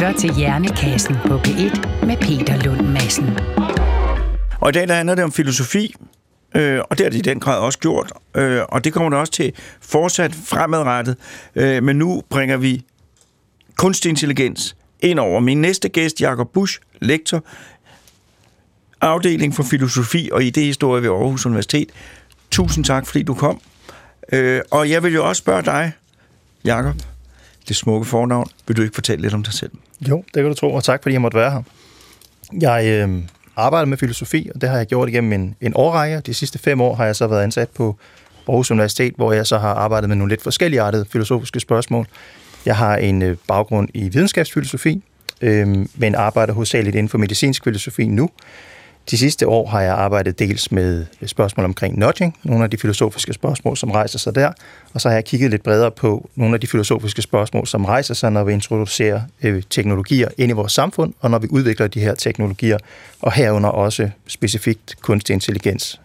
Lytter 0.00 0.18
til 0.18 0.34
Hjernekassen 0.34 1.16
på 1.26 1.36
P1 1.36 2.06
med 2.06 2.16
Peter 2.16 2.62
Lund 2.64 2.88
Madsen. 2.88 3.38
Og 4.60 4.68
i 4.68 4.72
dag 4.72 4.88
der 4.88 4.94
handler 4.94 5.14
det 5.14 5.24
om 5.24 5.32
filosofi, 5.32 5.94
øh, 6.56 6.80
og 6.90 6.98
det 6.98 7.04
har 7.06 7.10
det 7.10 7.18
i 7.18 7.20
den 7.20 7.40
grad 7.40 7.58
også 7.58 7.78
gjort, 7.78 8.12
øh, 8.34 8.62
og 8.68 8.84
det 8.84 8.92
kommer 8.92 9.10
det 9.10 9.18
også 9.18 9.32
til 9.32 9.52
fortsat 9.80 10.34
fremadrettet. 10.34 11.16
Øh, 11.54 11.82
men 11.82 11.96
nu 11.96 12.22
bringer 12.30 12.56
vi 12.56 12.84
kunstig 13.76 14.08
intelligens 14.08 14.76
ind 15.00 15.18
over. 15.18 15.40
Min 15.40 15.60
næste 15.60 15.88
gæst, 15.88 16.20
Jakob 16.20 16.52
Busch, 16.52 16.80
lektor, 17.00 17.44
afdeling 19.00 19.54
for 19.54 19.62
filosofi 19.62 20.30
og 20.32 20.44
idehistorie 20.44 21.02
ved 21.02 21.10
Aarhus 21.10 21.46
Universitet. 21.46 21.88
Tusind 22.50 22.84
tak, 22.84 23.06
fordi 23.06 23.22
du 23.22 23.34
kom. 23.34 23.60
Øh, 24.32 24.60
og 24.70 24.90
jeg 24.90 25.02
vil 25.02 25.14
jo 25.14 25.28
også 25.28 25.40
spørge 25.40 25.62
dig, 25.62 25.92
Jakob, 26.64 26.94
det 27.68 27.76
smukke 27.76 28.06
fornavn. 28.06 28.46
Vil 28.66 28.76
du 28.76 28.82
ikke 28.82 28.94
fortælle 28.94 29.22
lidt 29.22 29.34
om 29.34 29.42
dig 29.42 29.52
selv? 29.52 29.70
Jo, 30.08 30.16
det 30.16 30.34
kan 30.34 30.44
du 30.44 30.54
tro, 30.54 30.74
og 30.74 30.84
tak 30.84 31.02
fordi 31.02 31.12
jeg 31.12 31.20
måtte 31.20 31.38
være 31.38 31.50
her. 31.50 31.62
Jeg 32.60 32.86
øh, 32.86 33.22
arbejder 33.56 33.86
med 33.86 33.98
filosofi, 33.98 34.50
og 34.54 34.60
det 34.60 34.68
har 34.68 34.76
jeg 34.76 34.86
gjort 34.86 35.08
igennem 35.08 35.32
en, 35.32 35.56
en 35.60 35.72
årrække. 35.74 36.20
De 36.20 36.34
sidste 36.34 36.58
fem 36.58 36.80
år 36.80 36.94
har 36.94 37.06
jeg 37.06 37.16
så 37.16 37.26
været 37.26 37.42
ansat 37.42 37.68
på 37.68 37.96
Aarhus 38.48 38.70
Universitet, 38.70 39.14
hvor 39.16 39.32
jeg 39.32 39.46
så 39.46 39.58
har 39.58 39.74
arbejdet 39.74 40.08
med 40.08 40.16
nogle 40.16 40.32
lidt 40.32 40.42
forskellige 40.42 40.80
artede 40.80 41.04
filosofiske 41.12 41.60
spørgsmål. 41.60 42.06
Jeg 42.66 42.76
har 42.76 42.96
en 42.96 43.22
øh, 43.22 43.36
baggrund 43.48 43.88
i 43.94 44.08
videnskabsfilosofi, 44.08 45.02
øh, 45.40 45.86
men 45.94 46.14
arbejder 46.14 46.52
hovedsageligt 46.52 46.96
inden 46.96 47.08
for 47.08 47.18
medicinsk 47.18 47.64
filosofi 47.64 48.06
nu. 48.06 48.30
De 49.10 49.18
sidste 49.18 49.48
år 49.48 49.66
har 49.66 49.80
jeg 49.80 49.94
arbejdet 49.94 50.38
dels 50.38 50.72
med 50.72 51.06
spørgsmål 51.26 51.64
omkring 51.64 51.98
nudging, 51.98 52.36
nogle 52.42 52.64
af 52.64 52.70
de 52.70 52.76
filosofiske 52.76 53.32
spørgsmål, 53.32 53.76
som 53.76 53.90
rejser 53.90 54.18
sig 54.18 54.34
der, 54.34 54.52
og 54.94 55.00
så 55.00 55.08
har 55.08 55.14
jeg 55.14 55.24
kigget 55.24 55.50
lidt 55.50 55.62
bredere 55.62 55.90
på 55.90 56.30
nogle 56.36 56.54
af 56.54 56.60
de 56.60 56.66
filosofiske 56.66 57.22
spørgsmål, 57.22 57.66
som 57.66 57.84
rejser 57.84 58.14
sig, 58.14 58.32
når 58.32 58.44
vi 58.44 58.52
introducerer 58.52 59.20
øh, 59.42 59.62
teknologier 59.70 60.28
ind 60.38 60.50
i 60.50 60.54
vores 60.54 60.72
samfund, 60.72 61.14
og 61.20 61.30
når 61.30 61.38
vi 61.38 61.48
udvikler 61.50 61.86
de 61.86 62.00
her 62.00 62.14
teknologier, 62.14 62.78
og 63.20 63.32
herunder 63.32 63.68
også 63.68 64.10
specifikt 64.26 64.96
kunstig 65.00 65.34
intelligens. 65.34 66.00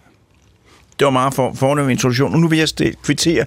Det 1.00 1.06
var 1.06 1.12
meget 1.12 1.34
for, 1.34 1.54
fornem 1.54 1.90
introduktion. 1.90 2.34
Og 2.34 2.40
nu 2.40 2.48
vil 2.48 2.60
jeg 2.60 2.94
kvittere 3.04 3.46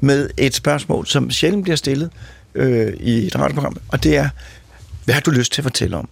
med 0.00 0.30
et 0.36 0.54
spørgsmål, 0.54 1.06
som 1.06 1.30
sjældent 1.30 1.62
bliver 1.62 1.76
stillet 1.76 2.10
øh, 2.54 2.92
i 3.00 3.26
et 3.26 3.38
radioprogram, 3.38 3.76
og 3.88 4.04
det 4.04 4.16
er, 4.16 4.28
hvad 5.04 5.14
har 5.14 5.20
du 5.20 5.30
lyst 5.30 5.52
til 5.52 5.60
at 5.60 5.64
fortælle 5.64 5.96
om? 5.96 6.08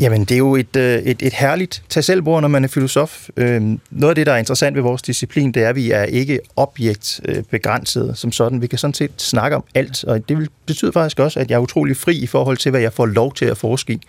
Jamen, 0.00 0.20
det 0.20 0.30
er 0.34 0.38
jo 0.38 0.56
et, 0.56 0.76
øh, 0.76 0.98
et, 0.98 1.22
et 1.22 1.32
herligt 1.32 1.82
tag 1.88 2.04
selv 2.04 2.22
når 2.22 2.48
man 2.48 2.64
er 2.64 2.68
filosof. 2.68 3.28
Øhm, 3.36 3.80
noget 3.90 4.10
af 4.10 4.14
det, 4.14 4.26
der 4.26 4.32
er 4.32 4.36
interessant 4.36 4.76
ved 4.76 4.82
vores 4.82 5.02
disciplin, 5.02 5.52
det 5.52 5.62
er, 5.62 5.68
at 5.68 5.76
vi 5.76 5.90
er 5.90 6.02
ikke 6.02 6.40
objektbegrænset 6.56 8.08
øh, 8.08 8.16
som 8.16 8.32
sådan. 8.32 8.62
Vi 8.62 8.66
kan 8.66 8.78
sådan 8.78 8.94
set 8.94 9.10
snakke 9.16 9.56
om 9.56 9.64
alt, 9.74 10.04
og 10.04 10.28
det 10.28 10.48
betyder 10.66 10.92
faktisk 10.92 11.20
også, 11.20 11.40
at 11.40 11.50
jeg 11.50 11.56
er 11.56 11.60
utrolig 11.60 11.96
fri 11.96 12.16
i 12.16 12.26
forhold 12.26 12.56
til, 12.56 12.70
hvad 12.70 12.80
jeg 12.80 12.92
får 12.92 13.06
lov 13.06 13.34
til 13.34 13.44
at 13.44 13.58
forske 13.58 13.92
i. 13.92 14.00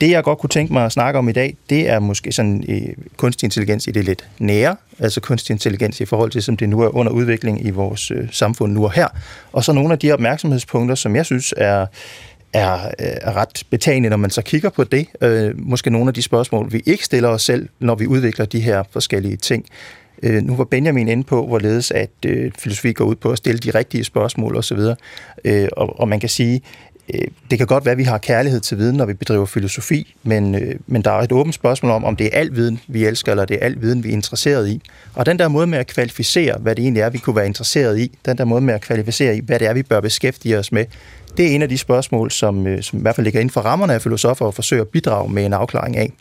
Det, 0.00 0.10
jeg 0.10 0.24
godt 0.24 0.38
kunne 0.38 0.50
tænke 0.50 0.72
mig 0.72 0.84
at 0.84 0.92
snakke 0.92 1.18
om 1.18 1.28
i 1.28 1.32
dag, 1.32 1.56
det 1.70 1.88
er 1.88 1.98
måske 1.98 2.32
sådan 2.32 2.64
øh, 2.68 3.04
kunstig 3.16 3.46
intelligens 3.46 3.86
i 3.86 3.90
det 3.90 4.04
lidt 4.04 4.28
nære, 4.38 4.76
altså 4.98 5.20
kunstig 5.20 5.54
intelligens 5.54 6.00
i 6.00 6.04
forhold 6.04 6.30
til, 6.30 6.42
som 6.42 6.56
det 6.56 6.68
nu 6.68 6.80
er 6.80 6.96
under 6.96 7.12
udvikling 7.12 7.66
i 7.66 7.70
vores 7.70 8.10
øh, 8.10 8.28
samfund 8.30 8.72
nu 8.72 8.84
og 8.84 8.92
her. 8.92 9.08
Og 9.52 9.64
så 9.64 9.72
nogle 9.72 9.92
af 9.92 9.98
de 9.98 10.12
opmærksomhedspunkter, 10.12 10.94
som 10.94 11.16
jeg 11.16 11.26
synes 11.26 11.54
er 11.56 11.86
er, 12.52 12.74
øh, 12.74 12.90
er 12.98 13.36
ret 13.36 13.62
betagende, 13.70 14.08
når 14.08 14.16
man 14.16 14.30
så 14.30 14.42
kigger 14.42 14.70
på 14.70 14.84
det. 14.84 15.06
Øh, 15.20 15.54
måske 15.58 15.90
nogle 15.90 16.08
af 16.08 16.14
de 16.14 16.22
spørgsmål, 16.22 16.72
vi 16.72 16.82
ikke 16.86 17.04
stiller 17.04 17.28
os 17.28 17.42
selv, 17.42 17.68
når 17.80 17.94
vi 17.94 18.06
udvikler 18.06 18.44
de 18.44 18.60
her 18.60 18.82
forskellige 18.92 19.36
ting. 19.36 19.64
Øh, 20.22 20.42
nu 20.42 20.56
var 20.56 20.64
Benjamin 20.64 21.08
inde 21.08 21.24
på, 21.24 21.46
hvorledes 21.46 21.90
at 21.90 22.10
øh, 22.26 22.52
filosofi 22.58 22.92
går 22.92 23.04
ud 23.04 23.14
på 23.14 23.30
at 23.30 23.38
stille 23.38 23.58
de 23.58 23.70
rigtige 23.70 24.04
spørgsmål 24.04 24.56
osv. 24.56 24.78
Øh, 25.44 25.68
og, 25.72 26.00
og 26.00 26.08
man 26.08 26.20
kan 26.20 26.28
sige, 26.28 26.62
øh, 27.14 27.20
det 27.50 27.58
kan 27.58 27.66
godt 27.66 27.84
være, 27.84 27.92
at 27.92 27.98
vi 27.98 28.02
har 28.02 28.18
kærlighed 28.18 28.60
til 28.60 28.78
viden, 28.78 28.96
når 28.96 29.06
vi 29.06 29.14
bedriver 29.14 29.46
filosofi, 29.46 30.14
men, 30.22 30.54
øh, 30.54 30.74
men 30.86 31.02
der 31.02 31.10
er 31.10 31.20
et 31.22 31.32
åbent 31.32 31.54
spørgsmål 31.54 31.92
om, 31.92 32.04
om 32.04 32.16
det 32.16 32.26
er 32.26 32.38
al 32.38 32.54
viden, 32.54 32.80
vi 32.88 33.04
elsker, 33.04 33.32
eller 33.32 33.44
det 33.44 33.58
er 33.60 33.66
al 33.66 33.80
viden, 33.80 34.04
vi 34.04 34.08
er 34.08 34.12
interesseret 34.12 34.68
i. 34.68 34.80
Og 35.14 35.26
den 35.26 35.38
der 35.38 35.48
måde 35.48 35.66
med 35.66 35.78
at 35.78 35.86
kvalificere, 35.86 36.58
hvad 36.58 36.76
det 36.76 36.82
egentlig 36.82 37.00
er, 37.00 37.10
vi 37.10 37.18
kunne 37.18 37.36
være 37.36 37.46
interesseret 37.46 37.98
i, 37.98 38.18
den 38.26 38.38
der 38.38 38.44
måde 38.44 38.60
med 38.60 38.74
at 38.74 38.80
kvalificere 38.80 39.36
i, 39.36 39.40
hvad 39.40 39.58
det 39.58 39.68
er, 39.68 39.72
vi 39.72 39.82
bør 39.82 40.00
beskæftige 40.00 40.58
os 40.58 40.72
med, 40.72 40.84
det 41.38 41.46
er 41.46 41.54
en 41.54 41.62
af 41.62 41.68
de 41.68 41.78
spørgsmål, 41.78 42.30
som, 42.30 42.66
øh, 42.66 42.82
som 42.82 42.98
i 42.98 43.02
hvert 43.02 43.14
fald 43.14 43.24
ligger 43.24 43.40
inden 43.40 43.52
for 43.52 43.60
rammerne 43.60 43.94
af 43.94 44.02
filosofer 44.02 44.46
og 44.46 44.54
forsøger 44.54 44.82
at 44.82 44.88
bidrage 44.88 45.32
med 45.32 45.46
en 45.46 45.52
afklaring 45.52 45.96
af. 45.96 46.12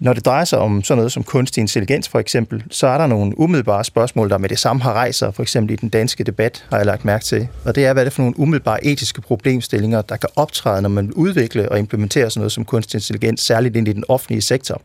Når 0.00 0.12
det 0.12 0.24
drejer 0.24 0.44
sig 0.44 0.58
om 0.58 0.82
sådan 0.82 0.98
noget 0.98 1.12
som 1.12 1.24
kunstig 1.24 1.60
intelligens 1.60 2.08
for 2.08 2.18
eksempel, 2.18 2.64
så 2.70 2.86
er 2.86 2.98
der 2.98 3.06
nogle 3.06 3.38
umiddelbare 3.38 3.84
spørgsmål, 3.84 4.30
der 4.30 4.38
med 4.38 4.48
det 4.48 4.58
samme 4.58 4.82
har 4.82 4.92
rejser, 4.92 5.30
for 5.30 5.42
eksempel 5.42 5.72
i 5.72 5.76
den 5.76 5.88
danske 5.88 6.24
debat, 6.24 6.64
har 6.70 6.76
jeg 6.76 6.86
lagt 6.86 7.04
mærke 7.04 7.24
til. 7.24 7.48
Og 7.64 7.74
det 7.74 7.84
er, 7.84 7.92
hvad 7.92 8.02
er 8.02 8.04
det 8.04 8.12
for 8.12 8.22
nogle 8.22 8.38
umiddelbare 8.38 8.84
etiske 8.84 9.20
problemstillinger, 9.20 10.02
der 10.02 10.16
kan 10.16 10.28
optræde, 10.36 10.82
når 10.82 10.88
man 10.88 11.12
udvikler 11.12 11.68
og 11.68 11.78
implementerer 11.78 12.28
sådan 12.28 12.40
noget 12.40 12.52
som 12.52 12.64
kunstig 12.64 12.98
intelligens, 12.98 13.40
særligt 13.40 13.76
ind 13.76 13.88
i 13.88 13.92
den 13.92 14.04
offentlige 14.08 14.42
sektor. 14.42 14.82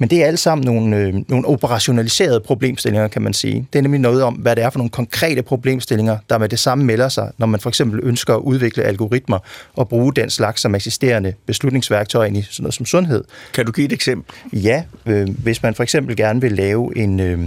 Men 0.00 0.10
det 0.10 0.22
er 0.22 0.26
alle 0.26 0.36
sammen 0.36 0.64
nogle, 0.64 0.96
øh, 0.96 1.14
nogle 1.28 1.46
operationaliserede 1.46 2.40
problemstillinger, 2.40 3.08
kan 3.08 3.22
man 3.22 3.32
sige. 3.32 3.66
Det 3.72 3.78
er 3.78 3.82
nemlig 3.82 4.00
noget 4.00 4.22
om, 4.22 4.34
hvad 4.34 4.56
det 4.56 4.64
er 4.64 4.70
for 4.70 4.78
nogle 4.78 4.90
konkrete 4.90 5.42
problemstillinger, 5.42 6.18
der 6.30 6.38
med 6.38 6.48
det 6.48 6.58
samme 6.58 6.84
melder 6.84 7.08
sig, 7.08 7.30
når 7.38 7.46
man 7.46 7.60
for 7.60 7.68
eksempel 7.68 8.00
ønsker 8.02 8.34
at 8.34 8.40
udvikle 8.40 8.82
algoritmer 8.82 9.38
og 9.74 9.88
bruge 9.88 10.12
den 10.14 10.30
slags 10.30 10.60
som 10.60 10.74
eksisterende 10.74 11.34
beslutningsværktøjer 11.46 12.26
ind 12.26 12.36
i 12.36 12.42
sådan 12.42 12.62
noget 12.62 12.74
som 12.74 12.86
sundhed. 12.86 13.24
Kan 13.54 13.66
du 13.66 13.72
give 13.72 13.84
et 13.84 13.92
eksempel? 13.92 14.34
Ja, 14.52 14.82
øh, 15.06 15.28
hvis 15.42 15.62
man 15.62 15.74
for 15.74 15.82
eksempel 15.82 16.16
gerne 16.16 16.40
vil 16.40 16.52
lave 16.52 16.96
en, 16.96 17.20
øh, 17.20 17.38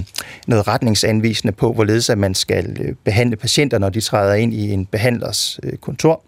noget 0.47 0.67
retningsanvisende 0.67 1.53
på, 1.53 1.73
hvorledes 1.73 2.09
at 2.09 2.17
man 2.17 2.35
skal 2.35 2.77
øh, 2.81 2.95
behandle 3.03 3.35
patienter, 3.35 3.77
når 3.79 3.89
de 3.89 4.01
træder 4.01 4.33
ind 4.33 4.53
i 4.53 4.71
en 4.71 4.85
behandlers 4.85 5.59
øh, 5.63 5.77
kontor, 5.77 6.23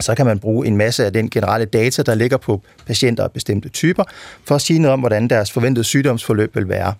så 0.00 0.14
kan 0.14 0.26
man 0.26 0.38
bruge 0.38 0.66
en 0.66 0.76
masse 0.76 1.06
af 1.06 1.12
den 1.12 1.30
generelle 1.30 1.66
data, 1.66 2.02
der 2.02 2.14
ligger 2.14 2.36
på 2.36 2.62
patienter 2.86 3.24
af 3.24 3.32
bestemte 3.32 3.68
typer, 3.68 4.04
for 4.44 4.54
at 4.54 4.60
sige 4.60 4.78
noget 4.78 4.92
om, 4.92 5.00
hvordan 5.00 5.28
deres 5.28 5.50
forventede 5.50 5.84
sygdomsforløb 5.84 6.56
vil 6.56 6.68
være. 6.68 6.94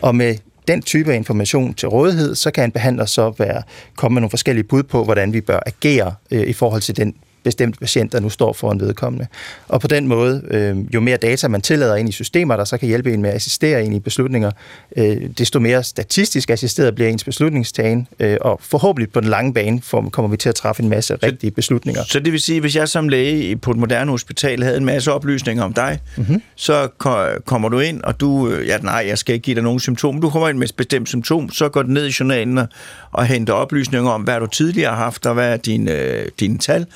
Og 0.00 0.14
med 0.14 0.36
den 0.68 0.82
type 0.82 1.12
af 1.12 1.16
information 1.16 1.74
til 1.74 1.88
rådighed, 1.88 2.34
så 2.34 2.50
kan 2.50 2.64
en 2.64 2.72
behandler 2.72 3.04
så 3.04 3.32
være, 3.38 3.62
komme 3.96 4.14
med 4.14 4.20
nogle 4.20 4.30
forskellige 4.30 4.64
bud 4.64 4.82
på, 4.82 5.04
hvordan 5.04 5.32
vi 5.32 5.40
bør 5.40 5.60
agere 5.66 6.14
øh, 6.30 6.46
i 6.46 6.52
forhold 6.52 6.82
til 6.82 6.96
den 6.96 7.14
bestemte 7.46 7.78
patient, 7.78 8.12
der 8.12 8.20
nu 8.20 8.28
står 8.28 8.52
for 8.52 8.72
en 8.72 8.80
vedkommende. 8.80 9.26
Og 9.68 9.80
på 9.80 9.86
den 9.86 10.08
måde, 10.08 10.42
øh, 10.50 10.76
jo 10.94 11.00
mere 11.00 11.16
data 11.16 11.48
man 11.48 11.60
tillader 11.60 11.96
ind 11.96 12.08
i 12.08 12.12
systemer, 12.12 12.56
der 12.56 12.64
så 12.64 12.76
kan 12.78 12.88
hjælpe 12.88 13.14
en 13.14 13.22
med 13.22 13.30
at 13.30 13.36
assistere 13.36 13.84
ind 13.84 13.94
i 13.94 13.98
beslutninger, 13.98 14.50
øh, 14.96 15.16
desto 15.38 15.60
mere 15.60 15.82
statistisk 15.82 16.50
assisteret 16.50 16.94
bliver 16.94 17.10
ens 17.10 17.24
beslutningstagen, 17.24 18.08
øh, 18.20 18.36
og 18.40 18.60
forhåbentlig 18.62 19.12
på 19.12 19.20
den 19.20 19.28
lange 19.28 19.54
bane 19.54 19.80
for, 19.82 20.08
kommer 20.12 20.28
vi 20.28 20.36
til 20.36 20.48
at 20.48 20.54
træffe 20.54 20.82
en 20.82 20.88
masse 20.88 21.14
rigtige 21.14 21.50
beslutninger. 21.50 22.02
Så 22.04 22.20
det 22.20 22.32
vil 22.32 22.40
sige, 22.40 22.60
hvis 22.60 22.76
jeg 22.76 22.88
som 22.88 23.08
læge 23.08 23.56
på 23.56 23.70
et 23.70 23.76
moderne 23.76 24.10
hospital 24.10 24.62
havde 24.62 24.76
en 24.76 24.84
masse 24.84 25.12
oplysninger 25.12 25.64
om 25.64 25.72
dig, 25.72 25.98
mm-hmm. 26.16 26.42
så 26.54 26.88
ko- 26.98 27.38
kommer 27.44 27.68
du 27.68 27.78
ind, 27.78 28.02
og 28.02 28.20
du, 28.20 28.48
øh, 28.48 28.66
ja 28.66 28.78
nej, 28.78 29.04
jeg 29.08 29.18
skal 29.18 29.34
ikke 29.34 29.44
give 29.44 29.54
dig 29.54 29.62
nogen 29.62 29.80
symptomer, 29.80 30.20
du 30.20 30.30
kommer 30.30 30.48
ind 30.48 30.58
med 30.58 30.68
et 30.68 30.76
bestemt 30.76 31.08
symptom, 31.08 31.50
så 31.50 31.68
går 31.68 31.82
du 31.82 31.88
ned 31.88 32.06
i 32.06 32.14
journalen 32.20 32.58
og, 32.58 32.66
og 33.12 33.26
henter 33.26 33.52
oplysninger 33.52 34.10
om, 34.10 34.22
hvad 34.22 34.40
du 34.40 34.46
tidligere 34.46 34.90
har 34.90 35.04
haft, 35.04 35.26
og 35.26 35.34
hvad 35.34 35.52
er 35.52 35.56
dine, 35.56 35.92
øh, 35.92 36.28
dine 36.40 36.58
tal, 36.58 36.86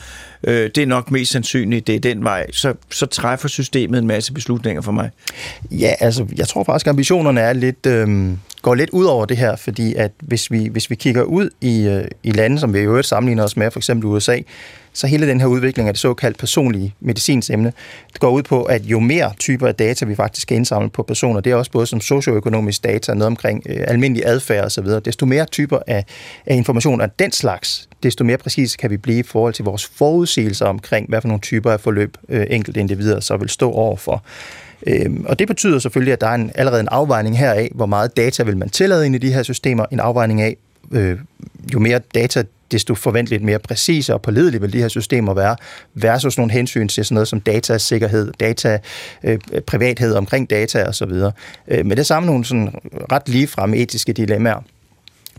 øh, 0.45 0.71
det 0.75 0.79
er 0.79 0.87
nok 0.87 1.11
mest 1.11 1.33
sandsynligt, 1.33 1.87
det 1.87 1.95
er 1.95 2.01
den 2.01 2.25
vej, 2.25 2.47
så, 2.53 2.75
så 2.91 3.07
træffer 3.07 3.49
systemet 3.49 3.99
en 3.99 4.07
masse 4.07 4.33
beslutninger 4.33 4.83
for 4.83 4.93
mig. 4.93 5.11
Ja, 5.71 5.95
altså, 6.01 6.27
jeg 6.37 6.49
tror 6.49 6.65
faktisk, 6.65 6.87
at 6.87 6.91
ambitionerne 6.91 7.41
er 7.41 7.53
lidt, 7.53 7.87
øh, 7.87 8.31
går 8.63 8.75
lidt 8.75 8.91
ud 8.91 9.05
over 9.05 9.25
det 9.25 9.37
her, 9.37 9.57
fordi 9.57 9.95
at 9.95 10.11
hvis 10.21 10.51
vi, 10.51 10.69
hvis 10.69 10.91
vi 10.91 10.95
kigger 10.95 11.23
ud 11.23 11.51
i, 11.61 11.87
øh, 11.87 12.05
i 12.23 12.31
lande, 12.31 12.59
som 12.59 12.75
vi 12.75 12.79
i 12.79 12.83
øvrigt 12.83 13.07
sammenligner 13.07 13.45
os 13.45 13.57
med, 13.57 13.71
for 13.71 13.81
eksempel 13.81 14.07
USA, 14.07 14.39
så 14.93 15.07
hele 15.07 15.29
den 15.29 15.41
her 15.41 15.47
udvikling 15.47 15.89
af 15.89 15.95
det 15.95 16.01
såkaldt 16.01 16.39
personlige 16.39 16.95
medicinsemne, 17.01 17.73
det 18.13 18.21
går 18.21 18.31
ud 18.31 18.43
på, 18.43 18.63
at 18.63 18.83
jo 18.83 19.01
mere 19.01 19.33
typer 19.39 19.69
af 19.69 19.75
data, 19.75 20.05
vi 20.05 20.15
faktisk 20.15 20.43
skal 20.43 20.57
indsamle 20.57 20.91
på 20.91 21.03
personer, 21.03 21.41
det 21.41 21.53
er 21.53 21.57
også 21.57 21.71
både 21.71 21.87
som 21.87 22.01
socioøkonomisk 22.01 22.85
data, 22.85 23.15
noget 23.15 23.27
omkring 23.27 23.63
øh, 23.69 23.85
almindelig 23.89 24.27
adfærd 24.27 24.65
osv., 24.65 24.87
desto 25.05 25.27
mere 25.27 25.45
typer 25.45 25.79
af, 25.87 26.05
af 26.47 26.57
information 26.57 27.01
af 27.01 27.11
den 27.19 27.33
slags, 27.33 27.89
desto 28.03 28.25
mere 28.25 28.39
præcise 28.39 28.79
kan 28.79 28.91
vi 28.91 28.97
blive 28.97 29.19
i 29.19 29.23
forhold 29.23 29.55
til 29.55 29.65
vores 29.65 29.87
forudsigelser 29.87 30.67
omkring, 30.67 31.09
hvad 31.09 31.21
for 31.21 31.29
nogle 31.29 31.41
typer 31.41 31.71
af 31.71 31.81
forløb 31.81 32.17
øh, 32.29 32.47
enkelte 32.51 32.81
individer 32.81 33.21
så 33.21 33.37
vil 33.37 33.49
stå 33.49 33.71
overfor. 33.71 34.25
Øhm, 34.87 35.25
og 35.29 35.39
det 35.39 35.49
betyder 35.49 35.79
selvfølgelig, 35.79 36.13
at 36.13 36.21
der 36.21 36.27
er 36.27 36.35
en, 36.35 36.51
allerede 36.55 36.81
en 36.81 36.89
afvejning 36.91 37.39
her 37.39 37.53
af, 37.53 37.71
hvor 37.75 37.87
meget 37.87 38.17
data 38.17 38.43
vil 38.43 38.57
man 38.57 38.69
tillade 38.69 39.07
ind 39.07 39.15
i 39.15 39.19
de 39.19 39.33
her 39.33 39.43
systemer, 39.43 39.87
en 39.93 40.01
afvejning 40.01 40.41
af, 40.41 40.57
øh, 40.93 41.19
jo 41.75 41.79
mere 41.79 42.01
data 42.15 42.45
desto 42.71 42.95
forventeligt 42.95 43.43
mere 43.43 43.59
præcise 43.59 44.15
og 44.15 44.23
pålidelige 44.23 44.61
vil 44.61 44.73
de 44.73 44.79
her 44.79 44.89
systemer 44.89 45.35
være, 45.35 45.57
versus 45.95 46.39
nogle 46.39 46.53
hensyn 46.53 46.89
til 46.89 47.05
sådan 47.05 47.15
noget 47.15 47.29
som 47.29 47.41
datasikkerhed, 47.41 48.33
data, 48.41 48.79
øh, 49.25 49.39
privathed 49.67 50.15
omkring 50.15 50.51
data 50.51 50.85
osv. 50.85 51.13
Øh, 51.13 51.33
men 51.69 51.91
det 51.91 51.99
er 51.99 52.03
sammen 52.03 52.27
nogle 52.31 52.45
sådan 52.45 52.75
ret 53.13 53.29
ligefremme 53.29 53.77
etiske 53.77 54.13
dilemmaer. 54.13 54.63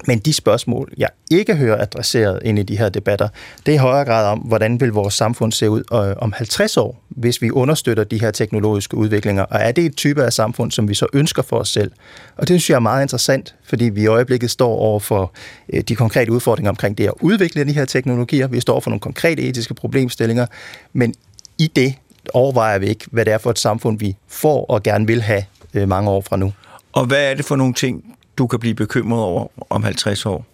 Men 0.08 0.20
de 0.20 0.34
spørgsmål, 0.34 0.92
jeg 0.98 1.10
ikke 1.32 1.56
hører 1.56 1.82
adresseret 1.82 2.40
ind 2.46 2.60
i 2.60 2.64
de 2.64 2.78
her 2.78 2.90
debatter, 2.90 3.28
det 3.66 3.72
er 3.72 3.76
i 3.76 3.78
højere 3.78 4.06
grad 4.06 4.28
om, 4.28 4.40
hvordan 4.40 4.82
vil 4.82 4.90
vores 4.90 5.14
samfund 5.14 5.52
se 5.52 5.70
ud 5.70 5.84
øh, 5.94 6.16
om 6.18 6.34
50 6.34 6.78
år, 6.78 7.04
hvis 7.10 7.42
vi 7.42 7.52
understøtter 7.52 8.04
de 8.04 8.22
her 8.22 8.32
teknologiske 8.32 8.98
udviklinger. 8.98 9.44
Og 9.44 9.60
er 9.60 9.72
det 9.72 9.86
et 9.86 9.96
type 9.96 10.24
af 10.24 10.34
samfund, 10.34 10.72
som 10.72 10.90
vi 10.90 10.94
så 10.94 11.08
ønsker 11.14 11.42
for 11.42 11.58
os 11.58 11.70
selv? 11.70 11.92
Og 12.38 12.48
det 12.48 12.48
synes 12.48 12.70
jeg 12.70 12.76
er 12.76 12.80
meget 12.80 13.02
interessant, 13.02 13.56
fordi 13.64 13.86
vi 13.86 14.02
i 14.02 14.08
øjeblikket 14.08 14.52
står 14.52 14.76
over 14.76 15.00
for 15.00 15.34
øh, 15.74 15.82
de 15.82 15.96
konkrete 15.96 16.32
udfordringer 16.32 16.70
omkring 16.70 16.98
det 16.98 17.08
at 17.08 17.14
udvikle 17.22 17.64
de 17.64 17.74
her 17.74 17.86
teknologier. 17.86 18.48
Vi 18.48 18.60
står 18.60 18.80
for 18.80 18.90
nogle 18.90 19.00
konkrete 19.00 19.42
etiske 19.42 19.74
problemstillinger, 19.74 20.46
men 20.94 21.14
i 21.58 21.72
det 21.76 21.96
overvejer 22.34 22.80
vi 22.80 22.88
ikke, 22.88 23.06
hvad 23.12 23.26
det 23.26 23.34
er 23.34 23.38
for 23.38 23.50
et 23.50 23.60
samfund, 23.60 24.00
vi 24.00 24.16
får 24.28 24.66
og 24.66 24.84
gerne 24.84 25.08
vil 25.08 25.22
have 25.22 25.44
øh, 25.74 25.90
mange 25.90 26.10
år 26.10 26.22
fra 26.22 26.38
nu. 26.38 26.54
Og 26.94 27.06
hvad 27.06 27.32
er 27.32 27.34
det 27.34 27.46
for 27.46 27.56
nogle 27.56 27.74
ting, 27.74 28.16
du 28.42 28.48
kan 28.48 28.60
blive 28.60 28.76
bekymret 28.76 29.22
over 29.22 29.48
om 29.70 29.84
50 29.84 30.26
år? 30.26 30.46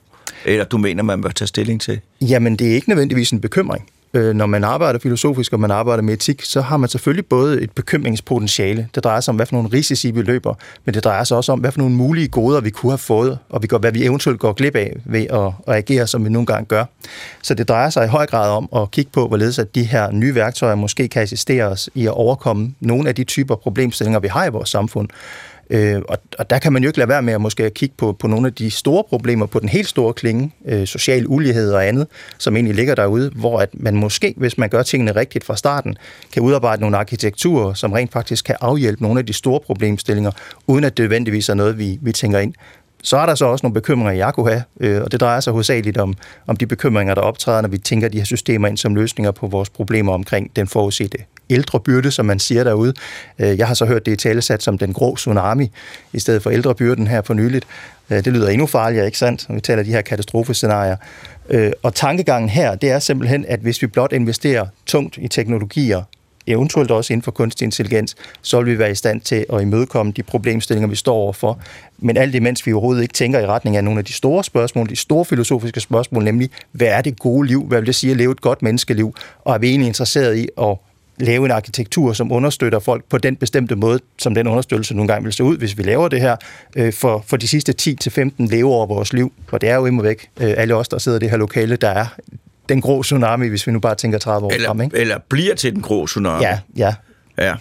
Eller 0.45 0.65
du 0.65 0.77
mener, 0.77 1.03
man 1.03 1.21
bør 1.21 1.29
tage 1.29 1.47
stilling 1.47 1.81
til? 1.81 1.99
Jamen, 2.21 2.55
det 2.55 2.67
er 2.67 2.73
ikke 2.75 2.89
nødvendigvis 2.89 3.31
en 3.31 3.41
bekymring. 3.41 3.89
Øh, 4.13 4.35
når 4.35 4.45
man 4.45 4.63
arbejder 4.63 4.99
filosofisk, 4.99 5.53
og 5.53 5.59
man 5.59 5.71
arbejder 5.71 6.03
med 6.03 6.13
etik, 6.13 6.41
så 6.41 6.61
har 6.61 6.77
man 6.77 6.89
selvfølgelig 6.89 7.25
både 7.25 7.61
et 7.61 7.71
bekymringspotentiale. 7.71 8.87
Det 8.95 9.03
drejer 9.03 9.21
sig 9.21 9.31
om, 9.31 9.35
hvad 9.35 9.45
for 9.45 9.55
nogle 9.55 9.69
risici 9.73 10.11
vi 10.11 10.21
løber, 10.21 10.53
men 10.85 10.95
det 10.95 11.03
drejer 11.03 11.23
sig 11.23 11.37
også 11.37 11.51
om, 11.51 11.59
hvad 11.59 11.71
for 11.71 11.79
nogle 11.79 11.95
mulige 11.95 12.27
goder 12.27 12.61
vi 12.61 12.69
kunne 12.69 12.91
have 12.91 12.97
fået, 12.97 13.39
og 13.49 13.61
vi 13.61 13.67
går, 13.67 13.77
hvad 13.77 13.91
vi 13.91 14.05
eventuelt 14.05 14.39
går 14.39 14.53
glip 14.53 14.75
af 14.75 14.95
ved 15.05 15.25
at, 15.29 15.51
at 15.67 15.75
agere, 15.75 16.07
som 16.07 16.25
vi 16.25 16.29
nogle 16.29 16.45
gange 16.45 16.65
gør. 16.65 16.85
Så 17.41 17.53
det 17.53 17.67
drejer 17.67 17.89
sig 17.89 18.05
i 18.05 18.07
høj 18.07 18.25
grad 18.25 18.49
om 18.49 18.69
at 18.75 18.91
kigge 18.91 19.11
på, 19.13 19.27
hvorledes 19.27 19.59
at 19.59 19.75
de 19.75 19.83
her 19.83 20.11
nye 20.11 20.35
værktøjer 20.35 20.75
måske 20.75 21.07
kan 21.07 21.21
assistere 21.21 21.63
os 21.63 21.89
i 21.95 22.05
at 22.05 22.11
overkomme 22.11 22.73
nogle 22.79 23.09
af 23.09 23.15
de 23.15 23.23
typer 23.23 23.55
problemstillinger, 23.55 24.19
vi 24.19 24.27
har 24.27 24.45
i 24.45 24.49
vores 24.49 24.69
samfund. 24.69 25.09
Øh, 25.69 26.01
og, 26.09 26.17
og 26.39 26.49
der 26.49 26.59
kan 26.59 26.73
man 26.73 26.83
jo 26.83 26.89
ikke 26.89 26.99
lade 26.99 27.09
være 27.09 27.21
med 27.21 27.33
at 27.33 27.41
måske 27.41 27.69
kigge 27.69 27.95
på, 27.97 28.13
på 28.13 28.27
nogle 28.27 28.47
af 28.47 28.53
de 28.53 28.71
store 28.71 29.03
problemer 29.09 29.45
på 29.45 29.59
den 29.59 29.69
helt 29.69 29.87
store 29.87 30.13
klinge, 30.13 30.51
øh, 30.65 30.87
social 30.87 31.27
ulighed 31.27 31.73
og 31.73 31.87
andet, 31.87 32.07
som 32.37 32.55
egentlig 32.55 32.75
ligger 32.75 32.95
derude, 32.95 33.31
hvor 33.35 33.59
at 33.59 33.69
man 33.73 33.95
måske, 33.95 34.33
hvis 34.37 34.57
man 34.57 34.69
gør 34.69 34.83
tingene 34.83 35.15
rigtigt 35.15 35.45
fra 35.45 35.57
starten, 35.57 35.97
kan 36.33 36.43
udarbejde 36.43 36.81
nogle 36.81 36.97
arkitekturer, 36.97 37.73
som 37.73 37.91
rent 37.91 38.11
faktisk 38.11 38.45
kan 38.45 38.55
afhjælpe 38.61 39.03
nogle 39.03 39.19
af 39.19 39.25
de 39.25 39.33
store 39.33 39.59
problemstillinger, 39.59 40.31
uden 40.67 40.83
at 40.83 40.97
det 40.97 41.03
nødvendigvis 41.03 41.49
er 41.49 41.53
noget, 41.53 41.77
vi, 41.77 41.99
vi 42.01 42.11
tænker 42.11 42.39
ind. 42.39 42.53
Så 43.03 43.17
er 43.17 43.25
der 43.25 43.35
så 43.35 43.45
også 43.45 43.65
nogle 43.65 43.73
bekymringer, 43.73 44.13
jeg 44.13 44.33
kunne 44.33 44.49
have, 44.49 44.63
øh, 44.79 45.01
og 45.01 45.11
det 45.11 45.19
drejer 45.19 45.39
sig 45.39 45.51
hovedsageligt 45.51 45.97
om, 45.97 46.13
om 46.47 46.55
de 46.55 46.67
bekymringer, 46.67 47.15
der 47.15 47.21
optræder, 47.21 47.61
når 47.61 47.69
vi 47.69 47.77
tænker 47.77 48.07
de 48.07 48.17
her 48.17 48.25
systemer 48.25 48.67
ind 48.67 48.77
som 48.77 48.95
løsninger 48.95 49.31
på 49.31 49.47
vores 49.47 49.69
problemer 49.69 50.13
omkring 50.13 50.55
den 50.55 50.67
forudsete 50.67 51.17
ældrebyrde, 51.49 52.11
som 52.11 52.25
man 52.25 52.39
siger 52.39 52.63
derude. 52.63 52.93
Øh, 53.39 53.57
jeg 53.57 53.67
har 53.67 53.73
så 53.73 53.85
hørt 53.85 54.05
det 54.05 54.11
i 54.11 54.15
talesat 54.15 54.63
som 54.63 54.77
den 54.77 54.93
grå 54.93 55.15
tsunami, 55.15 55.71
i 56.13 56.19
stedet 56.19 56.43
for 56.43 56.49
ældrebyrden 56.49 57.07
her 57.07 57.21
for 57.21 57.33
nyligt. 57.33 57.65
Øh, 58.09 58.25
det 58.25 58.33
lyder 58.33 58.49
endnu 58.49 58.67
farligere, 58.67 59.05
ikke 59.05 59.17
sandt, 59.17 59.49
når 59.49 59.55
vi 59.55 59.61
taler 59.61 59.83
de 59.83 59.91
her 59.91 60.01
katastrofescenarier. 60.01 60.95
Øh, 61.49 61.71
og 61.83 61.95
tankegangen 61.95 62.49
her, 62.49 62.75
det 62.75 62.91
er 62.91 62.99
simpelthen, 62.99 63.45
at 63.47 63.59
hvis 63.59 63.81
vi 63.81 63.87
blot 63.87 64.13
investerer 64.13 64.67
tungt 64.85 65.17
i 65.17 65.27
teknologier, 65.27 66.03
eventuelt 66.47 66.91
også 66.91 67.13
inden 67.13 67.23
for 67.23 67.31
kunstig 67.31 67.65
intelligens, 67.65 68.15
så 68.41 68.61
vil 68.61 68.73
vi 68.73 68.79
være 68.79 68.91
i 68.91 68.95
stand 68.95 69.21
til 69.21 69.45
at 69.53 69.61
imødekomme 69.61 70.11
de 70.11 70.23
problemstillinger, 70.23 70.87
vi 70.87 70.95
står 70.95 71.15
overfor. 71.15 71.59
Men 71.97 72.17
alt 72.17 72.35
imens 72.35 72.65
vi 72.65 72.73
overhovedet 72.73 73.01
ikke 73.01 73.13
tænker 73.13 73.39
i 73.39 73.45
retning 73.45 73.77
af 73.77 73.83
nogle 73.83 73.99
af 73.99 74.05
de 74.05 74.13
store 74.13 74.43
spørgsmål, 74.43 74.89
de 74.89 74.95
store 74.95 75.25
filosofiske 75.25 75.79
spørgsmål, 75.79 76.23
nemlig, 76.23 76.49
hvad 76.71 76.87
er 76.87 77.01
det 77.01 77.19
gode 77.19 77.47
liv? 77.47 77.63
Hvad 77.63 77.79
vil 77.79 77.87
det 77.87 77.95
sige 77.95 78.11
at 78.11 78.17
leve 78.17 78.31
et 78.31 78.41
godt 78.41 78.61
menneskeliv? 78.61 79.15
Og 79.45 79.53
er 79.53 79.57
vi 79.57 79.69
egentlig 79.69 79.87
interesseret 79.87 80.37
i 80.37 80.47
at 80.61 80.77
lave 81.19 81.45
en 81.45 81.51
arkitektur, 81.51 82.13
som 82.13 82.31
understøtter 82.31 82.79
folk 82.79 83.03
på 83.09 83.17
den 83.17 83.35
bestemte 83.35 83.75
måde, 83.75 83.99
som 84.19 84.35
den 84.35 84.47
understøttelse 84.47 84.95
nogle 84.95 85.07
gange 85.07 85.23
vil 85.23 85.33
se 85.33 85.43
ud, 85.43 85.57
hvis 85.57 85.77
vi 85.77 85.83
laver 85.83 86.07
det 86.07 86.21
her, 86.21 86.35
øh, 86.75 86.93
for, 86.93 87.23
for 87.27 87.37
de 87.37 87.47
sidste 87.47 87.73
10-15 87.81 88.31
leveår 88.37 88.81
af 88.81 88.89
vores 88.89 89.13
liv. 89.13 89.33
For 89.49 89.57
det 89.57 89.69
er 89.69 89.75
jo 89.75 89.85
imod 89.85 90.03
væk 90.03 90.29
øh, 90.41 90.53
alle 90.57 90.75
os, 90.75 90.87
der 90.87 90.97
sidder 90.97 91.17
i 91.17 91.21
det 91.21 91.29
her 91.29 91.37
lokale, 91.37 91.75
der 91.75 91.89
er 91.89 92.05
den 92.69 92.81
grå 92.81 93.03
tsunami, 93.03 93.47
hvis 93.47 93.67
vi 93.67 93.71
nu 93.71 93.79
bare 93.79 93.95
tænker 93.95 94.17
30 94.17 94.45
år 94.45 94.51
eller, 94.51 94.67
frem. 94.67 94.81
Ikke? 94.81 94.97
Eller 94.97 95.17
bliver 95.29 95.55
til 95.55 95.73
den 95.73 95.81
grå 95.81 96.05
tsunami. 96.05 96.43
Ja, 96.43 96.59
ja. 96.77 96.93
ja. 97.37 97.55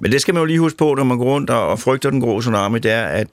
Men 0.00 0.12
det 0.12 0.20
skal 0.20 0.34
man 0.34 0.40
jo 0.40 0.44
lige 0.44 0.58
huske 0.58 0.78
på, 0.78 0.94
når 0.94 1.04
man 1.04 1.18
går 1.18 1.24
rundt 1.24 1.50
og 1.50 1.78
frygter 1.78 2.10
den 2.10 2.20
grå 2.20 2.40
tsunami, 2.40 2.78
det 2.78 2.90
er, 2.90 3.02
at 3.02 3.26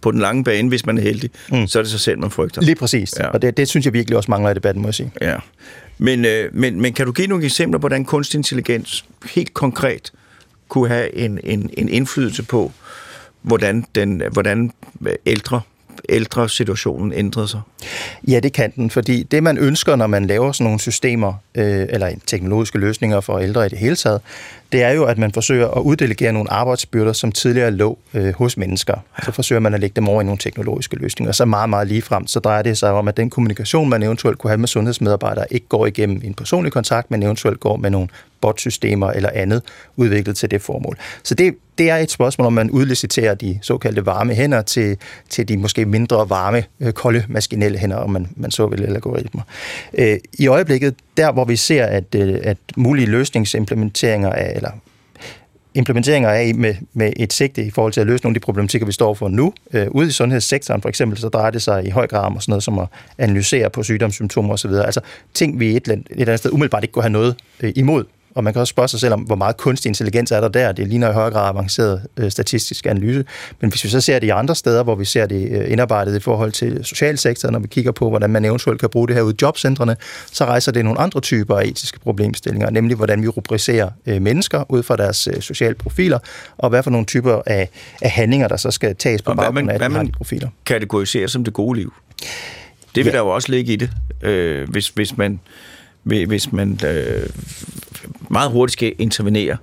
på 0.00 0.10
den 0.10 0.20
lange 0.20 0.44
bane, 0.44 0.68
hvis 0.68 0.86
man 0.86 0.98
er 0.98 1.02
heldig, 1.02 1.30
mm. 1.52 1.66
så 1.66 1.78
er 1.78 1.82
det 1.82 1.90
sig 1.90 2.00
selv, 2.00 2.18
man 2.18 2.30
frygter. 2.30 2.62
Lige 2.62 2.74
præcis. 2.74 3.14
Ja. 3.18 3.26
Og 3.26 3.42
det, 3.42 3.56
det 3.56 3.68
synes 3.68 3.86
jeg 3.86 3.92
virkelig 3.92 4.16
også 4.16 4.30
mangler 4.30 4.50
i 4.50 4.54
debatten, 4.54 4.82
må 4.82 4.88
jeg 4.88 4.94
sige. 4.94 5.12
Ja. 5.20 5.36
Men, 6.02 6.24
øh, 6.24 6.54
men, 6.54 6.80
men 6.80 6.92
kan 6.92 7.06
du 7.06 7.12
give 7.12 7.26
nogle 7.26 7.44
eksempler 7.44 7.78
på, 7.78 7.80
hvordan 7.80 8.04
kunstig 8.04 8.38
intelligens 8.38 9.04
helt 9.34 9.54
konkret 9.54 10.12
kunne 10.68 10.88
have 10.88 11.14
en, 11.16 11.40
en, 11.44 11.70
en 11.78 11.88
indflydelse 11.88 12.42
på, 12.42 12.72
hvordan, 13.42 13.86
den, 13.94 14.22
hvordan 14.32 14.72
ældre 15.26 15.60
ældre 16.08 16.48
situationen 16.48 17.12
ændrede 17.12 17.48
sig? 17.48 17.60
Ja, 18.28 18.40
det 18.40 18.52
kan 18.52 18.72
den, 18.76 18.90
fordi 18.90 19.22
det 19.22 19.42
man 19.42 19.58
ønsker, 19.58 19.96
når 19.96 20.06
man 20.06 20.26
laver 20.26 20.52
sådan 20.52 20.64
nogle 20.64 20.80
systemer, 20.80 21.34
øh, 21.54 21.86
eller 21.88 22.10
teknologiske 22.26 22.78
løsninger 22.78 23.20
for 23.20 23.38
ældre 23.38 23.66
i 23.66 23.68
det 23.68 23.78
hele 23.78 23.96
taget, 23.96 24.20
det 24.72 24.82
er 24.82 24.90
jo, 24.90 25.04
at 25.04 25.18
man 25.18 25.32
forsøger 25.32 25.68
at 25.68 25.82
uddelegere 25.82 26.32
nogle 26.32 26.52
arbejdsbyrder, 26.52 27.12
som 27.12 27.32
tidligere 27.32 27.70
lå 27.70 27.98
øh, 28.14 28.34
hos 28.34 28.56
mennesker. 28.56 28.94
Så 29.24 29.32
forsøger 29.32 29.60
man 29.60 29.74
at 29.74 29.80
lægge 29.80 29.94
dem 29.96 30.08
over 30.08 30.22
i 30.22 30.24
nogle 30.24 30.38
teknologiske 30.38 30.96
løsninger. 30.96 31.32
Så 31.32 31.44
meget, 31.44 31.70
meget 31.70 31.88
lige 31.88 32.02
frem, 32.02 32.26
så 32.26 32.40
drejer 32.40 32.62
det 32.62 32.78
sig 32.78 32.90
om, 32.90 33.08
at 33.08 33.16
den 33.16 33.30
kommunikation, 33.30 33.88
man 33.88 34.02
eventuelt 34.02 34.38
kunne 34.38 34.50
have 34.50 34.58
med 34.58 34.68
sundhedsmedarbejdere, 34.68 35.46
ikke 35.50 35.66
går 35.68 35.86
igennem 35.86 36.20
en 36.24 36.34
personlig 36.34 36.72
kontakt, 36.72 37.10
men 37.10 37.22
eventuelt 37.22 37.60
går 37.60 37.76
med 37.76 37.90
nogle 37.90 38.08
botsystemer 38.40 39.10
eller 39.10 39.30
andet 39.34 39.62
udviklet 39.96 40.36
til 40.36 40.50
det 40.50 40.62
formål. 40.62 40.98
Så 41.22 41.34
det, 41.34 41.54
det 41.78 41.90
er 41.90 41.96
et 41.96 42.10
spørgsmål, 42.10 42.46
om 42.46 42.52
man 42.52 42.70
udliciterer 42.70 43.34
de 43.34 43.58
såkaldte 43.62 44.06
varme 44.06 44.34
hænder 44.34 44.62
til, 44.62 44.96
til 45.28 45.48
de 45.48 45.56
måske 45.56 45.84
mindre 45.84 46.30
varme, 46.30 46.64
øh, 46.80 46.92
kolde, 46.92 47.24
maskinelle 47.28 47.78
hænder, 47.78 47.96
om 47.96 48.10
man, 48.10 48.28
man 48.36 48.50
så 48.50 48.66
vil, 48.66 48.82
eller 48.82 48.94
algoritmer. 48.94 49.42
Øh, 49.94 50.18
I 50.38 50.46
øjeblikket, 50.46 50.94
der 51.16 51.32
hvor 51.32 51.44
vi 51.44 51.56
ser, 51.56 51.86
at, 51.86 52.14
øh, 52.14 52.38
at 52.42 52.56
mulige 52.76 53.06
løsningsimplementeringer 53.06 54.30
af, 54.30 54.52
eller 54.56 54.70
implementeringer 55.74 56.30
af 56.30 56.54
med, 56.54 56.74
med 56.92 57.12
et 57.16 57.32
sigte 57.32 57.64
i 57.64 57.70
forhold 57.70 57.92
til 57.92 58.00
at 58.00 58.06
løse 58.06 58.24
nogle 58.24 58.34
af 58.36 58.40
de 58.40 58.44
problematikker, 58.44 58.86
vi 58.86 58.92
står 58.92 59.14
for 59.14 59.28
nu. 59.28 59.52
Øh, 59.72 59.86
ude 59.90 60.08
i 60.08 60.10
sundhedssektoren 60.10 60.82
for 60.82 60.88
eksempel, 60.88 61.18
så 61.18 61.28
drejer 61.28 61.50
det 61.50 61.62
sig 61.62 61.86
i 61.86 61.90
høj 61.90 62.06
grad 62.06 62.24
om 62.24 62.40
sådan 62.40 62.50
noget 62.52 62.62
som 62.62 62.78
at 62.78 62.86
analysere 63.18 63.70
på 63.70 63.82
sygdomssymptomer 63.82 64.54
osv. 64.54 64.70
Altså 64.70 65.00
ting, 65.34 65.60
vi 65.60 65.76
et, 65.76 65.88
et 65.88 65.92
eller 66.10 66.22
andet 66.22 66.38
sted 66.38 66.52
umiddelbart 66.52 66.84
ikke 66.84 66.92
kunne 66.92 67.02
have 67.02 67.12
noget 67.12 67.36
øh, 67.60 67.72
imod 67.76 68.04
og 68.34 68.44
man 68.44 68.52
kan 68.52 68.60
også 68.60 68.70
spørge 68.70 68.88
sig 68.88 69.00
selv 69.00 69.12
om, 69.14 69.20
hvor 69.20 69.36
meget 69.36 69.56
kunstig 69.56 69.88
intelligens 69.90 70.32
er 70.32 70.40
der 70.40 70.48
der. 70.48 70.72
Det 70.72 70.88
ligner 70.88 71.10
i 71.10 71.12
højere 71.12 71.30
grad 71.30 71.48
avanceret 71.48 72.02
øh, 72.16 72.30
statistisk 72.30 72.86
analyse. 72.86 73.24
Men 73.60 73.70
hvis 73.70 73.84
vi 73.84 73.88
så 73.88 74.00
ser 74.00 74.18
det 74.18 74.26
i 74.26 74.30
andre 74.30 74.54
steder, 74.56 74.82
hvor 74.82 74.94
vi 74.94 75.04
ser 75.04 75.26
det 75.26 75.48
øh, 75.50 75.70
indarbejdet 75.72 76.16
i 76.16 76.20
forhold 76.20 76.52
til 76.52 76.84
socialsektoren, 76.84 77.52
når 77.52 77.58
vi 77.60 77.66
kigger 77.68 77.92
på, 77.92 78.08
hvordan 78.08 78.30
man 78.30 78.44
eventuelt 78.44 78.80
kan 78.80 78.88
bruge 78.88 79.08
det 79.08 79.16
her 79.16 79.22
ud 79.22 79.32
i 79.32 79.36
jobcentrene, 79.42 79.96
så 80.32 80.44
rejser 80.44 80.72
det 80.72 80.84
nogle 80.84 81.00
andre 81.00 81.20
typer 81.20 81.56
af 81.56 81.64
etiske 81.64 82.00
problemstillinger, 82.00 82.70
nemlig 82.70 82.96
hvordan 82.96 83.22
vi 83.22 83.28
rubricerer 83.28 83.90
øh, 84.06 84.22
mennesker 84.22 84.64
ud 84.72 84.82
fra 84.82 84.96
deres 84.96 85.26
øh, 85.26 85.40
sociale 85.40 85.74
profiler, 85.74 86.18
og 86.58 86.68
hvad 86.70 86.82
for 86.82 86.90
nogle 86.90 87.06
typer 87.06 87.42
af, 87.46 87.68
af 88.02 88.10
handlinger, 88.10 88.48
der 88.48 88.56
så 88.56 88.70
skal 88.70 88.96
tages 88.96 89.22
på 89.22 89.30
Og 89.30 89.36
baggrund 89.36 89.70
af, 89.70 89.76
hvad 89.78 89.88
de 89.88 89.94
har 89.94 89.98
man- 90.02 90.06
de 90.06 90.12
profiler. 90.12 90.48
kategorisere 90.66 91.28
som 91.28 91.44
det 91.44 91.52
gode 91.54 91.78
liv. 91.78 91.92
Det 92.94 93.04
vil 93.04 93.06
ja. 93.06 93.10
der 93.10 93.18
jo 93.18 93.28
også 93.28 93.50
ligge 93.52 93.72
i 93.72 93.76
det, 93.76 93.90
øh, 94.22 94.68
hvis, 94.70 94.88
hvis 94.88 95.16
man, 95.16 95.40
hvis 96.02 96.52
man 96.52 96.80
øh, 96.86 97.26
meget 98.30 98.50
hurtigt 98.50 98.72
skal 98.72 98.92
intervenere 98.98 99.56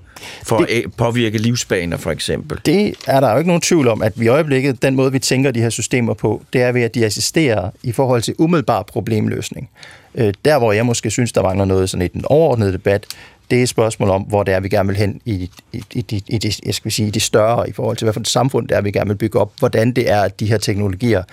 for 0.43 0.57
Det- 0.57 0.67
at 0.85 0.93
påvirke 0.97 1.37
livsbaner, 1.37 1.97
for 1.97 2.11
eksempel. 2.11 2.59
Det 2.65 2.93
er 3.07 3.19
der 3.19 3.31
jo 3.31 3.37
ikke 3.37 3.47
nogen 3.47 3.61
tvivl 3.61 3.87
om, 3.87 4.01
at 4.01 4.19
vi 4.19 4.25
i 4.25 4.27
øjeblikket, 4.27 4.81
den 4.81 4.95
måde, 4.95 5.11
vi 5.11 5.19
tænker 5.19 5.51
de 5.51 5.61
her 5.61 5.69
systemer 5.69 6.13
på, 6.13 6.41
det 6.53 6.61
er 6.61 6.71
ved, 6.71 6.81
at 6.81 6.95
de 6.95 7.05
assisterer 7.05 7.69
i 7.83 7.91
forhold 7.91 8.21
til 8.21 8.35
umiddelbar 8.37 8.83
problemløsning. 8.83 9.69
Øh, 10.15 10.33
Der, 10.45 10.57
hvor 10.59 10.71
jeg 10.71 10.85
måske 10.85 11.09
synes, 11.11 11.31
der 11.31 11.43
mangler 11.43 11.65
noget 11.65 11.89
sådan 11.89 12.05
i 12.05 12.07
den 12.07 12.25
overordnede 12.25 12.73
debat, 12.73 13.05
det 13.51 13.59
er 13.59 13.63
et 13.63 13.69
spørgsmål 13.69 14.09
om, 14.09 14.21
hvor 14.21 14.43
det 14.43 14.53
er, 14.53 14.59
vi 14.59 14.69
gerne 14.69 14.87
vil 14.87 14.97
hen 14.97 15.21
i, 15.25 15.31
i, 15.73 15.83
i, 15.93 16.05
i, 16.11 16.23
i, 16.27 16.37
det, 16.37 16.59
jeg 16.65 16.73
skal 16.73 16.91
sige, 16.91 17.07
i 17.07 17.11
det 17.11 17.21
større, 17.21 17.69
i 17.69 17.71
forhold 17.71 17.97
til, 17.97 18.05
hvad 18.05 18.13
for 18.13 18.19
et 18.19 18.27
samfund 18.27 18.67
det 18.67 18.77
er, 18.77 18.81
vi 18.81 18.91
gerne 18.91 19.07
vil 19.09 19.15
bygge 19.15 19.39
op, 19.39 19.51
hvordan 19.59 19.91
det 19.91 20.11
er, 20.11 20.21
at 20.21 20.39
de 20.39 20.45
her 20.45 20.57
teknologier 20.57 21.23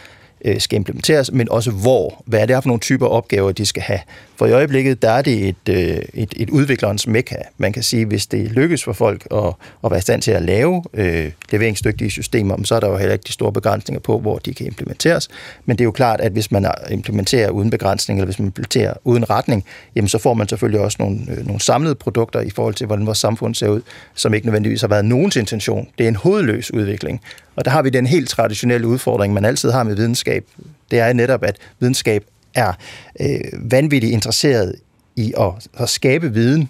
øh, 0.45 0.61
skal 0.61 0.76
implementeres, 0.76 1.32
men 1.32 1.51
også 1.51 1.70
hvor. 1.70 2.22
Hvad 2.26 2.41
er 2.41 2.47
det 2.47 2.62
for 2.62 2.68
nogle 2.68 2.80
typer 2.80 3.07
opgaver, 3.07 3.53
de 3.53 3.66
skal 3.66 3.82
have? 3.82 4.01
For 4.37 4.47
i 4.47 4.53
øjeblikket, 4.53 5.03
der 5.03 5.11
er 5.11 5.22
det 5.22 5.49
et, 5.49 5.68
øh, 5.68 5.99
et, 6.14 6.34
et 6.37 6.51
udviklerens 6.51 7.07
mekka. 7.07 7.37
Man 7.59 7.72
kan 7.72 7.82
sige, 7.82 8.05
hvis 8.05 8.26
det 8.26 8.51
lykkes 8.51 8.84
for 8.84 8.93
folk 8.93 9.26
at, 9.30 9.55
at 9.84 9.91
være 9.91 9.99
i 9.99 10.01
stand 10.01 10.22
til 10.22 10.30
at 10.30 10.43
lave 10.43 10.82
øh, 10.95 11.30
leveringsdygtige 11.51 12.11
systemer, 12.11 12.57
så 12.64 12.74
er 12.74 12.80
der 12.80 12.89
jo 12.89 12.97
heller 12.97 13.12
ikke 13.12 13.24
de 13.26 13.32
store 13.32 13.53
begrænsninger 13.53 14.01
på, 14.01 14.18
hvor 14.18 14.39
de 14.39 14.55
kan 14.55 14.66
implementeres. 14.66 15.28
Men 15.64 15.78
det 15.78 15.82
er 15.82 15.84
jo 15.84 15.91
klart, 15.91 16.20
at 16.20 16.32
hvis 16.32 16.51
man 16.51 16.66
implementerer 16.91 17.51
uden 17.51 17.70
begrænsning, 17.70 18.20
eller 18.20 18.26
hvis 18.26 18.39
man 18.39 18.47
implementerer 18.47 18.95
uden 19.05 19.30
retning, 19.30 19.64
jamen 19.97 20.09
så 20.09 20.18
får 20.18 20.34
man 20.34 20.49
selvfølgelig 20.49 20.80
også 20.80 20.97
nogle, 21.01 21.18
øh, 21.30 21.47
nogle 21.47 21.61
samlede 21.61 21.95
produkter 21.95 22.41
i 22.41 22.51
forhold 22.51 22.74
til, 22.74 22.87
hvordan 22.87 23.07
vores 23.07 23.18
samfund 23.18 23.55
ser 23.55 23.68
ud, 23.68 23.80
som 24.14 24.34
ikke 24.34 24.47
nødvendigvis 24.47 24.80
har 24.80 24.89
været 24.89 25.05
nogens 25.05 25.37
intention. 25.37 25.89
Det 25.99 26.05
er 26.05 26.09
en 26.09 26.16
hovedløs 26.16 26.74
udvikling. 26.74 27.20
Og 27.57 27.64
der 27.64 27.70
har 27.70 27.82
vi 27.82 27.91
den 27.91 28.07
helt 28.07 28.28
traditionelle 28.28 28.87
udfordring, 28.87 29.34
man 29.34 29.45
altid 29.45 29.70
har 29.70 29.82
med 29.82 29.97
videnskab. 29.97 30.26
Det 30.91 30.99
er 30.99 31.12
netop, 31.12 31.45
at 31.45 31.57
videnskab 31.81 32.24
er 32.55 32.72
øh, 33.20 33.41
vanvittigt 33.53 34.12
interesseret 34.12 34.74
i 35.16 35.35
at, 35.41 35.53
at 35.79 35.89
skabe 35.89 36.33
viden, 36.33 36.68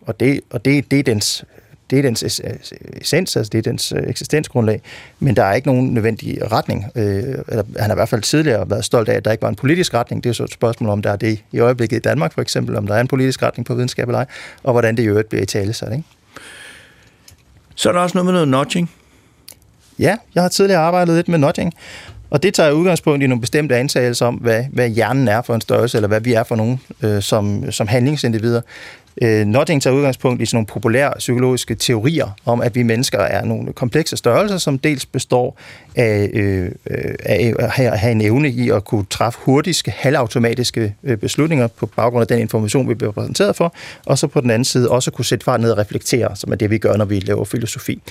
og 0.00 0.20
det, 0.20 0.40
og 0.50 0.64
det, 0.64 0.90
det 0.90 0.98
er 0.98 1.02
dens 1.02 1.44
det 1.90 1.98
er 1.98 2.02
dens 2.02 2.22
es- 2.22 2.40
es- 2.44 3.00
essens, 3.00 3.36
altså 3.36 3.50
det 3.50 3.58
er 3.58 3.62
dens 3.62 3.92
øh, 3.92 4.02
eksistensgrundlag, 4.06 4.80
men 5.20 5.36
der 5.36 5.44
er 5.44 5.54
ikke 5.54 5.68
nogen 5.68 5.94
nødvendig 5.94 6.52
retning. 6.52 6.86
Øh, 6.94 7.04
eller, 7.48 7.62
han 7.78 7.84
har 7.90 7.92
i 7.92 7.94
hvert 7.94 8.08
fald 8.08 8.22
tidligere 8.22 8.70
været 8.70 8.84
stolt 8.84 9.08
af, 9.08 9.14
at 9.14 9.24
der 9.24 9.32
ikke 9.32 9.42
var 9.42 9.48
en 9.48 9.56
politisk 9.56 9.94
retning. 9.94 10.24
Det 10.24 10.30
er 10.30 10.34
så 10.34 10.44
et 10.44 10.52
spørgsmål 10.52 10.90
om, 10.90 11.02
der 11.02 11.10
er 11.10 11.16
det 11.16 11.42
i 11.52 11.58
øjeblikket 11.58 11.96
i 11.96 12.00
Danmark 12.00 12.32
for 12.34 12.42
eksempel, 12.42 12.76
om 12.76 12.86
der 12.86 12.94
er 12.94 13.00
en 13.00 13.08
politisk 13.08 13.42
retning 13.42 13.66
på 13.66 13.74
videnskab 13.74 14.08
eller 14.08 14.18
ej, 14.18 14.26
og 14.62 14.72
hvordan 14.72 14.96
det 14.96 15.02
i 15.02 15.06
øvrigt 15.06 15.28
bliver 15.28 15.42
i 15.42 15.46
tale 15.46 15.72
sat, 15.72 15.92
ikke? 15.92 16.04
Så 17.74 17.88
er 17.88 17.92
der 17.92 18.00
også 18.00 18.16
noget 18.18 18.24
med 18.24 18.32
noget 18.32 18.48
nudging. 18.48 18.90
Ja, 19.98 20.16
jeg 20.34 20.42
har 20.42 20.48
tidligere 20.48 20.80
arbejdet 20.80 21.14
lidt 21.14 21.28
med 21.28 21.38
nudging, 21.38 21.74
og 22.30 22.42
det 22.42 22.54
tager 22.54 22.70
udgangspunkt 22.70 23.24
i 23.24 23.26
nogle 23.26 23.40
bestemte 23.40 23.76
antagelser 23.76 24.26
om, 24.26 24.34
hvad, 24.34 24.64
hvad 24.72 24.88
hjernen 24.88 25.28
er 25.28 25.42
for 25.42 25.54
en 25.54 25.60
størrelse, 25.60 25.98
eller 25.98 26.08
hvad 26.08 26.20
vi 26.20 26.32
er 26.32 26.42
for 26.42 26.56
nogen 26.56 26.80
øh, 27.02 27.22
som, 27.22 27.72
som 27.72 27.86
handlingsindivider. 27.86 28.60
Øh, 29.22 29.46
Notting 29.46 29.82
tager 29.82 29.96
udgangspunkt 29.96 30.42
i 30.42 30.46
sådan 30.46 30.56
nogle 30.56 30.66
populære 30.66 31.12
psykologiske 31.18 31.74
teorier 31.74 32.28
om, 32.44 32.60
at 32.60 32.74
vi 32.74 32.82
mennesker 32.82 33.18
er 33.18 33.44
nogle 33.44 33.72
komplekse 33.72 34.16
størrelser, 34.16 34.58
som 34.58 34.78
dels 34.78 35.06
består 35.06 35.58
af, 35.96 36.30
øh, 36.32 36.70
øh, 36.90 37.14
af 37.24 37.54
at 37.58 37.70
have, 37.70 38.12
en 38.12 38.20
evne 38.20 38.48
i 38.48 38.70
at 38.70 38.84
kunne 38.84 39.04
træffe 39.10 39.38
hurtige, 39.42 39.90
halvautomatiske 39.90 40.94
øh, 41.04 41.16
beslutninger 41.16 41.66
på 41.66 41.86
baggrund 41.86 42.20
af 42.20 42.26
den 42.26 42.38
information, 42.38 42.88
vi 42.88 42.94
bliver 42.94 43.12
præsenteret 43.12 43.56
for, 43.56 43.74
og 44.06 44.18
så 44.18 44.26
på 44.26 44.40
den 44.40 44.50
anden 44.50 44.64
side 44.64 44.90
også 44.90 45.10
kunne 45.10 45.24
sætte 45.24 45.44
fart 45.44 45.60
ned 45.60 45.70
og 45.70 45.78
reflektere, 45.78 46.36
som 46.36 46.52
er 46.52 46.56
det, 46.56 46.70
vi 46.70 46.78
gør, 46.78 46.96
når 46.96 47.04
vi 47.04 47.20
laver 47.20 47.44
filosofi. 47.44 48.02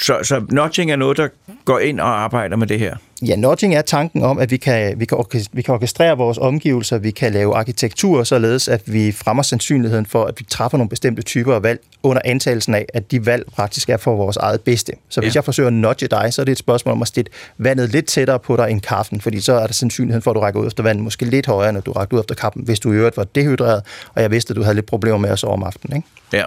Så, 0.00 0.18
så 0.22 0.42
nudging 0.50 0.90
er 0.92 0.96
noget, 0.96 1.16
der 1.16 1.28
går 1.64 1.78
ind 1.78 2.00
og 2.00 2.20
arbejder 2.20 2.56
med 2.56 2.66
det 2.66 2.78
her. 2.78 2.96
Ja, 3.22 3.36
nudging 3.36 3.74
er 3.74 3.82
tanken 3.82 4.22
om, 4.22 4.38
at 4.38 4.50
vi 4.50 4.56
kan, 4.56 5.00
vi, 5.00 5.04
kan 5.04 5.24
vi 5.52 5.62
kan 5.62 5.74
orkestrere 5.74 6.16
vores 6.16 6.38
omgivelser, 6.38 6.98
vi 6.98 7.10
kan 7.10 7.32
lave 7.32 7.56
arkitektur, 7.56 8.24
således 8.24 8.68
at 8.68 8.82
vi 8.92 9.12
fremmer 9.12 9.42
sandsynligheden 9.42 10.06
for, 10.06 10.24
at 10.24 10.34
vi 10.38 10.44
træffer 10.44 10.78
nogle 10.78 10.88
bestemte 10.88 11.22
typer 11.22 11.54
af 11.54 11.62
valg, 11.62 11.80
under 12.02 12.22
antagelsen 12.24 12.74
af, 12.74 12.86
at 12.94 13.10
de 13.10 13.26
valg 13.26 13.44
faktisk 13.56 13.88
er 13.90 13.96
for 13.96 14.16
vores 14.16 14.36
eget 14.36 14.60
bedste. 14.60 14.92
Så 15.08 15.20
hvis 15.20 15.34
Ja. 15.34 15.38
jeg 15.38 15.44
forsøger 15.44 15.66
at 15.66 15.72
nudge 15.72 16.06
dig, 16.08 16.34
så 16.34 16.42
er 16.42 16.44
det 16.44 16.52
et 16.52 16.58
spørgsmål 16.58 16.92
om 16.92 17.02
at 17.02 17.08
stille 17.08 17.30
vandet 17.58 17.90
lidt 17.92 18.06
tættere 18.06 18.38
på 18.38 18.56
dig 18.56 18.70
end 18.70 18.80
kaffen, 18.80 19.20
fordi 19.20 19.40
så 19.40 19.52
er 19.52 19.66
der 19.66 19.74
sandsynligheden 19.74 20.22
for, 20.22 20.30
at 20.30 20.34
du 20.34 20.40
rækker 20.40 20.60
ud 20.60 20.66
efter 20.66 20.82
vandet 20.82 21.04
måske 21.04 21.24
lidt 21.24 21.46
højere, 21.46 21.72
når 21.72 21.80
du 21.80 21.92
rækker 21.92 22.16
ud 22.16 22.20
efter 22.20 22.34
kaffen, 22.34 22.62
hvis 22.64 22.80
du 22.80 22.92
i 22.92 22.96
øvrigt 22.96 23.16
var 23.16 23.24
dehydreret, 23.24 23.82
og 24.14 24.22
jeg 24.22 24.30
vidste, 24.30 24.50
at 24.52 24.56
du 24.56 24.62
havde 24.62 24.74
lidt 24.74 24.86
problemer 24.86 25.18
med 25.18 25.30
at 25.30 25.38
sove 25.38 25.52
om 25.52 25.62
aftenen. 25.62 25.96
Ikke? 25.96 26.08
Ja. 26.32 26.44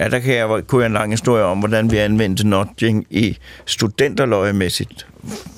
Ja, 0.00 0.08
der 0.08 0.18
kan 0.18 0.34
jeg, 0.34 0.48
kunne 0.66 0.82
jeg 0.82 0.86
en 0.86 0.92
lang 0.92 1.12
historie 1.12 1.44
om, 1.44 1.58
hvordan 1.58 1.90
vi 1.90 1.96
anvendte 1.96 2.46
nudging 2.46 3.06
i 3.10 3.38
studenterløjemæssigt 3.66 5.06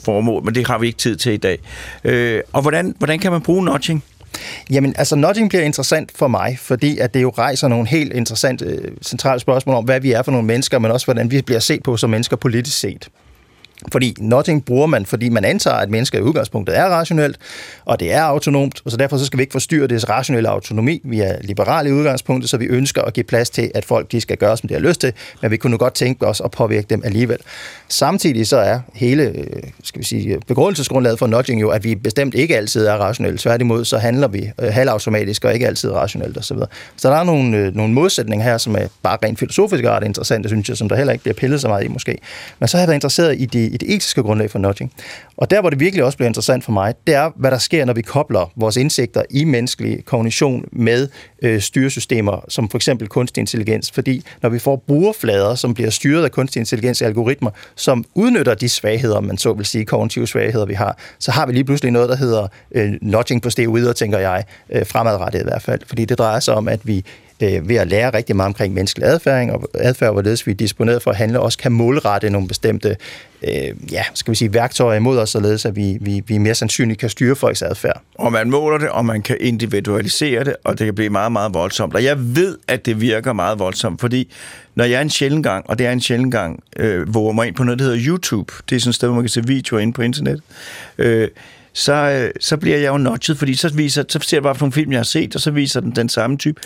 formål, 0.05 0.45
men 0.45 0.55
det 0.55 0.67
har 0.67 0.79
vi 0.79 0.87
ikke 0.87 0.99
tid 0.99 1.17
til 1.17 1.33
i 1.33 1.37
dag. 1.37 1.59
Øh, 2.05 2.43
og 2.53 2.63
hvordan, 2.63 2.95
hvordan 2.99 3.19
kan 3.19 3.33
man 3.33 3.41
bruge 3.41 3.65
nudging? 3.65 4.05
Jamen, 4.71 4.95
altså 4.99 5.17
nudging 5.17 5.49
bliver 5.49 5.63
interessant 5.63 6.13
for 6.15 6.29
mig, 6.29 6.59
fordi 6.59 6.99
at 6.99 7.15
det 7.15 7.23
jo 7.23 7.33
rejser 7.39 7.69
nogle 7.69 7.89
helt 7.89 8.13
interessante 8.13 8.65
øh, 8.65 8.93
centrale 9.03 9.41
spørgsmål 9.41 9.77
om, 9.77 9.85
hvad 9.85 10.01
vi 10.01 10.13
er 10.13 10.23
for 10.23 10.33
nogle 10.33 10.47
mennesker, 10.47 10.79
men 10.79 10.91
også 10.91 11.07
hvordan 11.07 11.31
vi 11.31 11.43
bliver 11.43 11.61
set 11.61 11.83
på 11.83 11.97
som 11.97 12.11
mennesker 12.11 12.37
politisk 12.37 12.79
set. 12.79 13.09
Fordi 13.93 14.17
nothing 14.19 14.65
bruger 14.65 14.87
man, 14.87 15.07
fordi 15.07 15.29
man 15.29 15.45
antager, 15.45 15.77
at 15.77 15.91
mennesker 15.91 16.19
i 16.19 16.23
udgangspunktet 16.23 16.79
er 16.79 16.85
rationelt, 16.85 17.39
og 17.85 18.01
det 18.01 18.13
er 18.13 18.23
autonomt, 18.23 18.83
og 18.85 18.91
så 18.91 18.97
derfor 18.97 19.17
så 19.17 19.25
skal 19.25 19.39
vi 19.39 19.43
ikke 19.43 19.53
forstyrre 19.53 19.87
deres 19.87 20.09
rationelle 20.09 20.49
autonomi. 20.49 21.01
Vi 21.05 21.21
er 21.21 21.37
liberale 21.41 21.89
i 21.89 21.93
udgangspunktet, 21.93 22.51
så 22.51 22.57
vi 22.57 22.65
ønsker 22.65 23.03
at 23.03 23.15
give 23.15 23.25
plads 23.25 23.51
til, 23.51 23.71
at 23.75 23.85
folk 23.85 24.13
de 24.13 24.21
skal 24.21 24.37
gøre, 24.37 24.57
som 24.57 24.69
de 24.69 24.75
har 24.75 24.81
lyst 24.81 25.01
til, 25.01 25.13
men 25.43 25.51
vi 25.51 25.57
kunne 25.57 25.79
godt 25.79 25.95
tænke 25.95 26.27
os 26.27 26.41
at 26.45 26.51
påvirke 26.51 26.87
dem 26.91 27.03
alligevel. 27.05 27.39
Samtidig 27.89 28.47
så 28.47 28.57
er 28.57 28.81
hele 28.95 29.23
øh, 29.23 29.63
skal 29.83 29.99
vi 29.99 30.05
sige, 30.05 30.41
begrundelsesgrundlaget 30.47 31.19
for 31.19 31.27
nudging 31.27 31.61
jo, 31.61 31.69
at 31.69 31.85
vi 31.85 31.95
bestemt 31.95 32.35
ikke 32.35 32.57
altid 32.57 32.87
er 32.87 32.95
rationelle. 32.95 33.39
Tværtimod 33.39 33.85
så 33.85 33.99
handler 33.99 34.29
vi 34.29 34.51
øh, 34.61 34.73
halvautomatisk 34.73 35.45
og 35.45 35.55
ikke 35.55 35.67
altid 35.67 35.91
rationelt 35.91 36.39
osv. 36.39 36.57
Så 36.97 37.09
der 37.09 37.17
er 37.17 37.25
nogle, 37.25 37.57
øh, 37.57 37.75
nogle 37.75 37.95
modsætninger 37.95 38.45
her, 38.45 38.59
som 38.59 38.77
er 38.77 38.87
bare 39.03 39.19
rent 39.25 39.39
filosofisk 39.39 39.85
ret 39.85 40.05
interessante, 40.05 40.49
synes 40.49 40.69
jeg, 40.69 40.77
som 40.77 40.89
der 40.89 40.97
heller 40.97 41.13
ikke 41.13 41.23
bliver 41.23 41.35
pillet 41.35 41.61
så 41.61 41.69
meget 41.69 41.85
i 41.85 41.89
måske. 41.89 42.19
Men 42.59 42.69
så 42.69 42.77
har 42.77 42.83
jeg 42.83 42.89
været 42.89 42.97
interesseret 42.97 43.41
i 43.41 43.47
de 43.47 43.68
i 43.69 43.77
det 43.77 43.95
etiske 43.95 44.23
grundlag 44.23 44.51
for 44.51 44.59
nudging. 44.59 44.93
Og 45.37 45.51
der, 45.51 45.61
hvor 45.61 45.71
det 45.71 45.81
virkelig 45.81 46.05
også 46.05 46.19
bliver 46.19 46.29
interessant 46.29 46.65
for 46.65 46.73
mig, 46.73 46.95
det 47.07 47.15
er, 47.15 47.31
hvad 47.37 47.51
der 47.51 47.59
sker, 47.59 47.85
når 47.85 47.93
vi 47.93 48.03
kobler 48.03 48.53
vores 48.57 48.77
indsigter 48.77 49.23
i 49.31 49.45
menneskelig 49.45 50.05
kognition 50.05 50.65
med 50.73 51.09
øh, 51.43 51.61
styresystemer, 51.61 52.45
som 52.49 52.69
for 52.69 52.79
eksempel 52.79 53.09
kunstig 53.09 53.41
intelligens. 53.41 53.91
Fordi 53.91 54.25
når 54.43 54.49
vi 54.49 54.59
får 54.59 54.77
brugerflader, 54.77 55.55
som 55.55 55.75
bliver 55.75 55.91
styret 55.91 56.25
af 56.25 56.31
kunstig 56.31 56.61
intelligens 56.61 57.03
algoritmer, 57.03 57.51
som 57.77 58.05
udnytter 58.15 58.55
de 58.55 58.69
svagheder, 58.69 59.21
man 59.21 59.39
så 59.39 59.53
vil 59.53 59.67
sige, 59.67 59.85
kognitive 59.85 60.27
svagheder, 60.27 60.67
vi 60.67 60.75
har, 60.75 60.99
så 61.19 61.31
har 61.31 61.47
vi 61.47 61.53
lige 61.53 61.65
pludselig 61.65 61.93
noget, 61.93 62.09
der 62.09 62.17
hedder 62.17 62.49
øh, 62.75 62.93
nudging 63.03 63.43
på 63.43 63.51
steroider, 63.51 63.93
tænker 63.93 64.19
jeg, 64.19 64.45
øh, 64.71 64.87
fremadrettet 64.87 65.41
i 65.41 65.45
hvert 65.45 65.63
fald. 65.63 65.81
Fordi 65.87 66.05
det 66.05 66.19
drejer 66.19 66.41
sig 66.41 66.55
om, 66.55 66.69
at 66.69 66.81
vi 66.87 67.05
øh, 67.43 67.69
ved 67.69 67.77
at 67.77 67.89
lære 67.89 68.15
rigtig 68.15 68.37
meget 68.37 68.47
omkring 68.47 68.75
menneskelig 68.75 69.09
adfærd, 69.09 69.51
og 69.51 69.69
adfærd, 69.75 70.13
hvorledes 70.13 70.47
vi 70.47 70.53
er 70.53 70.57
disponeret 70.57 71.03
for 71.03 71.11
at 71.11 71.17
handle, 71.17 71.41
også 71.41 71.59
kan 71.59 71.73
målrette 71.73 72.31
nogle 72.31 72.49
bestemte 72.49 72.97
øh, 73.43 73.93
ja, 73.93 74.05
skal 74.15 74.31
vi 74.31 74.37
sige, 74.37 74.55
værktøjer 74.55 74.97
imod 74.97 75.19
os, 75.19 75.31
således 75.31 75.65
at 75.65 75.77
vi, 75.77 75.99
vi, 76.01 76.23
vi 76.27 76.39
mere 76.39 76.55
sandsynligt 76.55 77.01
kan 77.01 77.09
styre 77.09 77.37
folks 77.37 77.63
adfærd. 77.63 78.03
Og 78.15 78.33
man 78.33 78.51
måler 78.51 78.79
det, 78.79 78.89
og 78.89 79.05
man 79.05 79.23
kan 79.23 79.37
individualisere 79.41 80.45
det, 80.45 80.57
og 80.65 80.79
det 80.79 80.85
kan 80.85 80.95
blive 80.95 81.11
meget, 81.11 81.33
meget 81.33 81.55
voldsomt. 81.55 81.95
Og 81.95 82.05
jeg 82.05 82.37
ved, 82.37 82.59
at 82.69 82.87
det 82.87 83.01
virker 83.01 83.33
meget 83.33 83.59
voldsomt, 83.59 84.01
fordi 84.01 84.33
når 84.75 84.85
jeg 84.85 85.03
en 85.03 85.11
sjældent 85.11 85.45
gang, 85.45 85.71
og 85.71 85.79
det 85.79 85.87
er 85.87 85.93
en 85.93 86.01
sjældent 86.01 86.33
gang, 86.33 86.63
øh, 86.77 87.09
hvor 87.09 87.33
mig 87.33 87.47
ind 87.47 87.55
på 87.55 87.65
noget, 87.65 87.79
der 87.79 87.85
hedder 87.85 88.07
YouTube, 88.07 88.53
det 88.71 88.77
er 88.77 88.81
sådan 88.81 88.91
et 88.91 88.95
sted, 88.95 89.09
hvor 89.09 89.15
man 89.15 89.25
kan 89.25 89.29
se 89.29 89.47
videoer 89.47 89.81
inde 89.81 89.93
på 89.93 90.03
internet, 90.03 90.41
øh, 90.99 91.29
så, 91.73 91.93
øh, 91.93 92.31
så 92.41 92.57
bliver 92.57 92.79
jeg 92.79 92.89
jo 92.89 92.99
notchet, 92.99 93.39
fordi 93.39 93.55
så, 93.55 93.75
viser, 93.75 94.05
så 94.09 94.19
ser 94.23 94.37
jeg 94.37 94.43
bare 94.43 94.55
på 94.55 94.61
nogle 94.61 94.73
film, 94.73 94.93
jeg 94.93 94.99
har 94.99 95.05
set, 95.05 95.35
og 95.35 95.41
så 95.41 95.51
viser 95.51 95.81
den 95.81 95.91
den 95.91 96.09
samme 96.09 96.37
type. 96.37 96.61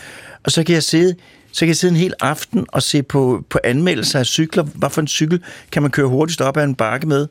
Og 0.45 0.51
så 0.51 0.65
kan 0.65 0.75
jeg 0.75 0.83
sidde 0.83 1.15
så 1.53 1.61
kan 1.61 1.69
jeg 1.69 1.77
sidde 1.77 1.93
en 1.93 2.01
hel 2.01 2.15
aften 2.21 2.67
og 2.69 2.83
se 2.83 3.03
på, 3.03 3.45
på 3.51 3.59
anmeldelser 3.65 4.19
af 4.19 4.27
cykler. 4.27 4.63
Hvad 4.63 4.91
for 4.91 5.01
en 5.01 5.09
cykel 5.09 5.43
kan 5.73 5.83
man 5.83 5.91
køre 5.91 6.07
hurtigst 6.07 6.41
op 6.41 6.57
ad 6.57 6.65
en 6.65 6.75
bakke 6.75 7.07
med? 7.07 7.27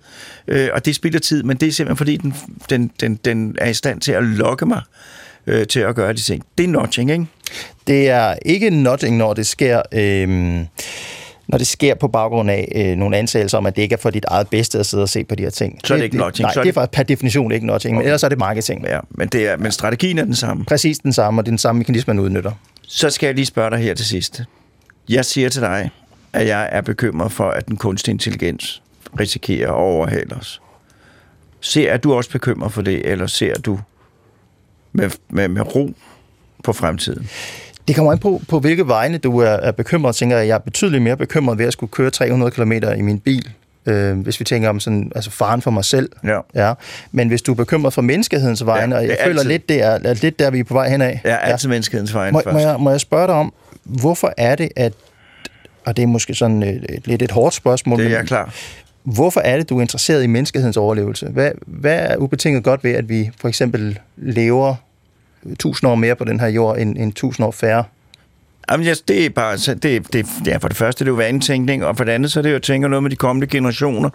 Øh, 0.48 0.70
og 0.74 0.86
det 0.86 0.96
spilder 0.96 1.20
tid, 1.20 1.44
men 1.44 1.58
det 1.58 1.68
er 1.68 1.72
simpelthen 1.72 1.98
fordi, 1.98 2.18
den, 2.18 2.34
den, 2.70 2.92
den, 3.00 3.16
den 3.16 3.56
er 3.58 3.70
i 3.70 3.74
stand 3.74 4.02
til 4.02 4.12
at 4.12 4.24
lokke 4.24 4.66
mig 4.66 4.82
øh, 5.48 5.68
til 5.68 5.80
at 5.80 5.96
gøre 5.96 6.14
de 6.14 6.22
ting. 6.22 6.44
Det 6.58 6.64
er 6.64 6.68
notching, 6.68 7.12
ikke? 7.12 7.26
Det 7.88 8.10
er 8.10 8.36
ikke 8.46 8.70
notching, 8.70 9.18
når 9.18 9.34
det 9.34 9.48
sker... 9.48 9.82
Øh, 9.92 10.66
når 11.52 11.58
det 11.58 11.68
sker 11.68 11.96
på 11.96 12.08
baggrund 12.08 12.52
af 12.52 12.72
øh, 12.76 12.96
nogle 12.98 13.18
antagelser 13.18 13.58
om, 13.58 13.66
at 13.66 13.76
det 13.76 13.82
ikke 13.82 13.94
er 13.94 13.98
for 13.98 14.10
dit 14.10 14.26
eget 14.28 14.48
bedste 14.48 14.80
at 14.80 14.86
sidde 14.86 15.04
og 15.04 15.10
se 15.10 15.24
på 15.24 15.36
de 15.36 15.44
her 15.44 15.50
ting. 15.50 15.80
Så 15.84 15.94
er 15.94 15.98
det 15.98 16.04
ikke 16.06 16.18
nudging, 16.18 16.44
Nej, 16.46 16.54
så 16.54 16.60
er 16.60 16.64
det 16.64 16.70
er 16.70 16.72
det- 16.72 16.74
faktisk 16.82 16.96
per 16.98 17.04
definition 17.04 17.52
ikke 17.52 17.66
nudging, 17.68 17.96
okay. 17.96 18.02
men 18.02 18.06
ellers 18.08 18.24
er 18.24 18.30
det 18.30 18.38
marketing. 18.40 18.86
Ja, 18.88 19.00
men, 19.10 19.28
det 19.28 19.48
er, 19.48 19.58
men 19.58 19.72
strategien 19.72 20.18
er 20.18 20.26
den 20.26 20.36
samme. 20.36 20.66
Præcis 20.66 21.00
den 21.00 21.14
samme, 21.14 21.42
og 21.42 21.46
det 21.46 21.50
er 21.50 21.52
den 21.52 21.58
samme 21.58 21.80
mekanisme, 21.80 22.14
man 22.14 22.24
udnytter. 22.24 22.52
Så 22.88 23.10
skal 23.10 23.28
jeg 23.28 23.36
lige 23.36 23.46
spørge 23.46 23.70
dig 23.72 23.80
her 23.80 23.94
til 23.94 24.06
sidst. 24.06 24.42
Jeg 25.10 25.26
siger 25.26 25.50
til 25.50 25.62
dig, 25.62 25.90
at 26.34 26.48
jeg 26.48 26.70
er 26.72 26.82
bekymret 26.82 27.32
for, 27.32 27.50
at 27.50 27.68
den 27.68 27.78
kunstige 27.78 28.14
intelligens 28.14 28.82
risikerer 29.20 29.70
at 29.70 29.76
overhale 29.76 30.36
os. 30.36 30.62
Ser 31.62 31.92
er 31.92 31.98
du 31.98 32.14
også 32.14 32.30
bekymret 32.30 32.72
for 32.74 32.82
det, 32.82 33.10
eller 33.12 33.28
ser 33.28 33.56
du 33.56 33.80
med, 34.94 35.10
med, 35.30 35.48
med 35.48 35.76
ro 35.76 35.94
på 36.64 36.74
fremtiden? 36.74 37.30
Det 37.92 37.96
kommer 37.98 38.12
an 38.12 38.18
på, 38.20 38.42
på 38.48 38.60
hvilke 38.60 38.88
vegne 38.88 39.18
du 39.18 39.38
er, 39.40 39.46
er 39.50 39.72
bekymret. 39.72 40.16
Tænker 40.16 40.38
jeg, 40.38 40.48
jeg 40.48 40.54
er 40.56 40.60
betydeligt 40.60 41.04
mere 41.04 41.18
bekymret 41.18 41.58
ved 41.58 41.66
at 41.66 41.74
skulle 41.74 41.92
køre 41.92 42.10
300 42.10 42.52
km 42.52 42.72
i 42.72 43.02
min 43.02 43.20
bil, 43.20 43.50
øh, 43.86 44.20
hvis 44.20 44.40
vi 44.40 44.46
tænker 44.46 44.70
om 44.70 44.80
sådan, 44.80 45.12
altså 45.16 45.32
faren 45.32 45.62
for 45.62 45.72
mig 45.72 45.86
selv. 45.86 46.10
Ja. 46.24 46.40
Ja. 46.56 46.74
Men 47.12 47.28
hvis 47.28 47.42
du 47.42 47.52
er 47.52 47.56
bekymret 47.56 47.94
for 47.94 48.02
menneskehedens 48.02 48.66
vegne, 48.66 48.96
Ja, 48.96 49.02
og 49.02 49.08
jeg 49.08 49.16
er 49.20 49.26
føler 49.26 49.40
altid. 49.40 49.52
lidt, 49.52 49.70
det 49.70 49.82
er, 49.82 50.00
er 50.04 50.14
lidt 50.14 50.40
der, 50.40 50.52
vi 50.52 50.60
er 50.60 50.64
på 50.64 50.74
vej 50.74 50.90
henad. 50.90 51.16
Er 51.24 51.38
altid 51.38 51.70
ja. 51.70 51.74
menneskehedens 51.74 52.14
vejen 52.14 52.34
Må, 52.34 52.42
først. 52.44 52.54
må, 52.54 52.60
jeg, 52.60 52.80
må 52.80 52.90
jeg 52.92 53.00
spørge 53.00 53.28
dig 53.28 53.36
om, 53.36 53.54
hvorfor 53.84 54.34
er 54.38 54.56
det, 54.56 54.70
at, 54.76 54.94
og 55.86 55.98
det 55.98 56.04
er 56.04 56.08
måske 56.08 56.34
sådan 56.34 56.64
et, 56.64 56.86
et, 56.90 57.08
lidt 57.08 57.22
et 57.22 57.32
hårdt 57.32 57.56
spørgsmål, 57.56 58.00
Det 58.04 58.14
er 58.14 58.18
men 58.18 58.28
klar. 58.28 58.54
hvorfor 59.04 59.42
er 59.42 59.58
det, 59.58 59.70
du 59.70 59.78
er 59.78 59.82
interesseret 59.82 60.24
i 60.24 60.28
menneskehedens 60.28 60.78
overlevelse? 60.78 61.26
Hvad, 61.28 61.52
hvad 61.68 62.00
er 62.00 62.18
ubetinget 62.18 62.64
godt 62.64 62.84
ved, 62.84 62.92
at 62.92 63.10
vi 63.10 63.30
for 63.42 63.48
eksempel 63.48 64.00
lever 64.18 64.76
tusind 65.60 65.90
år 65.90 65.96
mere 65.96 66.16
på 66.16 66.24
den 66.24 66.40
her 66.40 66.48
jord, 66.48 66.78
end, 66.78 66.98
end 66.98 67.14
tusind 67.14 67.46
år 67.46 67.52
færre? 67.52 67.84
Jamen, 68.72 68.88
yes, 68.88 69.02
det 69.02 69.26
er 69.26 69.30
bare, 69.30 69.58
så 69.58 69.74
det, 69.74 70.14
det, 70.14 70.26
ja, 70.46 70.58
for 70.58 70.68
det 70.68 70.78
første 70.78 71.06
det 71.06 71.10
er 71.10 71.12
jo 71.12 71.16
vanetænkning, 71.16 71.86
og 71.86 71.98
for 71.98 72.04
det 72.04 72.12
andet 72.12 72.32
så 72.32 72.40
er 72.40 72.42
det 72.42 72.52
jo 72.52 72.56
at 72.56 72.62
tænke 72.62 72.88
noget 72.88 73.04
med 73.04 73.12
de 73.12 73.16
kommende 73.16 73.48
generationer. 73.48 74.10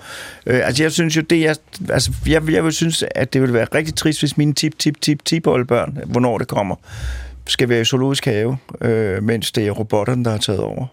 Øh, 0.46 0.66
altså, 0.66 0.82
jeg 0.82 0.92
synes 0.92 1.16
jo, 1.16 1.20
det 1.20 1.40
jeg, 1.40 1.56
altså, 1.90 2.12
jeg, 2.26 2.52
jeg 2.52 2.64
vil 2.64 2.72
synes, 2.72 3.04
at 3.14 3.32
det 3.32 3.40
ville 3.40 3.54
være 3.54 3.66
rigtig 3.74 3.94
trist, 3.94 4.20
hvis 4.20 4.36
mine 4.36 4.52
tip, 4.52 4.78
tip, 4.78 5.00
tip, 5.00 5.24
tip 5.24 5.42
børn, 5.42 5.98
hvornår 6.06 6.38
det 6.38 6.48
kommer, 6.48 6.76
skal 7.46 7.68
være 7.68 7.80
i 7.80 7.84
zoologisk 7.84 8.24
have, 8.24 8.56
øh, 8.80 9.22
mens 9.22 9.52
det 9.52 9.66
er 9.66 9.70
robotterne, 9.70 10.24
der 10.24 10.30
har 10.30 10.38
taget 10.38 10.60
over. 10.60 10.86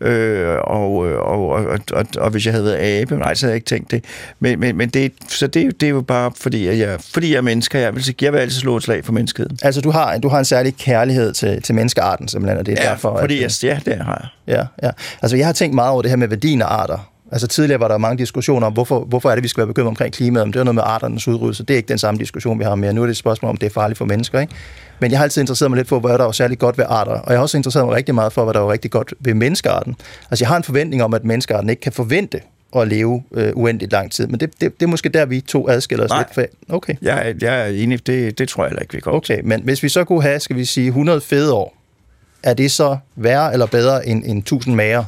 Øh, 0.00 0.48
og, 0.64 0.96
og, 0.96 1.48
og, 1.48 1.48
og, 1.66 1.78
og, 1.92 2.06
og, 2.18 2.30
hvis 2.30 2.44
jeg 2.46 2.52
havde 2.54 2.64
været 2.64 2.76
abe, 3.00 3.16
nej, 3.16 3.34
så 3.34 3.46
havde 3.46 3.50
jeg 3.52 3.56
ikke 3.56 3.66
tænkt 3.66 3.90
det. 3.90 4.04
Men, 4.40 4.60
men, 4.60 4.76
men 4.76 4.88
det, 4.88 5.12
så 5.28 5.46
det, 5.46 5.62
er 5.62 5.66
jo- 5.66 5.70
det 5.80 5.86
er 5.86 5.90
jo 5.90 6.00
bare 6.00 6.32
fordi, 6.36 6.66
at 6.66 6.78
jeg, 6.78 6.96
fordi 7.00 7.30
jeg 7.30 7.36
er 7.36 7.40
mennesker. 7.42 7.78
Jeg 7.78 7.94
vil, 7.94 8.14
jeg 8.20 8.32
vil 8.32 8.38
altid 8.38 8.60
slå 8.60 8.76
et 8.76 8.82
slag 8.82 9.04
for 9.04 9.12
menneskeheden. 9.12 9.58
Altså, 9.62 9.80
du 9.80 9.90
har, 9.90 10.18
du 10.18 10.28
har 10.28 10.38
en 10.38 10.44
særlig 10.44 10.76
kærlighed 10.76 11.32
til, 11.32 11.62
til 11.62 11.74
menneskearten, 11.74 12.28
simpelthen, 12.28 12.58
og 12.58 12.66
det 12.66 12.78
er 12.78 12.82
Ja, 12.84 12.90
derfor, 12.90 13.18
fordi 13.20 13.42
at, 13.42 13.62
jeg, 13.64 13.82
ja, 13.86 13.90
det 13.92 14.00
har 14.04 14.30
jeg. 14.46 14.56
Ja, 14.82 14.86
ja. 14.86 14.90
Altså, 15.22 15.36
jeg 15.36 15.46
har 15.46 15.52
tænkt 15.52 15.74
meget 15.74 15.90
over 15.90 16.02
det 16.02 16.10
her 16.10 16.16
med 16.16 16.28
værdien 16.28 16.62
af 16.62 16.66
arter. 16.66 17.10
Altså, 17.32 17.46
tidligere 17.46 17.80
var 17.80 17.88
der 17.88 17.98
mange 17.98 18.18
diskussioner 18.18 18.66
om, 18.66 18.72
hvorfor, 18.72 19.00
hvorfor 19.04 19.30
er 19.30 19.34
det, 19.34 19.44
vi 19.44 19.48
skal 19.48 19.60
være 19.60 19.66
bekymret 19.66 19.88
omkring 19.88 20.14
klimaet, 20.14 20.46
men 20.46 20.52
det 20.52 20.60
er 20.60 20.64
noget 20.64 20.74
med 20.74 20.82
arternes 20.86 21.28
udryddelse. 21.28 21.64
Det 21.64 21.74
er 21.74 21.76
ikke 21.76 21.88
den 21.88 21.98
samme 21.98 22.18
diskussion, 22.18 22.58
vi 22.58 22.64
har 22.64 22.74
mere. 22.74 22.92
Nu 22.92 23.02
er 23.02 23.06
det 23.06 23.10
et 23.10 23.16
spørgsmål, 23.16 23.50
om 23.50 23.56
det 23.56 23.66
er 23.66 23.70
farligt 23.70 23.98
for 23.98 24.04
mennesker, 24.04 24.40
ikke? 24.40 24.54
Men 25.00 25.10
jeg 25.10 25.18
har 25.18 25.24
altid 25.24 25.42
interesseret 25.42 25.70
mig 25.70 25.76
lidt 25.76 25.88
for, 25.88 26.00
hvad 26.00 26.18
der 26.18 26.26
er 26.26 26.32
særlig 26.32 26.58
godt 26.58 26.78
ved 26.78 26.84
arter, 26.88 27.12
og 27.12 27.30
jeg 27.30 27.38
har 27.38 27.42
også 27.42 27.56
interesseret 27.56 27.86
mig 27.86 27.96
rigtig 27.96 28.14
meget 28.14 28.32
for, 28.32 28.44
hvad 28.44 28.54
der 28.54 28.60
er 28.60 28.72
rigtig 28.72 28.90
godt 28.90 29.14
ved 29.20 29.34
menneskearten. 29.34 29.96
Altså, 30.30 30.44
jeg 30.44 30.48
har 30.48 30.56
en 30.56 30.62
forventning 30.62 31.02
om, 31.02 31.14
at 31.14 31.24
menneskearten 31.24 31.70
ikke 31.70 31.80
kan 31.80 31.92
forvente 31.92 32.40
at 32.76 32.88
leve 32.88 33.22
øh, 33.34 33.52
uendeligt 33.54 33.92
lang 33.92 34.12
tid, 34.12 34.26
men 34.26 34.40
det, 34.40 34.60
det, 34.60 34.80
det 34.80 34.86
er 34.86 34.90
måske 34.90 35.08
der, 35.08 35.24
vi 35.26 35.40
to 35.40 35.68
adskiller 35.68 36.04
os 36.04 36.10
Nej. 36.10 36.18
lidt. 36.18 36.34
For, 36.34 36.74
okay. 36.74 36.94
Jeg, 37.02 37.34
jeg 37.40 37.60
er 37.60 37.66
enig, 37.66 38.06
det, 38.06 38.38
det 38.38 38.48
tror 38.48 38.64
jeg 38.64 38.70
heller 38.70 38.82
ikke, 38.82 38.94
vi 38.94 39.00
kommer 39.00 39.16
Okay, 39.16 39.40
men 39.44 39.60
hvis 39.62 39.82
vi 39.82 39.88
så 39.88 40.04
kunne 40.04 40.22
have, 40.22 40.40
skal 40.40 40.56
vi 40.56 40.64
sige, 40.64 40.86
100 40.86 41.20
fede 41.20 41.52
år, 41.52 41.76
er 42.42 42.54
det 42.54 42.70
så 42.70 42.96
værre 43.16 43.52
eller 43.52 43.66
bedre 43.66 44.08
end, 44.08 44.22
end 44.26 44.38
1000 44.38 44.74
mager? 44.74 45.04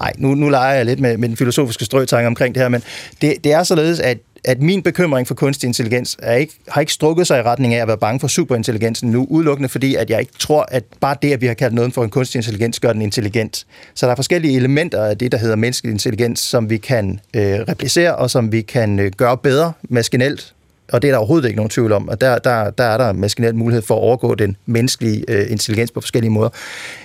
Nej, 0.00 0.12
nu, 0.18 0.34
nu 0.34 0.48
leger 0.48 0.74
jeg 0.76 0.86
lidt 0.86 1.00
med, 1.00 1.16
med 1.16 1.28
den 1.28 1.36
filosofiske 1.36 1.84
strøtanke 1.84 2.26
omkring 2.26 2.54
det 2.54 2.62
her, 2.62 2.68
men 2.68 2.82
det, 3.20 3.34
det 3.44 3.52
er 3.52 3.62
således, 3.62 4.00
at, 4.00 4.18
at 4.44 4.62
min 4.62 4.82
bekymring 4.82 5.26
for 5.28 5.34
kunstig 5.34 5.66
intelligens 5.66 6.16
er 6.22 6.34
ikke, 6.34 6.52
har 6.68 6.80
ikke 6.80 6.92
strukket 6.92 7.26
sig 7.26 7.38
i 7.38 7.42
retning 7.42 7.74
af 7.74 7.82
at 7.82 7.88
være 7.88 7.98
bange 7.98 8.20
for 8.20 8.28
superintelligensen 8.28 9.10
nu, 9.10 9.26
udelukkende 9.30 9.68
fordi, 9.68 9.94
at 9.94 10.10
jeg 10.10 10.20
ikke 10.20 10.32
tror, 10.38 10.66
at 10.70 10.84
bare 11.00 11.16
det, 11.22 11.32
at 11.32 11.40
vi 11.40 11.46
har 11.46 11.54
kaldt 11.54 11.74
noget 11.74 11.94
for 11.94 12.04
en 12.04 12.10
kunstig 12.10 12.38
intelligens, 12.38 12.80
gør 12.80 12.92
den 12.92 13.02
intelligent. 13.02 13.66
Så 13.94 14.06
der 14.06 14.12
er 14.12 14.16
forskellige 14.16 14.56
elementer 14.56 15.04
af 15.04 15.18
det, 15.18 15.32
der 15.32 15.38
hedder 15.38 15.56
menneskelig 15.56 15.92
intelligens, 15.92 16.40
som 16.40 16.70
vi 16.70 16.76
kan 16.76 17.20
øh, 17.36 17.42
replicere, 17.42 18.16
og 18.16 18.30
som 18.30 18.52
vi 18.52 18.60
kan 18.62 18.98
øh, 18.98 19.12
gøre 19.16 19.36
bedre 19.36 19.72
maskinelt, 19.88 20.54
og 20.92 21.02
det 21.02 21.08
er 21.08 21.12
der 21.12 21.18
overhovedet 21.18 21.48
ikke 21.48 21.56
nogen 21.56 21.70
tvivl 21.70 21.92
om, 21.92 22.08
og 22.08 22.20
der, 22.20 22.38
der, 22.38 22.70
der 22.70 22.84
er 22.84 22.98
der 22.98 23.12
maskinelt 23.12 23.54
mulighed 23.56 23.82
for 23.82 23.94
at 23.94 24.00
overgå 24.00 24.34
den 24.34 24.56
menneskelige 24.66 25.24
øh, 25.28 25.50
intelligens 25.50 25.90
på 25.90 26.00
forskellige 26.00 26.30
måder. 26.30 26.48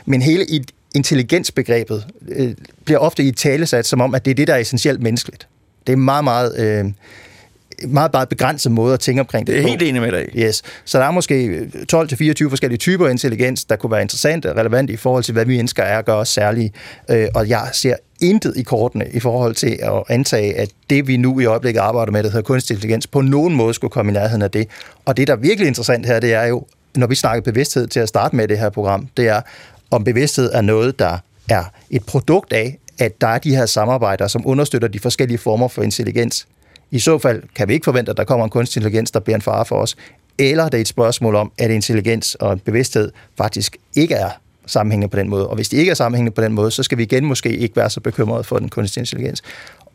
Men 0.06 0.22
hele 0.22 0.46
i- 0.46 0.66
intelligensbegrebet 0.96 2.06
øh, 2.28 2.54
bliver 2.86 3.00
ofte 3.00 3.24
i 3.24 3.32
talesat 3.32 3.86
som 3.86 4.02
om, 4.02 4.16
at 4.16 4.26
det 4.26 4.32
er 4.32 4.36
det, 4.36 4.48
der 4.48 4.54
er 4.54 4.58
essentielt 4.58 5.02
menneskeligt. 5.02 5.48
Det 5.88 5.93
er 5.93 5.98
meget, 5.98 6.24
meget, 6.24 6.60
øh, 6.60 6.86
meget, 7.88 8.14
meget 8.14 8.30
begrænset 8.30 8.72
måde 8.72 8.93
at 8.93 9.00
tænke 9.00 9.20
omkring 9.20 9.48
det 9.48 9.56
Det 9.56 9.64
er 9.64 9.68
helt 9.68 9.82
enig 9.82 10.02
med 10.02 10.12
dig. 10.12 10.26
Yes. 10.38 10.62
Så 10.86 11.00
der 11.00 11.06
er 11.06 11.12
måske 11.12 11.60
12-24 11.93 12.50
forskellige 12.50 12.78
typer 12.78 13.08
af 13.08 13.12
intelligens, 13.12 13.66
der 13.66 13.76
kunne 13.76 13.91
være 13.91 14.02
interessante 14.02 14.52
og 14.52 14.58
relevante 14.58 14.93
i 14.93 14.96
forhold 14.96 15.24
til, 15.24 15.34
hvad 15.34 15.46
vi 15.46 15.58
mennesker 15.58 15.84
er 15.84 15.98
og 15.98 16.06
gør 16.06 16.14
os 16.14 16.30
særlige. 16.30 16.72
Øh, 17.10 17.28
Og 17.34 17.50
jeg 17.50 17.70
ser 17.74 17.96
intet 18.22 18.54
i 18.58 18.64
kortene 18.64 19.06
i 19.14 19.20
forhold 19.20 19.56
til 19.56 19.80
at 19.82 20.04
antage, 20.10 20.58
at 20.58 20.70
det 20.89 21.08
vi 21.08 21.18
nu 21.18 21.39
i 21.39 21.46
øjeblikket 21.46 21.80
arbejder 21.82 22.12
med, 22.12 22.24
der 22.24 22.30
hedder 22.30 22.41
kunstig 22.41 22.74
intelligens, 22.74 23.08
på 23.08 23.22
nogen 23.22 23.56
måde 23.56 23.74
skulle 23.74 23.91
komme 23.91 24.12
i 24.12 24.14
nærheden 24.14 24.41
af 24.41 24.52
det. 24.52 24.68
Og 25.06 25.18
det, 25.18 25.28
der 25.28 25.34
er 25.34 25.38
virkelig 25.38 25.68
interessant 25.68 26.06
her, 26.06 26.20
det 26.20 26.34
er 26.34 26.43
jo, 26.43 26.66
når 26.96 27.08
vi 27.08 27.16
snakker 27.16 27.41
bevidsthed 27.41 27.88
til 27.88 28.00
at 28.00 28.08
starte 28.10 28.36
med 28.36 28.48
det 28.48 28.60
her 28.60 28.70
program, 28.70 29.08
det 29.18 29.28
er, 29.28 29.41
om 29.92 30.04
bevidsthed 30.04 30.52
er 30.54 30.62
noget, 30.62 31.00
der 31.00 31.18
er 31.50 31.64
et 31.90 32.06
produkt 32.06 32.54
af, 32.54 32.80
at 33.00 33.22
der 33.22 33.28
er 33.28 33.38
de 33.38 33.56
her 33.56 33.66
samarbejder, 33.66 34.28
som 34.28 34.48
understøtter 34.48 34.88
de 34.88 35.00
forskellige 35.00 35.38
former 35.38 35.68
for 35.68 35.82
intelligens. 35.82 36.48
I 36.92 37.00
så 37.00 37.18
fald 37.18 37.44
kan 37.56 37.68
vi 37.68 37.74
ikke 37.74 37.84
forvente, 37.84 38.12
at 38.12 38.18
der 38.18 38.24
kommer 38.24 38.44
en 38.44 38.50
kunstig 38.50 38.80
intelligens, 38.80 39.12
der 39.12 39.20
bliver 39.20 39.36
en 39.36 39.42
fare 39.42 39.66
for 39.66 39.76
os. 39.76 39.96
Eller 40.40 40.64
det 40.64 40.74
er 40.78 40.82
et 40.82 40.88
spørgsmål 40.88 41.36
om, 41.36 41.52
at 41.58 41.72
intelligens 41.72 42.36
og 42.36 42.62
bevidsthed 42.62 43.12
faktisk 43.38 43.78
ikke 43.96 44.16
er 44.16 44.30
sammenhængende 44.66 45.12
på 45.12 45.18
den 45.18 45.30
måde. 45.30 45.48
Og 45.48 45.56
hvis 45.56 45.70
de 45.70 45.76
ikke 45.76 45.90
er 45.90 45.96
sammenhængende 45.96 46.36
på 46.36 46.42
den 46.42 46.54
måde, 46.54 46.72
så 46.72 46.84
skal 46.84 46.98
vi 46.98 47.04
igen 47.04 47.26
måske 47.26 47.58
ikke 47.58 47.76
være 47.76 47.90
så 47.90 48.00
bekymrede 48.00 48.44
for 48.44 48.60
den 48.60 48.70
kunstige 48.70 49.02
intelligens. 49.02 49.42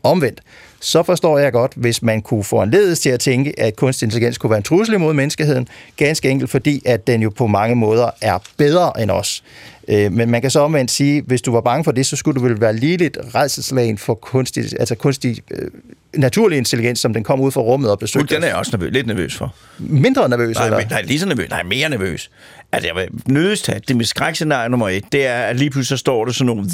Omvendt, 0.03 0.41
så 0.81 1.03
forstår 1.03 1.39
jeg 1.39 1.53
godt, 1.53 1.73
hvis 1.77 2.03
man 2.03 2.23
kunne 2.23 2.45
få 2.45 2.63
en 2.63 2.71
ledes 2.71 3.01
til 3.01 3.11
at 3.11 3.21
tænke, 3.21 3.61
at 3.61 3.77
kunstig 3.77 4.07
intelligens 4.07 4.39
kunne 4.39 4.51
være 4.51 4.57
en 4.57 4.63
trussel 4.63 4.95
imod 4.95 5.15
menneskeheden, 5.15 5.69
ganske 5.97 6.29
enkelt 6.31 6.51
fordi, 6.51 6.83
at 6.87 7.07
den 7.07 7.23
jo 7.23 7.31
på 7.31 7.47
mange 7.47 7.77
måder 7.77 8.11
er 8.21 8.39
bedre 8.57 9.03
end 9.03 9.11
os. 9.11 9.43
Øh, 9.89 10.13
Men 10.13 10.31
man 10.31 10.41
kan 10.43 10.51
så 10.51 10.61
omvendt 10.61 10.91
sige, 10.91 11.23
hvis 11.27 11.43
du 11.43 11.53
var 11.53 11.61
bange 11.61 11.85
for 11.85 11.93
det, 11.93 12.07
så 12.07 12.17
skulle 12.17 12.41
du 12.41 12.47
vel 12.47 12.61
være 12.61 12.77
lige 12.77 12.97
lidt 12.97 13.19
redselslagen 13.35 13.99
for 13.99 14.15
kunstig, 14.15 14.65
altså 14.81 14.95
kunstig 14.95 15.39
øh, 15.51 15.71
naturlig 16.15 16.59
intelligens, 16.59 16.99
som 16.99 17.15
den 17.15 17.25
kom 17.25 17.41
ud 17.41 17.51
fra 17.51 17.61
rummet 17.61 17.91
og 17.91 17.99
besøgte 17.99 18.35
den 18.35 18.43
er 18.43 18.47
jeg 18.47 18.57
også 18.57 18.71
nervøs, 18.77 18.93
lidt 18.93 19.07
nervøs 19.07 19.37
for. 19.37 19.55
Mindre 19.79 20.29
nervøs, 20.29 20.57
Nej, 20.57 20.65
eller? 20.67 20.81
nej, 20.91 21.03
lige 21.03 21.21
så 21.21 21.27
nervøs. 21.27 21.51
Nej, 21.51 21.63
mere 21.63 21.89
nervøs. 21.89 22.31
Altså, 22.73 22.89
jeg 22.89 22.97
vil 22.97 23.35
nødigst 23.35 23.67
have, 23.67 23.81
det 23.89 23.97
med 23.97 24.05
skrækscenarie 24.05 24.69
nummer 24.69 24.89
et, 24.89 25.05
det 25.13 25.27
er, 25.27 25.43
at 25.43 25.57
lige 25.57 25.71
pludselig 25.71 25.99
så 25.99 26.01
står 26.01 26.25
der 26.25 26.33
sådan 26.33 26.47
nogle, 26.47 26.71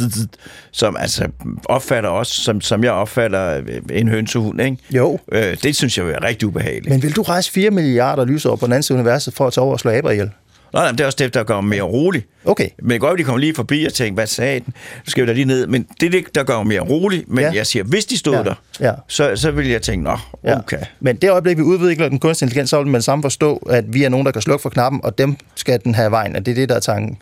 som 0.72 0.96
altså 0.96 1.28
opfatter 1.64 2.10
os, 2.10 2.28
som, 2.28 2.60
som 2.60 2.84
jeg 2.84 2.92
opfatter 2.92 3.56
øh, 3.66 3.82
en 3.90 4.08
hønsehund, 4.08 4.60
ikke? 4.60 4.76
Jo. 4.90 5.18
Øh, 5.32 5.56
det 5.62 5.76
synes 5.76 5.98
jeg 5.98 6.06
er 6.06 6.22
rigtig 6.22 6.48
ubehageligt. 6.48 6.88
Men 6.88 7.02
vil 7.02 7.16
du 7.16 7.22
rejse 7.22 7.52
4 7.52 7.70
milliarder 7.70 8.24
lysår 8.24 8.56
på 8.56 8.66
den 8.66 8.72
anden 8.72 8.82
side 8.82 8.98
af 8.98 9.00
universet 9.00 9.34
for 9.34 9.46
at 9.46 9.52
tage 9.52 9.62
over 9.62 9.72
og 9.72 9.80
slå 9.80 9.90
aber 9.90 10.10
ihjel? 10.10 10.30
Nej, 10.72 10.86
men 10.86 10.98
det 10.98 11.00
er 11.00 11.06
også 11.06 11.16
det, 11.18 11.34
der 11.34 11.42
gør 11.44 11.60
mig 11.60 11.64
mere 11.70 11.82
rolig. 11.82 12.24
Okay. 12.44 12.68
Men 12.82 13.00
går 13.00 13.10
jo, 13.10 13.16
de 13.16 13.24
kommer 13.24 13.38
lige 13.38 13.54
forbi 13.54 13.84
og 13.84 13.92
tænker, 13.94 14.14
hvad 14.14 14.26
sagde 14.26 14.60
den? 14.60 14.74
Nu 15.06 15.10
skal 15.10 15.22
vi 15.22 15.26
da 15.28 15.32
lige 15.32 15.44
ned. 15.44 15.66
Men 15.66 15.86
det 16.00 16.06
er 16.06 16.10
det, 16.10 16.34
der 16.34 16.42
gør 16.44 16.56
mig 16.56 16.66
mere 16.66 16.80
rolig. 16.80 17.24
Men 17.26 17.38
Ja. 17.38 17.50
ja. 17.50 17.54
jeg 17.56 17.66
siger, 17.66 17.82
hvis 17.84 18.04
de 18.04 18.18
stod 18.18 18.32
Ja. 18.32 18.38
ja. 18.38 18.44
der, 18.44 18.54
Ja. 18.80 18.92
Så, 19.08 19.36
så 19.36 19.50
vil 19.50 19.68
jeg 19.68 19.82
tænke, 19.82 20.04
nå, 20.04 20.16
okay. 20.44 20.78
Men 21.00 21.16
det 21.16 21.30
øjeblik, 21.30 21.56
vi 21.56 21.62
udvikler 21.62 22.08
den 22.08 22.18
kunstige 22.18 22.46
intelligens, 22.46 22.70
så 22.70 22.78
vil 22.82 22.86
man 22.92 23.02
samt 23.02 23.24
forstå, 23.24 23.56
at 23.70 23.84
vi 23.94 24.02
er 24.04 24.08
nogen, 24.08 24.26
der 24.26 24.32
kan 24.32 24.42
slukke 24.42 24.62
for 24.62 24.70
knappen, 24.70 25.00
og 25.04 25.18
dem 25.18 25.36
skal 25.54 25.80
den 25.84 25.94
have 25.94 26.10
vejen. 26.10 26.36
Og 26.36 26.46
det 26.46 26.52
er 26.52 26.56
det, 26.56 26.68
der 26.68 26.74
er 26.74 26.80
tanken. 26.80 27.18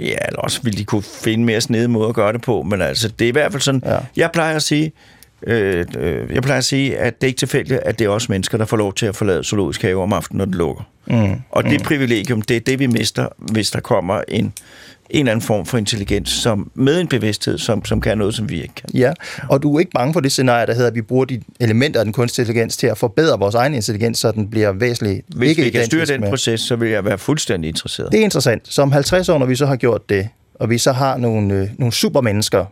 Ja, 0.00 0.04
eller 0.28 0.38
også 0.40 0.62
ville 0.62 0.78
de 0.78 0.84
kunne 0.84 1.02
finde 1.02 1.44
mere 1.44 1.60
snede 1.60 1.88
måde 1.88 2.08
at 2.08 2.14
gøre 2.14 2.32
det 2.32 2.42
på, 2.42 2.62
men 2.62 2.82
altså, 2.82 3.08
det 3.08 3.24
er 3.24 3.28
i 3.28 3.32
hvert 3.32 3.52
fald 3.52 3.62
sådan, 3.62 3.82
Ja. 3.84 3.92
ja. 3.92 3.98
jeg 4.16 4.30
plejer 4.32 4.56
at 4.56 4.62
sige, 4.62 4.92
øh, 5.46 5.84
øh, 5.98 6.34
jeg 6.34 6.42
plejer 6.42 6.58
at 6.58 6.64
sige, 6.64 6.98
at 6.98 7.20
det 7.20 7.26
er 7.26 7.28
ikke 7.28 7.38
tilfældigt, 7.38 7.80
at 7.80 7.98
det 7.98 8.04
er 8.04 8.08
også 8.08 8.26
mennesker, 8.30 8.58
der 8.58 8.64
får 8.64 8.76
lov 8.76 8.94
til 8.94 9.06
at 9.06 9.16
forlade 9.16 9.44
zoologisk 9.44 9.82
have 9.82 10.02
om 10.02 10.12
aftenen, 10.12 10.38
når 10.38 10.44
det 10.44 10.54
lukker. 10.54 10.82
Mm. 11.06 11.32
Og 11.50 11.64
det 11.64 11.82
privilegium, 11.82 12.42
det 12.42 12.56
er 12.56 12.60
det, 12.60 12.78
vi 12.78 12.86
mister, 12.86 13.26
hvis 13.38 13.70
der 13.70 13.80
kommer 13.80 14.20
en, 14.28 14.44
en 14.44 14.52
eller 15.10 15.32
anden 15.32 15.42
form 15.42 15.66
for 15.66 15.78
intelligens, 15.78 16.30
som 16.30 16.70
med 16.74 17.00
en 17.00 17.08
bevidsthed, 17.08 17.58
som, 17.58 17.84
som 17.84 18.00
kan 18.00 18.18
noget, 18.18 18.34
som 18.34 18.50
vi 18.50 18.62
ikke 18.62 18.74
kan. 18.74 18.88
Ja, 18.94 19.12
og 19.48 19.62
du 19.62 19.74
er 19.76 19.80
ikke 19.80 19.90
bange 19.94 20.12
for 20.12 20.20
det 20.20 20.32
scenarie, 20.32 20.66
der 20.66 20.74
hedder, 20.74 20.88
at 20.88 20.94
vi 20.94 21.02
bruger 21.02 21.24
de 21.24 21.40
elementer 21.60 22.00
af 22.00 22.04
den 22.06 22.12
kunstige 22.12 22.42
intelligens 22.42 22.76
til 22.76 22.86
at 22.86 22.98
forbedre 22.98 23.38
vores 23.38 23.54
egen 23.54 23.74
intelligens, 23.74 24.18
så 24.18 24.32
den 24.32 24.48
bliver 24.50 24.72
væsentligt 24.72 25.20
Hvis 25.36 25.48
ikke 25.50 25.62
vi 25.62 25.70
kan 25.70 25.84
styre 25.84 26.04
den 26.04 26.20
med- 26.20 26.28
proces, 26.28 26.60
så 26.60 26.76
vil 26.76 26.90
jeg 26.90 27.04
være 27.04 27.18
fuldstændig 27.18 27.68
interesseret. 27.68 28.12
Det 28.12 28.20
er 28.20 28.24
interessant. 28.24 28.62
Så 28.68 28.82
om 28.82 28.92
50 28.92 29.28
år, 29.28 29.38
når 29.38 29.46
vi 29.46 29.56
så 29.56 29.66
har 29.66 29.76
gjort 29.76 30.08
det, 30.08 30.28
og 30.54 30.70
vi 30.70 30.78
så 30.78 30.92
har 30.92 31.16
nogle, 31.16 31.54
øh, 31.54 31.68
nogle 31.78 31.92
supermennesker, 31.92 32.64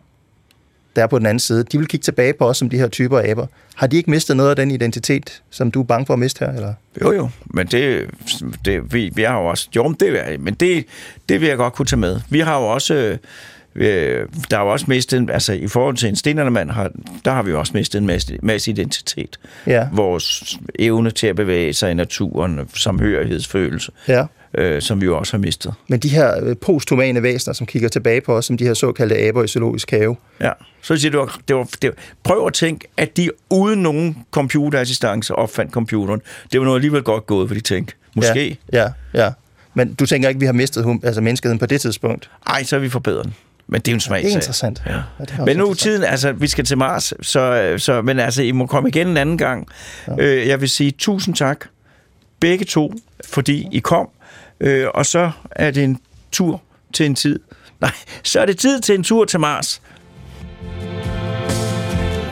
der 0.97 1.03
er 1.03 1.07
på 1.07 1.19
den 1.19 1.27
anden 1.27 1.41
side, 1.41 1.65
de 1.65 1.79
vil 1.79 1.87
kigge 1.87 2.05
tilbage 2.05 2.33
på 2.33 2.49
os 2.49 2.57
som 2.57 2.71
de 2.71 2.79
her 2.79 2.89
typer 2.89 3.19
af 3.19 3.31
aber. 3.31 3.47
Har 3.75 3.87
de 3.87 3.97
ikke 3.97 4.11
mistet 4.11 4.37
noget 4.37 4.51
af 4.51 4.57
den 4.57 4.71
identitet, 4.71 5.43
som 5.51 5.71
du 5.71 5.81
er 5.81 5.85
bange 5.85 6.07
for 6.07 6.13
at 6.13 6.19
miste 6.19 6.45
her? 6.45 6.53
Eller? 6.53 6.75
Jo, 7.03 7.13
jo, 7.13 7.29
men 7.47 7.67
det, 7.67 8.11
det 8.65 8.95
vi, 8.95 9.11
vi 9.15 9.23
har 9.23 9.39
jo 9.41 9.47
også... 9.47 9.69
Jo, 9.77 9.83
men 9.83 9.97
det, 10.01 10.41
men 10.41 10.55
det, 10.55 10.85
det 11.29 11.41
vil 11.41 11.49
jeg 11.49 11.57
godt 11.57 11.73
kunne 11.73 11.87
tage 11.87 12.01
med. 12.01 12.21
Vi 12.31 12.41
har 12.41 12.61
jo 12.61 12.67
også... 12.67 13.19
Øh, 13.75 14.27
der 14.51 14.59
er 14.59 14.63
jo 14.63 14.69
også 14.73 14.85
mistet, 14.89 15.31
altså 15.31 15.53
i 15.53 15.69
forhold 15.69 15.97
til 15.97 16.09
en 16.09 16.17
stenaldermand, 16.17 16.71
har, 16.71 16.91
der 17.25 17.31
har 17.31 17.43
vi 17.43 17.51
jo 17.51 17.59
også 17.59 17.73
mistet 17.75 17.99
en 17.99 18.07
masse, 18.07 18.39
masse 18.43 18.71
identitet. 18.71 19.39
Ja. 19.67 19.89
Vores 19.93 20.57
evne 20.79 21.11
til 21.11 21.27
at 21.27 21.37
bevæge 21.37 21.73
sig 21.73 21.91
i 21.91 21.95
naturen, 21.95 22.61
samhørighedsfølelse. 22.75 23.93
Ja. 24.09 24.25
Øh, 24.59 24.83
som 24.83 25.01
vi 25.01 25.07
jo 25.07 25.19
også 25.19 25.33
har 25.33 25.39
mistet. 25.39 25.75
Men 25.89 26.01
de 26.01 26.09
her 26.09 26.45
øh, 26.45 26.57
posthumane 26.57 27.23
væsener, 27.23 27.55
som 27.55 27.67
kigger 27.67 27.89
tilbage 27.89 28.21
på 28.21 28.37
os, 28.37 28.45
som 28.45 28.57
de 28.57 28.65
her 28.65 28.75
såkaldte 28.75 29.19
aber 29.19 29.43
i 29.43 29.49
zoologisk 29.49 29.91
have, 29.91 30.17
Ja. 30.41 30.51
Så 30.83 30.97
siger 30.97 31.13
du, 31.13 31.29
det 31.49 31.57
var, 31.57 31.69
det 31.83 31.89
var, 31.89 31.95
prøv 32.23 32.47
at 32.47 32.53
tænke, 32.53 32.89
at 32.97 33.17
de 33.17 33.31
uden 33.51 33.83
nogen 33.83 34.17
computerassistance 34.31 35.35
opfandt 35.35 35.73
computeren. 35.73 36.21
Det 36.53 36.61
var 36.61 36.65
noget 36.65 36.79
alligevel 36.79 37.03
godt 37.03 37.27
gået, 37.27 37.49
for 37.49 37.55
de 37.55 37.61
tænkte. 37.61 37.95
Måske. 38.15 38.59
Ja, 38.73 38.83
ja, 39.15 39.23
ja. 39.25 39.31
Men 39.75 39.95
du 39.95 40.07
tænker 40.07 40.29
ikke, 40.29 40.37
at 40.37 40.41
vi 40.41 40.47
har 40.47 40.53
mistet 40.53 40.85
hum, 40.85 41.01
altså 41.05 41.21
menneskeheden 41.21 41.59
på 41.59 41.67
det 41.67 41.81
tidspunkt? 41.81 42.31
Ej, 42.47 42.65
så 42.65 42.77
har 42.77 42.81
vi 42.81 42.89
forbedret 42.89 43.25
den. 43.25 43.35
Men 43.67 43.81
det 43.81 43.89
er 43.89 43.93
jo 43.93 43.97
en 43.97 44.01
smag. 44.01 44.23
Det 44.23 44.31
er 44.31 44.35
interessant. 44.35 44.83
Ja. 44.87 44.93
Ja, 44.93 45.01
det 45.19 45.35
er 45.39 45.45
Men 45.45 45.57
nu 45.57 45.71
er 45.71 45.75
tiden, 45.75 46.05
altså, 46.05 46.33
vi 46.33 46.47
skal 46.47 46.65
til 46.65 46.79
Mars, 46.79 47.13
så, 47.23 47.75
så, 47.79 48.03
men 48.03 48.19
altså, 48.19 48.43
I 48.43 48.53
må 48.53 48.67
komme 48.67 48.89
igen 48.89 49.09
en 49.09 49.17
anden 49.17 49.39
gang. 49.39 49.69
Ja. 50.09 50.13
Øh, 50.19 50.49
jeg 50.49 50.61
vil 50.61 50.69
sige 50.69 50.91
tusind 50.91 51.35
tak, 51.35 51.67
begge 52.41 52.65
to, 52.65 52.95
fordi 53.25 53.69
I 53.73 53.79
kom. 53.79 54.09
Øh, 54.61 54.89
og 54.95 55.07
så 55.07 55.31
er 55.51 55.71
det 55.71 55.85
en 55.85 55.99
tur 56.33 56.63
til 56.93 57.07
en 57.07 57.15
tid. 57.15 57.41
Nej, 57.81 57.93
så 58.23 58.41
er 58.41 58.47
det 58.47 58.59
tid 58.59 58.81
til 58.81 58.95
en 58.95 59.05
tur 59.05 59.25
til 59.25 59.41
Mars. 59.41 59.83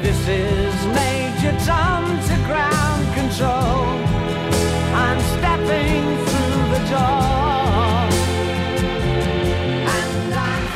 This 0.03 0.20
is 0.29 0.74
Major 0.99 1.55
Tom 1.66 2.05
to 2.29 2.37
ground 2.49 3.03
control. 3.18 3.89
I'm 5.03 5.20
stepping 5.37 6.05
through 6.29 6.62
the 6.74 6.83
door. 6.93 7.18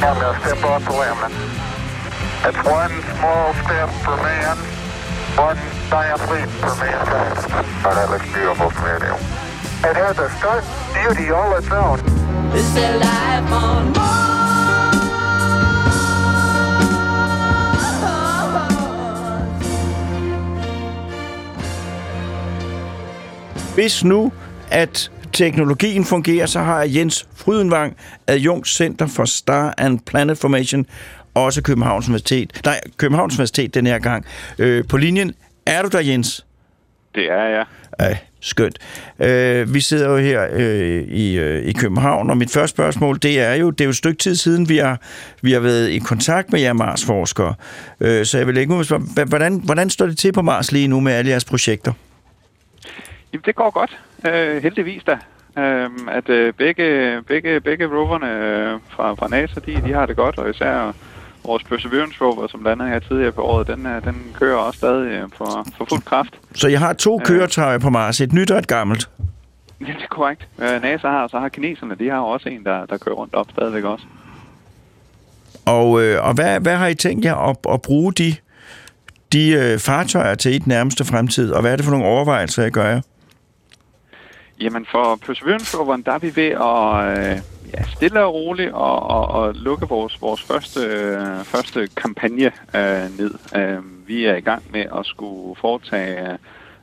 And 0.08 0.18
I'm 0.18 0.18
to 0.20 0.40
step 0.40 0.64
off 0.64 0.84
the 0.88 0.94
limb. 1.02 1.20
It's 2.48 2.62
one 2.80 2.94
small 3.18 3.54
step 3.64 3.88
for 4.04 4.16
man, 4.26 4.56
one 5.48 5.60
giant 5.90 6.22
leap 6.30 6.48
for 6.62 6.74
mankind. 6.84 7.38
Oh, 7.86 7.94
that 7.94 8.10
looks 8.10 8.28
beautiful 8.32 8.70
from 8.70 8.84
here, 8.86 8.98
Neil. 8.98 9.51
It 9.90 9.96
has 9.96 10.16
a 10.18 10.28
stark 10.38 10.64
beauty 10.94 11.32
all 11.32 11.58
its 11.58 11.70
own. 11.70 11.98
Is 12.54 12.74
there 12.74 12.96
life 12.98 13.52
on 13.52 13.92
Mars? 13.92 14.22
Hvis 23.74 24.04
nu, 24.04 24.32
at 24.70 25.10
teknologien 25.32 26.04
fungerer, 26.04 26.46
så 26.46 26.60
har 26.60 26.80
jeg 26.82 26.94
Jens 26.94 27.26
Frydenvang, 27.34 27.96
adjunkt 28.26 28.68
Center 28.68 29.06
for 29.06 29.24
Star 29.24 29.74
and 29.78 30.00
Planet 30.06 30.38
Formation, 30.38 30.86
også 31.34 31.62
Københavns 31.62 32.08
Universitet. 32.08 32.60
Nej, 32.64 32.80
Københavns 32.96 33.34
Universitet 33.34 33.74
den 33.74 33.86
her 33.86 33.98
gang. 33.98 34.24
Øh, 34.58 34.84
på 34.88 34.96
linjen. 34.96 35.32
Er 35.66 35.82
du 35.82 35.88
der, 35.88 36.00
Jens? 36.00 36.46
Det 37.14 37.30
er 37.30 37.44
jeg. 37.44 37.64
Ej, 37.98 38.16
skønt. 38.40 38.78
Øh, 39.18 39.74
vi 39.74 39.80
sidder 39.80 40.10
jo 40.10 40.16
her 40.16 40.48
øh, 40.52 41.02
i, 41.02 41.38
øh, 41.38 41.64
i 41.64 41.72
København, 41.72 42.30
og 42.30 42.36
mit 42.36 42.52
første 42.52 42.74
spørgsmål, 42.74 43.18
det 43.22 43.40
er 43.40 43.54
jo, 43.54 43.70
det 43.70 43.80
er 43.80 43.84
jo 43.84 43.90
et 43.90 43.96
stykke 43.96 44.18
tid 44.18 44.34
siden, 44.34 44.68
vi 44.68 44.76
har, 44.76 45.00
vi 45.42 45.52
har 45.52 45.60
været 45.60 45.88
i 45.88 45.98
kontakt 45.98 46.52
med 46.52 46.60
jer 46.60 46.72
Mars-forskere. 46.72 47.54
Øh, 48.00 48.24
så 48.24 48.38
jeg 48.38 48.46
vil 48.46 48.56
ikke 48.56 48.84
spørge, 48.84 49.28
hvordan, 49.28 49.60
hvordan 49.64 49.90
står 49.90 50.06
det 50.06 50.18
til 50.18 50.32
på 50.32 50.42
Mars 50.42 50.72
lige 50.72 50.88
nu 50.88 51.00
med 51.00 51.12
alle 51.12 51.30
jeres 51.30 51.44
projekter? 51.44 51.92
Jamen, 53.32 53.42
det 53.46 53.54
går 53.54 53.70
godt. 53.70 53.98
Øh, 54.26 54.62
heldigvis 54.62 55.02
da. 55.02 55.18
Øh, 55.58 55.90
at 56.08 56.28
øh, 56.28 56.52
begge, 56.52 57.18
begge, 57.22 57.60
begge 57.60 57.86
roverne 57.86 58.26
øh, 58.26 58.80
fra, 58.90 59.14
fra 59.14 59.28
NASA, 59.28 59.60
de, 59.66 59.82
de 59.86 59.92
har 59.92 60.06
det 60.06 60.16
godt, 60.16 60.38
og 60.38 60.50
især 60.50 60.94
vores 61.44 61.64
Perseverance 61.64 62.20
rover, 62.20 62.46
som 62.48 62.62
landede 62.64 62.88
her 62.88 62.98
tidligere 62.98 63.32
på 63.32 63.42
året, 63.42 63.66
den, 63.66 63.86
øh, 63.86 64.04
den 64.04 64.16
kører 64.34 64.56
også 64.56 64.78
stadig 64.78 65.10
øh, 65.10 65.28
for, 65.36 65.66
for 65.76 65.84
fuld 65.88 66.02
kraft. 66.02 66.34
Så 66.54 66.68
jeg 66.68 66.78
har 66.80 66.92
to 66.92 67.20
Øh. 67.20 67.26
køretøjer 67.26 67.78
på 67.78 67.90
Mars, 67.90 68.20
et 68.20 68.32
nyt 68.32 68.50
og 68.50 68.58
et 68.58 68.66
gammelt. 68.68 69.08
Ja, 69.80 69.86
det 69.86 70.02
er 70.02 70.06
korrekt. 70.10 70.48
NASA 70.58 71.08
har, 71.08 71.28
så 71.28 71.38
har 71.38 71.48
kineserne, 71.48 71.94
de 71.94 72.08
har 72.08 72.18
også 72.18 72.48
en, 72.48 72.64
der, 72.64 72.86
der 72.86 72.96
kører 72.98 73.14
rundt 73.14 73.34
op 73.34 73.46
stadigvæk 73.50 73.84
også. 73.84 74.04
Og, 75.66 76.02
øh, 76.02 76.24
og 76.26 76.34
hvad, 76.34 76.60
hvad 76.60 76.76
har 76.76 76.86
I 76.86 76.94
tænkt 76.94 77.24
jer 77.24 77.34
at, 77.34 77.56
at 77.72 77.82
bruge 77.82 78.12
de, 78.12 78.34
de 79.32 79.50
øh, 79.50 79.78
fartøjer 79.78 80.34
til 80.34 80.54
i 80.54 80.58
den 80.58 80.68
nærmeste 80.68 81.04
fremtid, 81.04 81.52
og 81.52 81.60
hvad 81.60 81.72
er 81.72 81.76
det 81.76 81.84
for 81.84 81.92
nogle 81.92 82.06
overvejelser, 82.06 82.64
I 82.64 82.70
gør 82.70 82.88
jer? 82.88 83.00
Jamen 84.60 84.86
for 84.90 85.18
Perseverance 85.26 85.76
roveren, 85.76 86.02
der 86.02 86.12
er 86.12 86.18
vi 86.18 86.36
ved 86.36 86.50
at 86.50 87.18
øh, 87.32 87.40
ja, 87.72 87.82
stille 87.82 88.24
og 88.24 88.34
roligt 88.34 88.72
og, 88.72 89.02
og, 89.02 89.28
og 89.28 89.54
lukke 89.54 89.88
vores, 89.88 90.22
vores 90.22 90.42
første, 90.42 90.80
øh, 90.80 91.44
første 91.44 91.88
kampagne 91.96 92.52
øh, 92.74 93.18
ned. 93.18 93.34
Øh, 93.56 94.08
vi 94.08 94.24
er 94.24 94.36
i 94.36 94.40
gang 94.40 94.62
med 94.72 94.80
at 94.98 95.06
skulle 95.06 95.56
foretage 95.56 96.32
øh, 96.32 96.38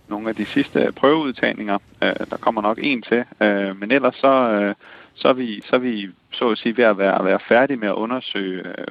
nogle 0.08 0.30
af 0.30 0.36
de 0.36 0.46
sidste 0.46 0.92
prøveudtagninger. 0.96 1.78
Øh, 2.04 2.16
der 2.30 2.38
kommer 2.38 2.62
nok 2.62 2.80
en 2.82 3.02
til, 3.02 3.24
øh, 3.42 3.80
men 3.80 3.92
ellers 3.92 4.16
så, 4.16 4.50
øh, 4.52 4.76
så, 5.16 5.28
er 5.28 5.34
vi, 5.34 5.62
så 5.70 5.76
er 5.76 5.80
vi 5.80 6.10
så 6.32 6.50
at 6.50 6.58
sige 6.58 6.78
ved 6.78 6.84
at 6.86 6.98
være, 6.98 7.26
være 7.26 7.40
færdige 7.48 7.78
med 7.78 7.88
at 7.88 7.94
undersøge 7.94 8.64
øh, 8.68 8.88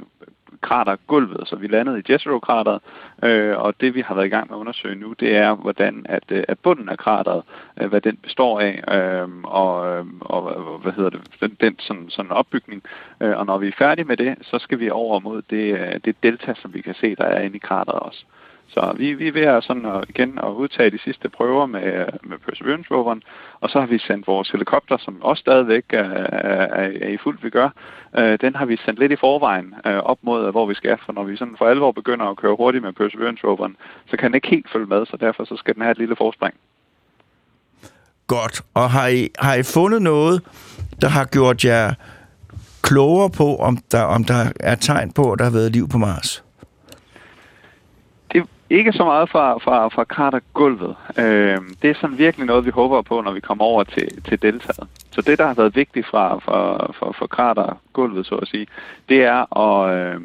kratergulvet. 0.61 1.49
Så 1.49 1.57
vi 1.57 1.67
landede 1.67 1.99
i 1.99 2.13
Jezero-krateret, 2.13 2.81
øh, 3.23 3.59
og 3.59 3.75
det 3.81 3.95
vi 3.95 4.01
har 4.01 4.15
været 4.15 4.27
i 4.27 4.31
gang 4.31 4.51
med 4.51 4.57
at 4.57 4.61
undersøge 4.61 4.95
nu, 4.95 5.13
det 5.13 5.37
er, 5.37 5.55
hvordan 5.55 6.07
at, 6.09 6.25
øh, 6.29 6.45
at 6.49 6.59
bunden 6.59 6.89
af 6.89 6.99
krateret, 6.99 7.43
øh, 7.81 7.89
hvad 7.89 8.01
den 8.01 8.17
består 8.17 8.61
af, 8.61 8.83
øh, 8.95 9.09
øh, 9.19 9.29
og, 9.45 9.75
og 10.21 10.79
hvad 10.79 10.93
hedder 10.93 11.11
det, 11.11 11.21
den, 11.41 11.57
den 11.61 11.79
sådan, 11.79 12.11
sådan 12.11 12.33
opbygning. 12.33 12.83
Øh, 13.21 13.39
og 13.39 13.47
når 13.47 13.59
vi 13.59 13.69
er 13.69 13.73
færdige 13.79 14.05
med 14.05 14.17
det, 14.17 14.37
så 14.41 14.59
skal 14.59 14.81
vi 14.81 14.91
over 14.91 15.21
mod 15.21 15.43
det, 15.51 15.79
øh, 15.79 16.01
det 16.05 16.23
delta, 16.23 16.55
som 16.55 16.75
vi 16.75 16.81
kan 16.81 16.95
se, 16.95 17.15
der 17.15 17.25
er 17.25 17.41
inde 17.41 17.57
i 17.57 17.59
krateret 17.59 18.01
også. 18.01 18.25
Så 18.69 18.95
vi, 18.97 19.15
vi 19.15 19.29
er 19.29 19.33
ved 19.33 19.43
at, 19.43 19.65
sådan 19.65 19.87
at, 19.87 20.05
igen 20.09 20.39
at 20.39 20.49
udtage 20.49 20.91
de 20.91 20.99
sidste 20.99 21.29
prøver 21.29 21.67
med, 21.67 22.07
med 22.23 22.39
Perseverance 22.39 22.91
roveren, 22.91 23.23
og 23.61 23.71
så 23.71 23.81
har 23.81 23.87
vi 23.87 23.99
sendt 23.99 24.27
vores 24.27 24.51
helikopter, 24.51 24.97
som 24.99 25.23
også 25.23 25.41
stadigvæk 25.41 25.85
er, 25.91 26.11
er, 26.53 26.67
er 27.01 27.09
i 27.09 27.17
fuld 27.17 27.39
vi 27.43 27.51
gør, 27.51 27.69
øh, 28.19 28.39
den 28.41 28.57
har 28.57 28.67
vi 28.67 28.77
sendt 28.85 29.01
lidt 29.01 29.13
i 29.13 29.17
forvejen 29.17 29.75
øh, 29.87 29.97
op 29.97 30.19
mod, 30.23 30.51
hvor 30.51 30.67
vi 30.67 30.75
skal, 30.75 30.99
for 31.05 31.13
når 31.13 31.25
vi 31.25 31.37
sådan 31.37 31.57
for 31.59 31.67
alvor 31.69 31.93
begynder 31.93 32.27
at 32.27 32.37
køre 32.37 32.57
hurtigt 32.57 32.85
med 32.85 32.93
Perseverance 32.93 33.47
roveren, 33.47 33.77
så 34.11 34.17
kan 34.17 34.31
den 34.31 34.35
ikke 34.35 34.49
helt 34.49 34.73
følge 34.73 34.87
med, 34.87 35.07
så 35.07 35.17
derfor 35.21 35.45
så 35.45 35.57
skal 35.57 35.75
den 35.75 35.83
have 35.83 35.93
et 35.93 35.99
lille 35.99 36.17
forspring. 36.17 36.55
Godt. 38.27 38.63
Og 38.75 38.91
har 38.91 39.09
I, 39.09 39.29
har 39.39 39.55
I 39.55 39.63
fundet 39.63 40.03
noget, 40.03 40.43
der 41.01 41.09
har 41.09 41.25
gjort 41.25 41.65
jer 41.65 41.95
klogere 42.83 43.31
på, 43.31 43.57
om 43.57 43.77
der, 43.93 44.03
om 44.03 44.25
der 44.25 44.53
er 44.61 44.75
tegn 44.75 45.13
på, 45.13 45.33
at 45.33 45.39
der 45.39 45.45
har 45.45 45.53
været 45.53 45.73
liv 45.73 45.89
på 45.89 45.99
Mars? 45.99 46.48
Ikke 48.71 48.93
så 48.93 49.05
meget 49.05 49.29
fra, 49.31 49.59
fra, 49.59 49.89
fra 49.89 50.05
kratergulvet. 50.05 50.97
Øh, 51.19 51.59
det 51.83 51.91
er 51.91 51.95
sådan 51.95 52.19
virkelig 52.19 52.47
noget, 52.47 52.67
vi 52.67 52.71
håber 52.71 53.03
på, 53.03 53.21
når 53.21 53.33
vi 53.33 53.41
kommer 53.41 53.65
over 53.65 53.85
til, 53.85 54.23
til 54.23 54.43
deltaget. 54.43 54.89
Så 55.11 55.23
det, 55.23 55.39
der 55.39 55.47
har 55.47 55.55
været 55.55 55.77
vigtigt 55.77 56.07
fra, 56.07 56.39
fra, 56.39 56.93
fra, 56.93 57.13
fra 57.13 57.27
kratergulvet, 57.27 58.27
så 58.27 58.35
at 58.35 58.49
sige, 58.49 58.67
det 59.09 59.25
er 59.25 59.59
at, 59.59 59.99
øh, 59.99 60.21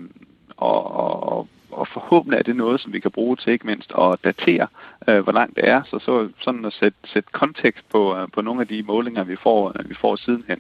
og, 0.58 0.96
og, 0.96 1.48
og 1.72 1.88
forhåbentlig 1.88 2.38
er 2.38 2.44
det 2.44 2.56
noget, 2.56 2.82
som 2.82 2.94
vi 2.94 3.00
kan 3.00 3.12
bruge 3.12 3.36
til 3.36 3.54
ikke 3.54 3.68
mindst 3.68 3.92
at 3.98 4.18
datere, 4.24 4.68
øh, 5.08 5.20
hvor 5.20 5.32
langt 5.32 5.56
det 5.56 5.68
er, 5.70 5.82
så, 5.84 6.00
så 6.00 6.30
sådan 6.40 6.66
at 6.66 6.74
sætte, 6.74 6.98
sætte 7.06 7.30
kontekst 7.32 7.90
på, 7.90 8.18
øh, 8.18 8.28
på 8.34 8.42
nogle 8.42 8.62
af 8.62 8.68
de 8.68 8.84
målinger, 8.84 9.24
vi 9.24 9.36
får, 9.36 9.72
øh, 9.80 9.90
vi 9.90 9.96
får 9.96 10.16
sidenhen. 10.16 10.60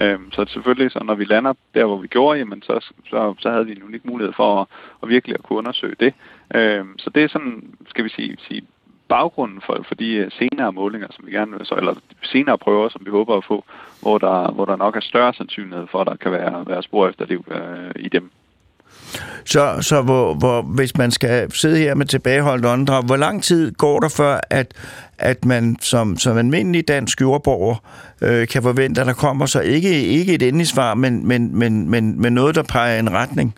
Øh, 0.00 0.18
så 0.32 0.44
selvfølgelig, 0.48 0.90
så 0.90 1.04
når 1.04 1.14
vi 1.14 1.24
lander 1.24 1.52
der, 1.74 1.84
hvor 1.84 1.96
vi 1.96 2.06
gjorde, 2.06 2.38
jamen, 2.38 2.62
så, 2.62 2.92
så, 3.10 3.34
så 3.38 3.50
havde 3.50 3.66
vi 3.66 3.72
en 3.72 3.82
unik 3.82 4.04
mulighed 4.04 4.32
for 4.32 4.60
at, 4.60 4.66
at 5.02 5.08
virkelig 5.08 5.34
at 5.34 5.42
kunne 5.42 5.58
undersøge 5.58 5.96
det. 6.00 6.14
Øh, 6.54 6.84
så 6.98 7.10
det 7.14 7.22
er 7.24 7.28
sådan, 7.28 7.76
skal 7.88 8.04
vi 8.04 8.08
sige, 8.08 8.36
sige 8.48 8.62
baggrunden 9.08 9.60
for, 9.66 9.84
for 9.88 9.94
de 9.94 10.10
øh, 10.12 10.30
senere 10.30 10.72
målinger, 10.72 11.08
som 11.10 11.26
vi 11.26 11.32
gerne 11.32 11.52
vil, 11.52 11.66
så, 11.66 11.74
eller 11.74 11.94
senere 12.22 12.58
prøver, 12.58 12.88
som 12.88 13.02
vi 13.04 13.10
håber 13.10 13.36
at 13.36 13.44
få, 13.44 13.64
hvor 14.02 14.18
der, 14.18 14.52
hvor 14.52 14.64
der 14.64 14.76
nok 14.76 14.96
er 14.96 15.00
større 15.00 15.34
sandsynlighed 15.34 15.86
for, 15.90 16.00
at 16.00 16.06
der 16.06 16.16
kan 16.16 16.32
være, 16.32 16.64
være 16.66 16.82
spor 16.82 17.08
efter 17.08 17.26
liv 17.26 17.44
øh, 17.50 17.90
i 17.96 18.08
dem. 18.08 18.30
Så, 19.44 19.78
så 19.80 20.02
hvor, 20.02 20.34
hvor, 20.34 20.62
hvis 20.62 20.96
man 20.96 21.10
skal 21.10 21.52
sidde 21.52 21.78
her 21.78 21.94
med 21.94 22.06
tilbageholdt 22.06 22.66
åndedræt, 22.66 23.04
hvor 23.04 23.16
lang 23.16 23.42
tid 23.42 23.72
går 23.72 24.00
der 24.00 24.08
før, 24.16 24.40
at, 24.50 24.74
at 25.18 25.44
man 25.44 25.76
som, 25.80 26.16
som 26.16 26.38
almindelig 26.38 26.88
dansk 26.88 27.20
jordborger 27.20 27.76
øh, 28.22 28.48
kan 28.48 28.62
forvente, 28.62 29.00
at 29.00 29.06
der 29.06 29.12
kommer 29.12 29.46
så 29.46 29.60
ikke, 29.60 30.02
ikke 30.04 30.34
et 30.34 30.42
endeligt 30.42 30.68
svar, 30.68 30.94
men, 30.94 31.28
men, 31.28 31.58
men, 31.58 31.90
men, 31.90 32.20
men 32.20 32.32
noget, 32.32 32.54
der 32.54 32.62
peger 32.62 32.96
i 32.96 32.98
en 32.98 33.12
retning? 33.12 33.54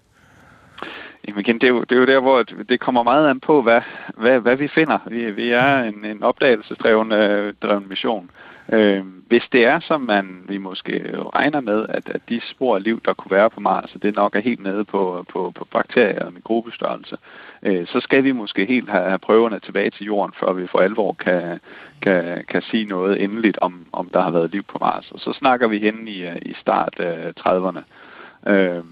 Jamen 1.28 1.40
igen, 1.40 1.54
det 1.54 1.64
er, 1.64 1.68
jo, 1.68 1.80
det 1.80 1.92
er 1.92 2.00
jo 2.00 2.06
der, 2.06 2.20
hvor 2.20 2.42
det 2.42 2.80
kommer 2.80 3.02
meget 3.02 3.30
an 3.30 3.40
på, 3.40 3.62
hvad, 3.62 3.80
hvad, 4.16 4.40
hvad 4.40 4.56
vi 4.56 4.68
finder. 4.68 4.98
Vi, 5.06 5.30
vi 5.30 5.50
er 5.50 5.82
en, 5.82 6.04
en 6.04 6.22
opdagelsesdreven 6.22 7.12
øh, 7.12 7.54
dreven 7.62 7.88
mission. 7.88 8.30
Øh, 8.72 9.04
hvis 9.28 9.42
det 9.52 9.64
er, 9.64 9.80
som 9.80 10.00
man 10.00 10.44
vi 10.48 10.58
måske 10.58 11.14
regner 11.34 11.60
med, 11.60 11.86
at, 11.88 12.08
at 12.08 12.20
de 12.28 12.40
spor 12.50 12.76
af 12.76 12.82
liv, 12.82 13.00
der 13.04 13.12
kunne 13.12 13.30
være 13.30 13.50
på 13.50 13.60
Mars, 13.60 13.96
det 14.02 14.14
nok 14.14 14.36
er 14.36 14.40
helt 14.40 14.62
nede 14.62 14.84
på, 14.84 15.24
på, 15.32 15.52
på 15.54 15.64
bakterier 15.72 16.24
og 16.24 16.32
mikrobestørrelse, 16.32 17.16
øh, 17.62 17.86
så 17.86 18.00
skal 18.00 18.24
vi 18.24 18.32
måske 18.32 18.64
helt 18.64 18.90
have, 18.90 19.04
have 19.04 19.18
prøverne 19.18 19.60
tilbage 19.60 19.90
til 19.90 20.06
jorden, 20.06 20.34
før 20.40 20.52
vi 20.52 20.66
for 20.66 20.78
alvor 20.78 21.12
kan, 21.12 21.60
kan, 22.02 22.44
kan 22.48 22.62
sige 22.62 22.84
noget 22.84 23.22
endeligt 23.24 23.58
om, 23.58 23.86
om 23.92 24.10
der 24.12 24.20
har 24.20 24.30
været 24.30 24.50
liv 24.50 24.62
på 24.62 24.78
Mars. 24.80 25.10
Og 25.10 25.20
så 25.20 25.32
snakker 25.32 25.68
vi 25.68 25.78
hen 25.78 26.08
i, 26.08 26.22
øh, 26.22 26.36
i 26.42 26.54
start 26.60 26.94
øh, 26.98 27.32
30'erne. 27.40 27.80
Øh, 28.50 28.84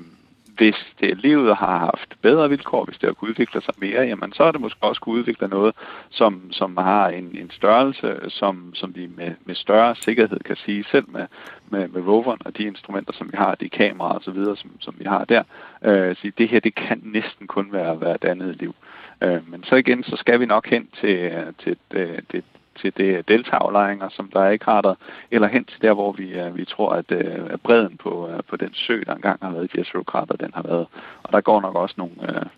hvis 0.59 0.77
det, 1.01 1.19
livet 1.19 1.57
har 1.57 1.79
haft 1.79 2.23
bedre 2.23 2.49
vilkår, 2.49 2.85
hvis 2.85 2.99
det 2.99 3.09
har 3.09 3.15
kunnet 3.15 3.31
udvikle 3.31 3.61
sig 3.61 3.75
mere, 3.77 4.03
jamen 4.03 4.33
så 4.33 4.43
er 4.43 4.53
det 4.53 4.61
måske 4.61 4.83
også 4.83 5.01
kunne 5.01 5.19
udvikle 5.19 5.49
noget, 5.49 5.75
som, 6.11 6.53
som 6.53 6.77
har 6.77 7.09
en, 7.09 7.37
en 7.41 7.51
størrelse, 7.51 8.17
som, 8.29 8.75
som 8.75 8.97
vi 8.97 9.09
med, 9.17 9.35
med 9.45 9.55
større 9.55 9.97
sikkerhed 9.97 10.39
kan 10.39 10.57
sige, 10.57 10.85
selv 10.91 11.05
med, 11.09 11.27
med, 11.71 11.89
med 11.89 12.03
roveren 12.07 12.41
og 12.45 12.59
de 12.59 12.63
instrumenter, 12.63 13.13
som 13.13 13.33
vi 13.33 13.37
har, 13.37 13.55
de 13.55 13.69
kameraer 13.69 14.15
og 14.15 14.23
så 14.23 14.31
videre, 14.31 14.57
som, 14.57 14.71
som 14.81 14.95
vi 14.99 15.05
har 15.05 15.25
der, 15.25 15.43
øh, 15.85 16.17
sige, 16.17 16.33
det 16.39 16.49
her, 16.49 16.61
det 16.61 16.75
kan 16.75 17.01
næsten 17.05 17.47
kun 17.47 17.73
være, 17.73 18.01
være 18.01 18.15
et 18.15 18.25
andet 18.25 18.57
liv. 18.57 18.75
Øh, 19.23 19.51
men 19.51 19.65
så 19.65 19.75
igen, 19.77 20.03
så 20.05 20.17
skal 20.17 20.41
vi 20.41 20.47
nok 20.47 20.67
hen 20.67 20.89
til, 21.01 21.17
øh, 21.19 21.53
til 21.65 21.77
øh, 21.91 22.19
det, 22.33 22.33
det, 22.33 22.45
til 22.81 22.93
det 22.97 23.29
deltagerlejringer, 23.29 24.09
som 24.09 24.31
der 24.33 24.49
ikke 24.49 24.65
har 24.65 24.81
der, 24.81 24.95
eller 25.31 25.49
hen 25.49 25.65
til 25.65 25.83
der, 25.83 25.93
hvor 25.93 26.13
vi, 26.13 26.41
uh, 26.41 26.57
vi 26.57 26.65
tror, 26.65 26.91
at, 26.93 27.13
uh, 27.13 27.53
at 27.55 27.61
bredden 27.61 27.97
på, 28.03 28.29
uh, 28.29 28.41
på 28.51 28.57
den 28.57 28.75
sø, 28.75 29.03
der 29.07 29.15
engang 29.15 29.39
har 29.43 29.51
været 29.51 29.71
i 29.75 29.79
Jezero-krater, 29.79 30.37
den 30.37 30.51
har 30.55 30.63
været. 30.63 30.87
Og 31.23 31.33
der 31.33 31.41
går 31.41 31.61
nok 31.61 31.75
også 31.75 31.95
nogle, 31.99 32.15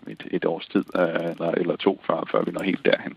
et, 0.07 0.23
et 0.31 0.45
års 0.45 0.67
tid, 0.67 0.83
eller, 0.95 1.51
eller 1.51 1.75
to, 1.75 2.01
før, 2.07 2.27
før 2.31 2.43
vi 2.43 2.51
når 2.51 2.63
helt 2.63 2.85
derhen. 2.85 3.13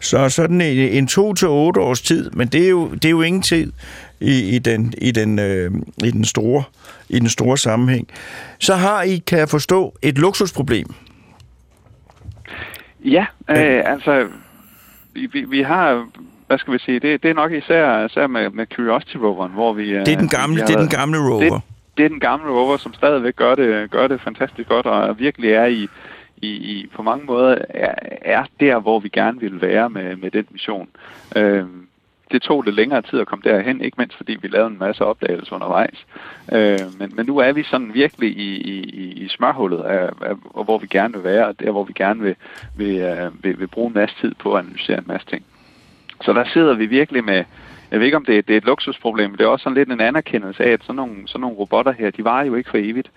Så 0.00 0.28
sådan 0.28 0.60
en, 0.60 0.78
en 0.78 1.06
to 1.06 1.34
til 1.34 1.48
otte 1.48 1.80
års 1.80 2.02
tid, 2.02 2.30
men 2.30 2.48
det 2.48 2.64
er 2.64 2.70
jo, 2.70 2.88
det 2.88 3.04
er 3.04 3.10
jo 3.10 3.22
ingen 3.22 3.42
tid 3.42 3.72
i, 4.20 4.56
i, 4.56 4.58
den, 4.58 4.94
i, 4.98 5.10
den, 5.10 5.38
øh, 5.38 5.70
i, 6.04 6.10
den 6.10 6.24
store, 6.24 6.64
i 7.08 7.18
den 7.18 7.28
store 7.28 7.58
sammenhæng. 7.58 8.08
Så 8.58 8.74
har 8.74 9.02
I, 9.02 9.16
kan 9.26 9.38
jeg 9.38 9.48
forstå, 9.48 9.94
et 10.02 10.18
luksusproblem. 10.18 10.86
Ja, 13.04 13.26
øh, 13.50 13.82
altså 13.84 14.26
vi, 15.16 15.26
vi, 15.32 15.44
vi 15.44 15.62
har, 15.62 16.06
hvad 16.46 16.58
skal 16.58 16.72
vi 16.72 16.78
sige, 16.78 17.00
det, 17.00 17.22
det 17.22 17.30
er 17.30 17.34
nok 17.34 17.52
især, 17.52 18.04
især 18.04 18.26
med, 18.26 18.50
med 18.50 18.66
Curiosity 18.66 19.16
roveren, 19.16 19.52
hvor 19.52 19.72
vi... 19.72 19.88
Det 19.88 20.08
er 20.08 20.16
den 20.16 20.28
gamle, 20.28 20.60
det 20.60 20.70
er 20.70 20.78
den 20.78 20.88
gamle 20.88 21.18
rover. 21.18 21.40
Det, 21.40 21.62
det 21.96 22.04
er 22.04 22.08
den 22.08 22.20
gamle 22.20 22.50
rover, 22.50 22.76
som 22.76 22.94
stadigvæk 22.94 23.36
gør 23.36 23.54
det, 23.54 23.90
gør 23.90 24.06
det 24.06 24.20
fantastisk 24.20 24.68
godt, 24.68 24.86
og 24.86 25.18
virkelig 25.18 25.50
er 25.50 25.66
i, 25.66 25.88
i, 26.36 26.48
i 26.48 26.86
på 26.94 27.02
mange 27.02 27.26
måder 27.26 27.58
er, 27.68 27.94
er 28.22 28.44
der, 28.60 28.80
hvor 28.80 28.98
vi 28.98 29.08
gerne 29.08 29.40
vil 29.40 29.60
være 29.60 29.90
med, 29.90 30.16
med 30.16 30.30
den 30.30 30.44
mission. 30.50 30.88
Øhm, 31.36 31.86
det 32.32 32.42
tog 32.42 32.62
lidt 32.62 32.76
længere 32.76 33.02
tid 33.02 33.20
at 33.20 33.26
komme 33.26 33.42
derhen, 33.50 33.80
ikke 33.80 33.94
mindst 33.98 34.16
fordi 34.16 34.36
vi 34.42 34.48
lavede 34.48 34.70
en 34.70 34.78
masse 34.78 35.04
opdagelser 35.04 35.54
undervejs. 35.54 36.06
Øh, 36.52 36.78
men, 36.98 37.12
men 37.16 37.26
nu 37.26 37.38
er 37.38 37.52
vi 37.52 37.62
sådan 37.62 37.94
virkelig 37.94 38.38
i, 38.38 38.56
i, 38.56 39.12
i 39.24 39.28
smørhullet, 39.28 39.82
af, 39.82 40.10
af, 40.22 40.34
af, 40.56 40.64
hvor 40.64 40.78
vi 40.78 40.86
gerne 40.86 41.14
vil 41.14 41.24
være, 41.24 41.46
og 41.46 41.60
der 41.60 41.70
hvor 41.70 41.84
vi 41.84 41.92
gerne 41.92 42.20
vil, 42.20 42.36
vil, 42.76 42.96
uh, 43.12 43.44
vil, 43.44 43.60
vil 43.60 43.66
bruge 43.66 43.88
en 43.88 43.94
masse 43.94 44.16
tid 44.20 44.34
på 44.34 44.52
at 44.52 44.64
analysere 44.64 44.98
en 44.98 45.04
masse 45.06 45.26
ting. 45.26 45.44
Så 46.22 46.32
der 46.32 46.44
sidder 46.52 46.74
vi 46.74 46.86
virkelig 46.86 47.24
med, 47.24 47.44
jeg 47.90 47.98
ved 47.98 48.06
ikke 48.06 48.16
om 48.16 48.24
det, 48.24 48.38
er, 48.38 48.42
det 48.42 48.52
er 48.52 48.58
et 48.58 48.64
luksusproblem, 48.64 49.30
men 49.30 49.38
det 49.38 49.44
er 49.44 49.48
også 49.48 49.62
sådan 49.62 49.74
lidt 49.74 49.88
en 49.88 50.00
anerkendelse 50.00 50.64
af, 50.64 50.70
at 50.70 50.80
sådan 50.82 50.96
nogle, 50.96 51.14
sådan 51.26 51.40
nogle 51.40 51.56
robotter 51.56 51.92
her, 51.92 52.10
de 52.10 52.24
varer 52.24 52.44
jo 52.44 52.54
ikke 52.54 52.70
for 52.70 52.78
evigt. 52.78 53.10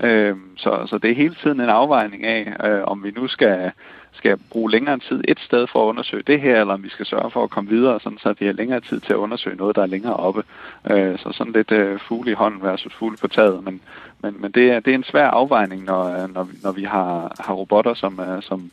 Øh, 0.00 0.36
så, 0.56 0.86
så 0.86 0.98
det 0.98 1.10
er 1.10 1.14
hele 1.14 1.34
tiden 1.42 1.60
en 1.60 1.68
afvejning 1.68 2.24
af, 2.24 2.68
øh, 2.68 2.84
om 2.84 3.04
vi 3.04 3.10
nu 3.10 3.26
skal 3.26 3.72
skal 4.12 4.36
bruge 4.50 4.70
længere 4.70 4.98
tid 4.98 5.20
et 5.28 5.40
sted 5.40 5.66
for 5.66 5.82
at 5.82 5.88
undersøge 5.88 6.22
det 6.22 6.40
her, 6.40 6.60
eller 6.60 6.74
om 6.74 6.82
vi 6.82 6.88
skal 6.88 7.06
sørge 7.06 7.30
for 7.30 7.44
at 7.44 7.50
komme 7.50 7.70
videre, 7.70 8.00
sådan 8.00 8.18
så 8.18 8.34
vi 8.38 8.46
har 8.46 8.52
længere 8.52 8.80
tid 8.80 9.00
til 9.00 9.12
at 9.12 9.16
undersøge 9.16 9.56
noget, 9.56 9.76
der 9.76 9.82
er 9.82 9.86
længere 9.86 10.16
oppe. 10.16 10.42
Øh, 10.90 11.18
så 11.18 11.32
sådan 11.32 11.52
lidt 11.52 11.72
øh, 11.72 11.98
fugle 11.98 12.30
i 12.30 12.34
hånden 12.34 12.62
versus 12.62 12.94
fugle 12.94 13.16
på 13.16 13.28
taget. 13.28 13.64
Men, 13.64 13.80
men, 14.22 14.36
men 14.40 14.50
det, 14.50 14.70
er, 14.70 14.80
det 14.80 14.90
er 14.90 14.94
en 14.94 15.04
svær 15.04 15.26
afvejning, 15.26 15.84
når, 15.84 16.22
øh, 16.22 16.34
når, 16.34 16.44
vi, 16.44 16.52
når 16.62 16.72
vi 16.72 16.84
har, 16.84 17.36
har 17.40 17.54
robotter, 17.54 17.94
som, 17.94 18.20
øh, 18.20 18.42
som 18.42 18.70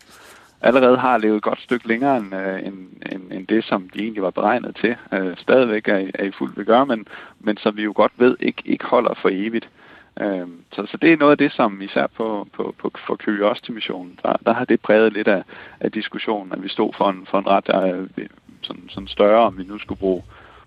allerede 0.62 0.98
har 0.98 1.18
levet 1.18 1.38
et 1.38 1.44
godt 1.44 1.62
stykke 1.62 1.88
længere 1.88 2.18
end, 2.18 2.36
øh, 2.36 2.68
end, 2.68 2.76
end, 3.12 3.32
end 3.32 3.48
det, 3.48 3.64
som 3.64 3.90
de 3.90 4.00
egentlig 4.00 4.24
var 4.24 4.30
beregnet 4.30 4.76
til. 4.76 4.96
stadigvæk 5.38 5.88
er, 5.88 6.08
er 6.14 6.24
i 6.24 6.32
fuld 6.32 6.52
vi 6.56 6.86
men, 6.96 7.08
men 7.40 7.58
som 7.58 7.78
vi 7.78 7.84
jo 7.84 7.94
godt 7.96 8.12
ved 8.18 8.38
ikke, 8.40 8.62
ikke 8.66 8.86
holder 8.86 9.14
for 9.22 9.30
evigt. 9.32 9.70
Øh, 10.22 10.48
så, 10.74 10.86
så 10.86 10.98
det 11.02 11.14
er 11.14 11.18
noget 11.18 11.32
af 11.32 11.38
det, 11.38 11.52
som 11.52 11.82
især 11.82 12.08
på, 12.08 12.48
på, 12.54 12.76
på 12.78 12.92
for 13.08 13.16
Curiosity-missionen, 13.16 14.20
der, 14.24 14.34
der 14.46 14.54
har 14.54 14.66
det 14.66 14.82
præget 14.82 15.14
lidt 15.14 15.28
af, 15.28 15.44
af 15.80 15.92
diskussionen, 15.92 16.54
at 16.54 16.64
vi 16.64 16.70
stod 16.70 16.94
for 16.98 17.10
en, 17.10 17.28
for 17.30 17.40
en 17.40 17.48
ret 17.48 17.68
der, 17.68 18.08
sådan, 18.62 18.90
sådan 18.90 19.08
større, 19.08 19.46
om 19.46 19.58
vi 19.58 19.64
nu 19.64 19.78
skulle 19.78 20.00
bruge, 20.00 20.24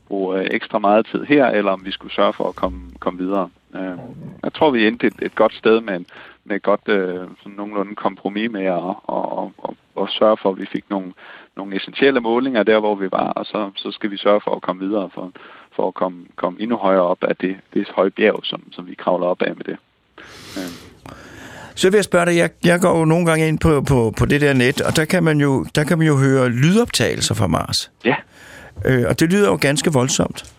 bruge 0.08 0.38
øh, 0.38 0.46
ekstra 0.50 0.78
meget 0.78 1.06
tid 1.06 1.24
her, 1.24 1.46
eller 1.46 1.72
om 1.72 1.84
vi 1.84 1.90
skulle 1.90 2.14
sørge 2.14 2.32
for 2.32 2.48
at 2.48 2.56
komme, 2.56 2.80
komme 3.00 3.18
videre. 3.18 3.48
Øh, 3.74 3.98
jeg 4.42 4.52
tror, 4.52 4.70
vi 4.70 4.86
endte 4.86 5.06
et, 5.06 5.22
et 5.22 5.34
godt 5.34 5.54
sted 5.54 5.80
med, 5.80 5.96
en, 5.96 6.06
med 6.44 6.56
et 6.56 6.62
godt 6.62 6.88
øh, 6.88 7.28
sådan 7.38 7.56
nogenlunde 7.56 7.94
kompromis 7.94 8.50
med 8.50 8.64
at 8.64 8.72
og, 8.72 8.98
og, 9.38 9.52
og, 9.58 9.76
og 9.94 10.08
sørge 10.08 10.36
for, 10.36 10.50
at 10.50 10.58
vi 10.58 10.66
fik 10.66 10.84
nogle, 10.90 11.12
nogle 11.56 11.76
essentielle 11.76 12.20
målinger 12.20 12.62
der, 12.62 12.80
hvor 12.80 12.94
vi 12.94 13.08
var, 13.10 13.28
og 13.28 13.46
så, 13.46 13.70
så 13.76 13.90
skal 13.90 14.10
vi 14.10 14.16
sørge 14.16 14.40
for 14.40 14.54
at 14.54 14.62
komme 14.62 14.86
videre. 14.86 15.10
For, 15.14 15.32
for 15.76 15.88
at 15.88 15.94
komme, 15.94 16.26
komme 16.36 16.60
endnu 16.60 16.76
højere 16.76 17.02
op 17.02 17.24
af 17.24 17.36
det, 17.36 17.56
det 17.74 17.88
høje 17.88 18.10
bjerg, 18.10 18.40
som, 18.44 18.72
som 18.72 18.86
vi 18.86 18.94
kravler 18.94 19.26
op 19.26 19.42
af 19.42 19.56
med 19.56 19.64
det. 19.64 19.76
Øhm. 20.56 20.90
Så 21.74 21.90
vil 21.90 21.96
jeg 21.96 22.04
spørge 22.04 22.26
dig, 22.26 22.36
jeg, 22.36 22.50
jeg 22.64 22.80
går 22.80 22.98
jo 22.98 23.04
nogle 23.04 23.26
gange 23.26 23.48
ind 23.48 23.58
på, 23.58 23.82
på, 23.88 24.12
på 24.18 24.26
det 24.26 24.40
der 24.40 24.52
net, 24.52 24.80
og 24.80 24.96
der 24.96 25.04
kan 25.04 25.24
man 25.24 25.40
jo, 25.40 25.66
der 25.74 25.84
kan 25.84 25.98
man 25.98 26.06
jo 26.06 26.16
høre 26.16 26.48
lydoptagelser 26.48 27.34
fra 27.34 27.46
Mars. 27.46 27.92
Ja. 28.04 28.16
Øh, 28.86 29.04
og 29.08 29.20
det 29.20 29.32
lyder 29.32 29.48
jo 29.50 29.58
ganske 29.60 29.92
voldsomt. 29.92 30.54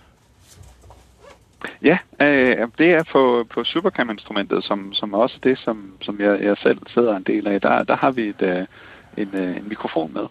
Ja, 1.83 1.97
øh, 2.21 2.67
det 2.77 2.91
er 2.91 3.03
på, 3.11 3.45
på 3.53 3.63
Supercam-instrumentet, 3.63 4.63
som, 4.63 4.93
som 4.93 5.13
også 5.13 5.37
det, 5.43 5.59
som, 5.59 5.91
som 6.01 6.19
jeg, 6.19 6.41
jeg 6.41 6.55
selv 6.57 6.77
sidder 6.87 7.15
en 7.15 7.23
del 7.23 7.47
af. 7.47 7.61
Der, 7.61 7.83
der 7.83 7.95
har 7.95 8.11
vi 8.11 8.21
et, 8.21 8.41
øh, 8.41 8.65
en, 9.17 9.29
øh, 9.33 9.57
en 9.57 9.69
mikrofon 9.69 10.13
med. 10.13 10.25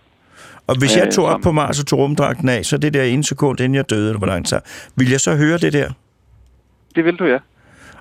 Og 0.71 0.79
hvis 0.79 0.97
jeg 0.97 1.11
tog 1.13 1.25
op 1.25 1.41
på 1.41 1.53
Mars 1.53 1.81
og 1.81 1.87
tog 1.87 1.99
rumdragten 1.99 2.49
af, 2.49 2.65
så 2.65 2.79
det 2.79 2.95
der 2.95 3.03
ene 3.03 3.25
sekund, 3.25 3.61
inden 3.61 3.75
jeg 3.75 3.91
døde, 3.91 4.09
eller 4.09 4.19
hvor 4.19 4.27
langt 4.27 4.49
så, 4.49 4.61
vil 4.97 5.11
jeg 5.11 5.21
så 5.21 5.37
høre 5.37 5.59
det 5.59 5.73
der? 5.73 5.91
Det 6.95 7.05
vil 7.05 7.17
du, 7.17 7.25
ja. 7.25 7.39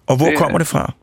Og 0.07 0.17
hvor 0.17 0.25
det, 0.25 0.37
kommer 0.37 0.57
det 0.57 0.67
fra? 0.67 0.93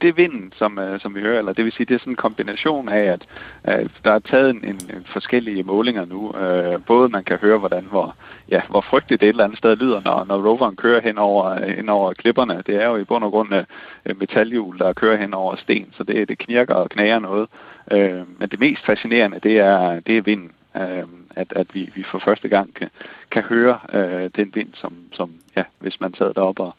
Det 0.00 0.08
er 0.08 0.12
vinden, 0.12 0.52
som, 0.56 0.78
uh, 0.78 1.00
som 1.00 1.14
vi 1.14 1.20
hører, 1.20 1.38
eller 1.38 1.52
det 1.52 1.64
vil 1.64 1.72
sige, 1.72 1.86
det 1.86 1.94
er 1.94 1.98
sådan 1.98 2.12
en 2.12 2.16
kombination 2.16 2.88
af, 2.88 3.04
at 3.14 3.26
uh, 3.68 3.90
der 4.04 4.12
er 4.12 4.18
taget 4.18 4.50
en, 4.50 4.64
en, 4.64 5.06
forskellige 5.12 5.62
målinger 5.62 6.04
nu. 6.04 6.20
Uh, 6.28 6.84
både 6.86 7.08
man 7.08 7.24
kan 7.24 7.38
høre, 7.38 7.58
hvordan 7.58 7.84
hvor, 7.90 8.16
ja, 8.50 8.60
hvor 8.68 8.84
frygteligt 8.90 9.20
det 9.20 9.26
et 9.26 9.30
eller 9.30 9.44
andet 9.44 9.58
sted 9.58 9.76
lyder, 9.76 10.00
når, 10.04 10.24
når 10.24 10.48
roveren 10.48 10.76
kører 10.76 11.00
hen 11.00 11.18
over, 11.18 11.74
hen 11.76 11.88
over 11.88 12.12
klipperne. 12.12 12.62
Det 12.66 12.82
er 12.82 12.86
jo 12.86 12.96
i 12.96 13.04
bund 13.04 13.24
og 13.24 13.30
grund 13.30 13.52
uh, 13.54 14.18
metalhjul, 14.18 14.78
der 14.78 14.92
kører 14.92 15.16
hen 15.16 15.34
over 15.34 15.56
sten, 15.56 15.86
så 15.96 16.04
det, 16.04 16.28
det 16.28 16.38
knirker 16.38 16.74
og 16.74 16.90
knager 16.90 17.18
noget. 17.18 17.48
Uh, 17.92 18.38
men 18.40 18.48
det 18.50 18.60
mest 18.60 18.86
fascinerende, 18.86 19.40
det 19.42 19.58
er, 19.58 20.00
det 20.00 20.16
er 20.16 20.22
vinden 20.22 20.50
øh, 20.80 21.04
at, 21.36 21.52
at 21.56 21.66
vi, 21.72 21.90
vi 21.94 22.04
for 22.10 22.22
første 22.24 22.48
gang 22.48 22.74
kan, 22.74 22.88
kan 23.30 23.42
høre 23.42 23.78
øh, 23.92 24.30
den 24.36 24.50
vind, 24.54 24.68
som, 24.74 24.92
som 25.12 25.30
ja, 25.56 25.62
hvis 25.78 26.00
man 26.00 26.14
sad 26.14 26.34
deroppe 26.34 26.62
og, 26.62 26.74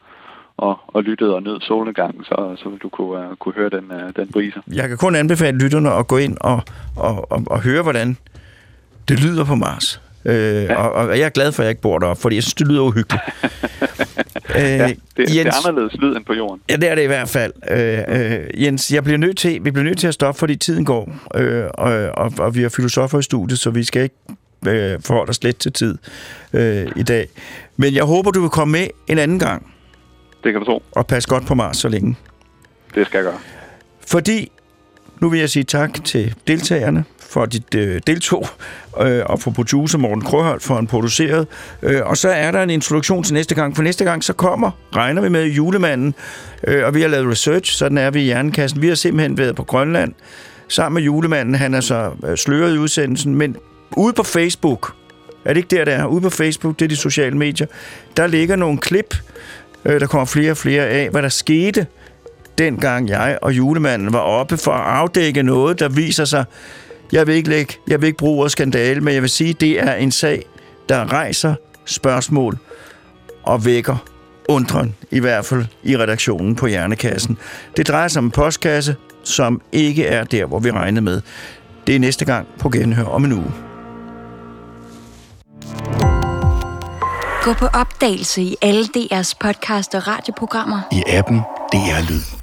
og, 0.56 0.78
og 0.86 1.02
lyttede 1.02 1.34
og 1.34 1.42
nød 1.42 1.60
solnedgangen, 1.60 2.24
så, 2.24 2.56
så 2.56 2.68
vil 2.68 2.78
du 2.78 2.88
kunne, 2.88 3.30
uh, 3.30 3.36
kunne 3.36 3.54
høre 3.54 3.70
den, 3.70 3.90
uh, 3.90 4.10
den 4.16 4.32
brise. 4.32 4.62
Jeg 4.74 4.88
kan 4.88 4.98
kun 4.98 5.14
anbefale 5.14 5.58
lytterne 5.58 5.92
at 5.92 6.08
gå 6.08 6.16
ind 6.16 6.36
og, 6.40 6.62
og, 6.96 7.32
og, 7.32 7.42
og 7.46 7.62
høre, 7.62 7.82
hvordan 7.82 8.16
det 9.08 9.24
lyder 9.24 9.44
på 9.44 9.54
Mars. 9.54 10.00
Øh, 10.24 10.34
ja. 10.34 10.74
og, 10.74 10.92
og 10.92 11.18
jeg 11.18 11.24
er 11.24 11.30
glad 11.30 11.52
for, 11.52 11.62
at 11.62 11.64
jeg 11.64 11.70
ikke 11.70 11.82
bor 11.82 11.98
deroppe, 11.98 12.22
fordi 12.22 12.36
jeg 12.36 12.42
synes, 12.42 12.54
det 12.54 12.68
lyder 12.68 12.82
uhyggeligt. 12.82 13.22
øh, 14.56 14.62
ja, 14.62 14.86
det, 14.86 14.96
Jens, 15.18 15.30
det 15.30 15.46
er 15.46 15.68
anderledes 15.68 15.94
lyd 15.94 16.16
end 16.16 16.24
på 16.24 16.32
jorden. 16.32 16.60
Ja, 16.70 16.76
det 16.76 16.90
er 16.90 16.94
det 16.94 17.02
i 17.02 17.06
hvert 17.06 17.28
fald. 17.28 17.52
Øh, 17.70 17.98
øh, 18.08 18.62
Jens, 18.62 18.92
jeg 18.92 19.04
bliver 19.04 19.18
nødt 19.18 19.38
til, 19.38 19.64
vi 19.64 19.70
bliver 19.70 19.84
nødt 19.84 19.98
til 19.98 20.06
at 20.06 20.14
stoppe, 20.14 20.38
fordi 20.38 20.56
tiden 20.56 20.84
går, 20.84 21.12
øh, 21.34 21.64
og, 21.74 21.92
og, 22.14 22.32
og 22.38 22.54
vi 22.54 22.62
har 22.62 22.68
filosofer 22.68 23.18
i 23.18 23.22
studiet, 23.22 23.58
så 23.58 23.70
vi 23.70 23.84
skal 23.84 24.02
ikke 24.02 24.16
øh, 24.66 25.00
forholde 25.00 25.30
os 25.30 25.42
lidt 25.42 25.58
til 25.58 25.72
tid 25.72 25.98
øh, 26.52 26.86
i 26.96 27.02
dag. 27.02 27.28
Men 27.76 27.94
jeg 27.94 28.04
håber, 28.04 28.30
du 28.30 28.40
vil 28.40 28.50
komme 28.50 28.72
med 28.72 28.86
en 29.06 29.18
anden 29.18 29.38
gang. 29.38 29.72
Det 30.44 30.52
kan 30.52 30.60
du 30.60 30.66
tro. 30.66 30.82
Og 30.92 31.06
pas 31.06 31.26
godt 31.26 31.46
på 31.46 31.54
Mars 31.54 31.76
så 31.76 31.88
længe. 31.88 32.16
Det 32.94 33.06
skal 33.06 33.18
jeg 33.18 33.24
gøre. 33.24 33.40
Fordi, 34.06 34.52
nu 35.20 35.28
vil 35.28 35.40
jeg 35.40 35.50
sige 35.50 35.64
tak 35.64 36.04
til 36.04 36.34
deltagerne 36.46 37.04
for 37.32 37.42
at 37.42 37.52
de 37.52 37.78
øh, 37.78 38.00
deltog, 38.06 38.48
øh, 39.00 39.22
og 39.26 39.40
for 39.40 39.50
producer 39.50 39.98
Morten 39.98 40.24
Krøholt 40.24 40.62
for 40.62 40.74
han 40.74 40.86
produceret. 40.86 41.46
Øh, 41.82 42.00
og 42.04 42.16
så 42.16 42.28
er 42.28 42.50
der 42.50 42.62
en 42.62 42.70
introduktion 42.70 43.22
til 43.22 43.34
næste 43.34 43.54
gang, 43.54 43.76
for 43.76 43.82
næste 43.82 44.04
gang 44.04 44.24
så 44.24 44.32
kommer, 44.32 44.70
regner 44.96 45.22
vi 45.22 45.28
med, 45.28 45.46
julemanden, 45.46 46.14
øh, 46.66 46.86
og 46.86 46.94
vi 46.94 47.00
har 47.00 47.08
lavet 47.08 47.30
research, 47.30 47.72
sådan 47.72 47.98
er 47.98 48.10
vi 48.10 48.22
i 48.22 48.28
Jernkassen. 48.28 48.82
Vi 48.82 48.88
har 48.88 48.94
simpelthen 48.94 49.38
været 49.38 49.56
på 49.56 49.64
Grønland 49.64 50.12
sammen 50.68 50.94
med 50.94 51.02
julemanden. 51.02 51.54
Han 51.54 51.74
er 51.74 51.80
så 51.80 52.10
øh, 52.26 52.36
sløret 52.36 52.74
i 52.74 52.78
udsendelsen, 52.78 53.34
men 53.34 53.56
ude 53.96 54.12
på 54.12 54.22
Facebook, 54.22 54.94
er 55.44 55.48
det 55.48 55.56
ikke 55.56 55.76
der, 55.76 55.84
der 55.84 55.92
er? 55.92 56.06
Ude 56.06 56.20
på 56.20 56.30
Facebook, 56.30 56.78
det 56.78 56.84
er 56.84 56.88
de 56.88 56.96
sociale 56.96 57.36
medier, 57.36 57.66
der 58.16 58.26
ligger 58.26 58.56
nogle 58.56 58.78
klip, 58.78 59.16
øh, 59.84 60.00
der 60.00 60.06
kommer 60.06 60.24
flere 60.24 60.50
og 60.50 60.56
flere 60.56 60.86
af, 60.86 61.10
hvad 61.10 61.22
der 61.22 61.28
skete, 61.28 61.86
dengang 62.58 63.08
jeg 63.08 63.38
og 63.42 63.52
julemanden 63.52 64.12
var 64.12 64.18
oppe 64.18 64.56
for 64.56 64.72
at 64.72 64.94
afdække 64.94 65.42
noget, 65.42 65.80
der 65.80 65.88
viser 65.88 66.24
sig 66.24 66.44
jeg 67.12 67.26
vil 67.26 67.34
ikke, 67.34 67.48
lægge, 67.48 67.74
jeg 67.88 68.00
vil 68.00 68.06
ikke 68.06 68.18
bruge 68.18 68.38
ordet 68.38 68.52
skandale, 68.52 69.00
men 69.00 69.14
jeg 69.14 69.22
vil 69.22 69.30
sige, 69.30 69.50
at 69.50 69.60
det 69.60 69.80
er 69.80 69.94
en 69.94 70.12
sag, 70.12 70.46
der 70.88 71.12
rejser 71.12 71.54
spørgsmål 71.84 72.58
og 73.42 73.64
vækker 73.64 73.96
undren, 74.48 74.94
i 75.10 75.20
hvert 75.20 75.44
fald 75.44 75.64
i 75.82 75.96
redaktionen 75.96 76.56
på 76.56 76.66
Hjernekassen. 76.66 77.38
Det 77.76 77.88
drejer 77.88 78.08
sig 78.08 78.20
om 78.20 78.24
en 78.24 78.30
postkasse, 78.30 78.96
som 79.24 79.60
ikke 79.72 80.06
er 80.06 80.24
der, 80.24 80.46
hvor 80.46 80.58
vi 80.58 80.70
regnede 80.70 81.04
med. 81.04 81.20
Det 81.86 81.96
er 81.96 82.00
næste 82.00 82.24
gang 82.24 82.48
på 82.58 82.70
Genhør 82.70 83.04
om 83.04 83.24
en 83.24 83.32
uge. 83.32 83.52
Gå 87.42 87.52
på 87.52 87.66
opdagelse 87.66 88.42
i 88.42 88.56
alle 88.62 88.84
DR's 88.84 89.32
podcast 89.40 89.94
og 89.94 90.08
radioprogrammer. 90.08 90.80
I 90.92 91.02
appen 91.06 91.40
DR 91.72 92.10
Lyd. 92.10 92.41